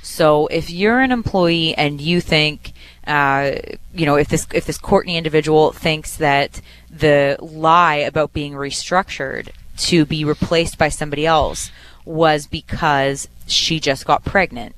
So 0.02 0.46
if 0.48 0.70
you're 0.70 1.00
an 1.00 1.10
employee 1.10 1.74
and 1.74 2.00
you 2.00 2.20
think, 2.20 2.72
uh, 3.06 3.52
you 3.92 4.06
know, 4.06 4.14
if 4.16 4.28
this 4.28 4.46
if 4.52 4.66
this 4.66 4.78
Courtney 4.78 5.16
individual 5.16 5.72
thinks 5.72 6.16
that 6.18 6.60
the 6.96 7.36
lie 7.40 7.96
about 7.96 8.32
being 8.32 8.52
restructured 8.52 9.48
to 9.76 10.04
be 10.04 10.24
replaced 10.24 10.78
by 10.78 10.88
somebody 10.88 11.26
else 11.26 11.70
was 12.04 12.46
because 12.46 13.28
she 13.46 13.80
just 13.80 14.04
got 14.04 14.24
pregnant 14.24 14.74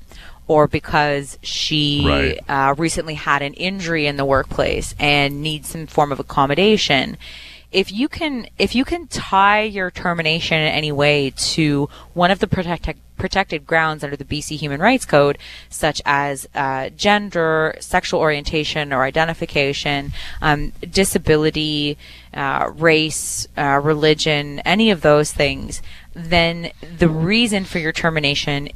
or 0.47 0.67
because 0.67 1.37
she 1.41 2.03
Right. 2.05 2.39
uh, 2.49 2.73
recently 2.77 3.13
had 3.15 3.41
an 3.41 3.53
injury 3.53 4.07
in 4.07 4.17
the 4.17 4.25
workplace 4.25 4.95
and 4.97 5.41
needs 5.41 5.69
some 5.69 5.87
form 5.87 6.11
of 6.11 6.19
accommodation 6.19 7.17
if 7.71 7.91
you 7.91 8.07
can 8.07 8.47
if 8.57 8.75
you 8.75 8.85
can 8.85 9.07
tie 9.07 9.61
your 9.61 9.91
termination 9.91 10.57
in 10.59 10.67
any 10.67 10.91
way 10.91 11.33
to 11.35 11.89
one 12.13 12.31
of 12.31 12.39
the 12.39 12.47
protected 12.47 13.67
grounds 13.67 14.03
under 14.03 14.15
the 14.15 14.23
BC 14.23 14.57
Human 14.57 14.79
Rights 14.79 15.05
Code, 15.05 15.37
such 15.69 16.01
as 16.05 16.47
uh, 16.55 16.89
gender, 16.89 17.75
sexual 17.79 18.19
orientation 18.19 18.93
or 18.93 19.03
identification, 19.03 20.13
um, 20.41 20.71
disability, 20.89 21.97
uh, 22.33 22.71
race, 22.73 23.47
uh, 23.57 23.81
religion, 23.83 24.59
any 24.59 24.89
of 24.91 25.01
those 25.01 25.31
things, 25.31 25.81
then 26.13 26.71
the 26.97 27.09
reason 27.09 27.65
for 27.65 27.79
your 27.79 27.91
termination 27.91 28.69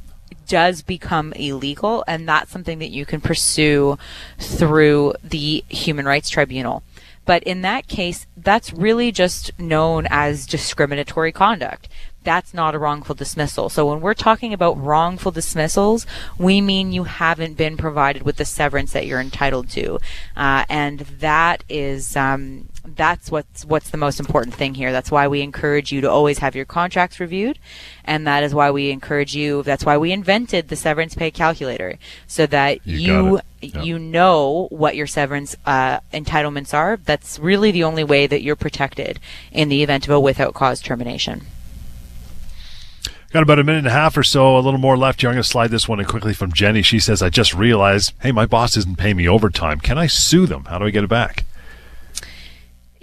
does 0.47 0.81
become 0.81 1.31
illegal, 1.33 2.03
and 2.07 2.27
that's 2.27 2.51
something 2.51 2.79
that 2.79 2.89
you 2.89 3.05
can 3.05 3.21
pursue 3.21 3.97
through 4.37 5.13
the 5.23 5.63
Human 5.69 6.05
Rights 6.05 6.29
Tribunal. 6.29 6.83
But 7.25 7.43
in 7.43 7.61
that 7.61 7.87
case, 7.87 8.27
that's 8.35 8.73
really 8.73 9.11
just 9.11 9.57
known 9.59 10.07
as 10.09 10.45
discriminatory 10.45 11.31
conduct. 11.31 11.87
that's 12.23 12.53
not 12.53 12.75
a 12.75 12.79
wrongful 12.79 13.15
dismissal. 13.15 13.69
So 13.69 13.87
when 13.89 14.01
we're 14.01 14.13
talking 14.13 14.53
about 14.53 14.77
wrongful 14.79 15.31
dismissals, 15.31 16.05
we 16.37 16.61
mean 16.61 16.91
you 16.91 17.05
haven't 17.05 17.57
been 17.57 17.77
provided 17.77 18.21
with 18.23 18.35
the 18.37 18.45
severance 18.45 18.93
that 18.93 19.07
you're 19.07 19.19
entitled 19.19 19.69
to, 19.71 19.99
uh, 20.35 20.65
and 20.69 20.99
that 20.99 21.63
is 21.67 22.15
um, 22.15 22.69
that's 22.95 23.31
what's 23.31 23.65
what's 23.65 23.89
the 23.89 23.97
most 23.97 24.19
important 24.19 24.55
thing 24.55 24.73
here. 24.73 24.91
That's 24.91 25.11
why 25.11 25.27
we 25.27 25.41
encourage 25.41 25.91
you 25.91 26.01
to 26.01 26.09
always 26.09 26.39
have 26.39 26.55
your 26.55 26.65
contracts 26.65 27.19
reviewed, 27.19 27.59
and 28.05 28.27
that 28.27 28.43
is 28.43 28.53
why 28.53 28.71
we 28.71 28.91
encourage 28.91 29.35
you. 29.35 29.63
That's 29.63 29.85
why 29.85 29.97
we 29.97 30.11
invented 30.11 30.67
the 30.67 30.75
severance 30.75 31.15
pay 31.15 31.31
calculator, 31.31 31.97
so 32.27 32.45
that 32.47 32.85
you 32.85 33.39
you, 33.61 33.81
you 33.81 33.99
know 33.99 34.67
what 34.71 34.95
your 34.95 35.07
severance 35.07 35.55
uh, 35.65 35.99
entitlements 36.13 36.73
are. 36.73 36.97
That's 36.97 37.39
really 37.39 37.71
the 37.71 37.83
only 37.83 38.03
way 38.03 38.27
that 38.27 38.41
you're 38.41 38.55
protected 38.55 39.19
in 39.51 39.69
the 39.69 39.83
event 39.83 40.05
of 40.05 40.11
a 40.11 40.19
without 40.19 40.53
cause 40.53 40.81
termination. 40.81 41.45
Got 43.31 43.43
about 43.43 43.59
a 43.59 43.63
minute 43.63 43.79
and 43.79 43.87
a 43.87 43.91
half 43.91 44.17
or 44.17 44.23
so, 44.23 44.57
a 44.57 44.59
little 44.59 44.77
more 44.77 44.97
left 44.97 45.21
here. 45.21 45.29
I'm 45.29 45.35
going 45.35 45.43
to 45.43 45.47
slide 45.47 45.71
this 45.71 45.87
one 45.87 46.01
in 46.01 46.05
quickly 46.05 46.33
from 46.33 46.51
Jenny. 46.51 46.81
She 46.81 46.99
says, 46.99 47.21
I 47.21 47.29
just 47.29 47.53
realized, 47.53 48.13
hey, 48.21 48.33
my 48.33 48.45
boss 48.45 48.75
isn't 48.75 48.97
paying 48.97 49.15
me 49.15 49.25
overtime. 49.25 49.79
Can 49.79 49.97
I 49.97 50.07
sue 50.07 50.45
them? 50.45 50.65
How 50.65 50.79
do 50.79 50.85
I 50.85 50.89
get 50.89 51.05
it 51.05 51.09
back? 51.09 51.45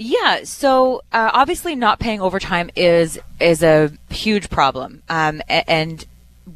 Yeah, 0.01 0.45
so 0.45 1.03
uh, 1.13 1.31
obviously 1.35 1.75
not 1.75 1.99
paying 1.99 2.21
overtime 2.21 2.71
is 2.77 3.19
is 3.41 3.65
a 3.65 3.91
huge 4.11 4.49
problem, 4.49 5.03
um, 5.09 5.43
and 5.49 6.07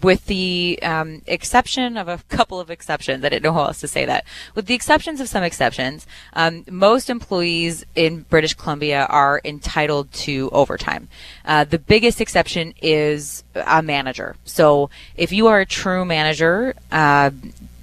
with 0.00 0.26
the 0.26 0.78
um, 0.82 1.22
exception 1.26 1.96
of 1.96 2.06
a 2.06 2.20
couple 2.28 2.60
of 2.60 2.70
exceptions, 2.70 3.24
I 3.24 3.28
didn't 3.30 3.42
know 3.42 3.52
how 3.52 3.64
else 3.64 3.80
to 3.80 3.88
say 3.88 4.04
that. 4.06 4.24
With 4.54 4.66
the 4.66 4.74
exceptions 4.74 5.20
of 5.20 5.28
some 5.28 5.42
exceptions, 5.42 6.06
um, 6.34 6.64
most 6.70 7.10
employees 7.10 7.84
in 7.96 8.20
British 8.30 8.54
Columbia 8.54 9.06
are 9.10 9.40
entitled 9.44 10.12
to 10.12 10.48
overtime. 10.52 11.08
Uh, 11.44 11.64
the 11.64 11.80
biggest 11.80 12.20
exception 12.20 12.74
is 12.80 13.42
a 13.54 13.82
manager. 13.82 14.36
So 14.44 14.88
if 15.16 15.32
you 15.32 15.48
are 15.48 15.60
a 15.60 15.66
true 15.66 16.04
manager, 16.04 16.74
uh, 16.92 17.32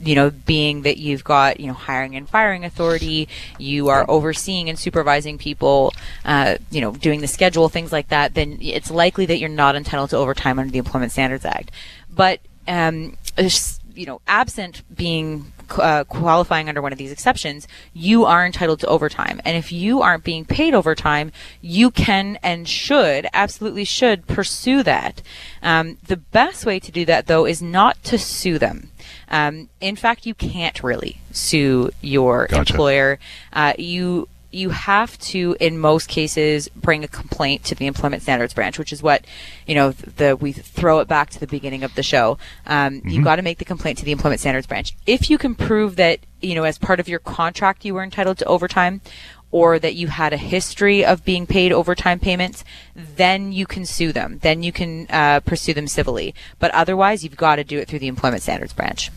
you 0.01 0.15
know, 0.15 0.29
being 0.29 0.83
that 0.83 0.97
you've 0.97 1.23
got, 1.23 1.59
you 1.59 1.67
know, 1.67 1.73
hiring 1.73 2.15
and 2.15 2.27
firing 2.27 2.63
authority, 2.63 3.27
you 3.57 3.89
are 3.89 4.05
overseeing 4.09 4.69
and 4.69 4.79
supervising 4.79 5.37
people, 5.37 5.93
uh, 6.25 6.55
you 6.71 6.81
know, 6.81 6.91
doing 6.93 7.21
the 7.21 7.27
schedule, 7.27 7.69
things 7.69 7.91
like 7.91 8.07
that, 8.09 8.33
then 8.33 8.57
it's 8.61 8.89
likely 8.89 9.25
that 9.25 9.39
you're 9.39 9.49
not 9.49 9.75
entitled 9.75 10.09
to 10.11 10.17
overtime 10.17 10.59
under 10.59 10.71
the 10.71 10.79
Employment 10.79 11.11
Standards 11.11 11.45
Act. 11.45 11.71
But, 12.13 12.39
um, 12.67 13.17
you 13.93 14.05
know, 14.05 14.21
absent 14.27 14.83
being 14.95 15.51
uh, 15.77 16.03
qualifying 16.05 16.69
under 16.69 16.81
one 16.81 16.91
of 16.91 16.97
these 16.97 17.11
exceptions, 17.11 17.67
you 17.93 18.25
are 18.25 18.45
entitled 18.45 18.79
to 18.79 18.87
overtime. 18.87 19.41
And 19.45 19.57
if 19.57 19.71
you 19.71 20.01
aren't 20.01 20.23
being 20.23 20.45
paid 20.45 20.73
overtime, 20.73 21.31
you 21.61 21.91
can 21.91 22.37
and 22.41 22.67
should, 22.67 23.27
absolutely 23.33 23.83
should 23.83 24.27
pursue 24.27 24.83
that. 24.83 25.21
Um, 25.61 25.97
the 26.05 26.17
best 26.17 26.65
way 26.65 26.79
to 26.79 26.91
do 26.91 27.05
that, 27.05 27.27
though, 27.27 27.45
is 27.45 27.61
not 27.61 28.01
to 28.05 28.17
sue 28.17 28.57
them. 28.57 28.91
Um, 29.29 29.69
in 29.79 29.95
fact, 29.95 30.25
you 30.25 30.33
can't 30.33 30.81
really 30.83 31.21
sue 31.31 31.91
your 32.01 32.47
Gotcha. 32.47 32.73
employer. 32.73 33.19
Uh, 33.53 33.73
you 33.77 34.27
you 34.51 34.69
have 34.71 35.17
to, 35.19 35.55
in 35.59 35.77
most 35.77 36.09
cases, 36.09 36.69
bring 36.69 37.03
a 37.03 37.07
complaint 37.07 37.63
to 37.65 37.75
the 37.75 37.87
Employment 37.87 38.23
Standards 38.23 38.53
Branch, 38.53 38.77
which 38.79 38.91
is 38.91 39.03
what 39.03 39.25
you 39.67 39.75
know. 39.75 39.91
The 39.91 40.35
we 40.35 40.51
throw 40.51 40.99
it 40.99 41.07
back 41.07 41.29
to 41.31 41.39
the 41.39 41.47
beginning 41.47 41.83
of 41.83 41.95
the 41.95 42.03
show. 42.03 42.37
Um, 42.65 43.01
You've 43.05 43.23
got 43.23 43.35
to 43.37 43.41
make 43.41 43.59
the 43.59 43.65
complaint 43.65 43.97
to 43.99 44.05
the 44.05 44.11
Employment 44.11 44.39
Standards 44.39 44.67
Branch. 44.67 44.95
If 45.05 45.29
you 45.29 45.37
can 45.37 45.55
prove 45.55 45.95
that 45.97 46.19
you 46.41 46.55
know, 46.55 46.63
as 46.63 46.77
part 46.77 46.99
of 46.99 47.07
your 47.09 47.19
contract, 47.19 47.85
you 47.85 47.93
were 47.93 48.03
entitled 48.03 48.37
to 48.39 48.45
overtime, 48.45 49.01
or 49.51 49.79
that 49.79 49.95
you 49.95 50.07
had 50.07 50.33
a 50.33 50.37
history 50.37 51.03
of 51.03 51.25
being 51.25 51.45
paid 51.47 51.71
overtime 51.71 52.19
payments, 52.19 52.63
then 52.95 53.51
you 53.51 53.65
can 53.65 53.85
sue 53.85 54.11
them. 54.11 54.39
Then 54.41 54.63
you 54.63 54.71
can 54.71 55.07
uh, 55.09 55.39
pursue 55.41 55.73
them 55.73 55.87
civilly. 55.87 56.35
But 56.59 56.71
otherwise, 56.71 57.23
you've 57.23 57.35
got 57.35 57.55
to 57.57 57.63
do 57.63 57.79
it 57.79 57.87
through 57.87 57.99
the 57.99 58.07
Employment 58.07 58.41
Standards 58.41 58.73
Branch. 58.73 59.09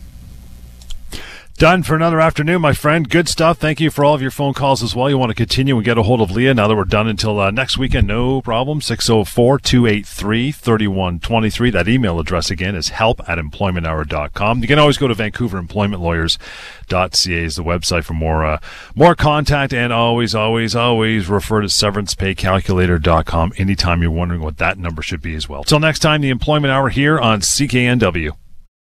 Done 1.55 1.83
for 1.83 1.95
another 1.95 2.19
afternoon, 2.19 2.61
my 2.61 2.73
friend. 2.73 3.07
Good 3.07 3.29
stuff. 3.29 3.59
Thank 3.59 3.79
you 3.79 3.91
for 3.91 4.03
all 4.03 4.15
of 4.15 4.23
your 4.23 4.31
phone 4.31 4.55
calls 4.55 4.81
as 4.81 4.95
well. 4.95 5.07
You 5.07 5.19
want 5.19 5.29
to 5.29 5.35
continue 5.35 5.75
and 5.75 5.85
get 5.85 5.99
a 5.99 6.03
hold 6.03 6.19
of 6.19 6.31
Lia 6.31 6.55
now 6.55 6.67
that 6.67 6.75
we're 6.75 6.83
done 6.83 7.07
until 7.07 7.39
uh, 7.39 7.51
next 7.51 7.77
weekend, 7.77 8.07
no 8.07 8.41
problem. 8.41 8.81
604 8.81 9.59
283 9.59 10.51
3123. 10.51 11.69
That 11.69 11.87
email 11.87 12.19
address 12.19 12.49
again 12.49 12.73
is 12.75 12.89
help 12.89 13.21
at 13.29 13.37
employmenthour.com. 13.37 14.61
You 14.61 14.67
can 14.67 14.79
always 14.79 14.97
go 14.97 15.07
to 15.07 15.13
vancouveremploymentlawyers.ca 15.13 17.43
is 17.43 17.55
the 17.55 17.63
website 17.63 18.03
for 18.03 18.13
more 18.13 18.43
uh, 18.43 18.59
more 18.95 19.13
contact 19.15 19.73
and 19.73 19.93
always, 19.93 20.33
always, 20.33 20.75
always 20.75 21.29
refer 21.29 21.61
to 21.61 21.67
severancepaycalculator.com 21.67 23.53
anytime 23.57 24.01
you're 24.01 24.09
wondering 24.11 24.41
what 24.41 24.57
that 24.57 24.79
number 24.79 25.03
should 25.03 25.21
be 25.21 25.35
as 25.35 25.47
well. 25.47 25.63
Till 25.63 25.79
next 25.79 25.99
time, 25.99 26.21
the 26.21 26.29
Employment 26.29 26.71
Hour 26.71 26.89
here 26.89 27.19
on 27.19 27.41
CKNW. 27.41 28.31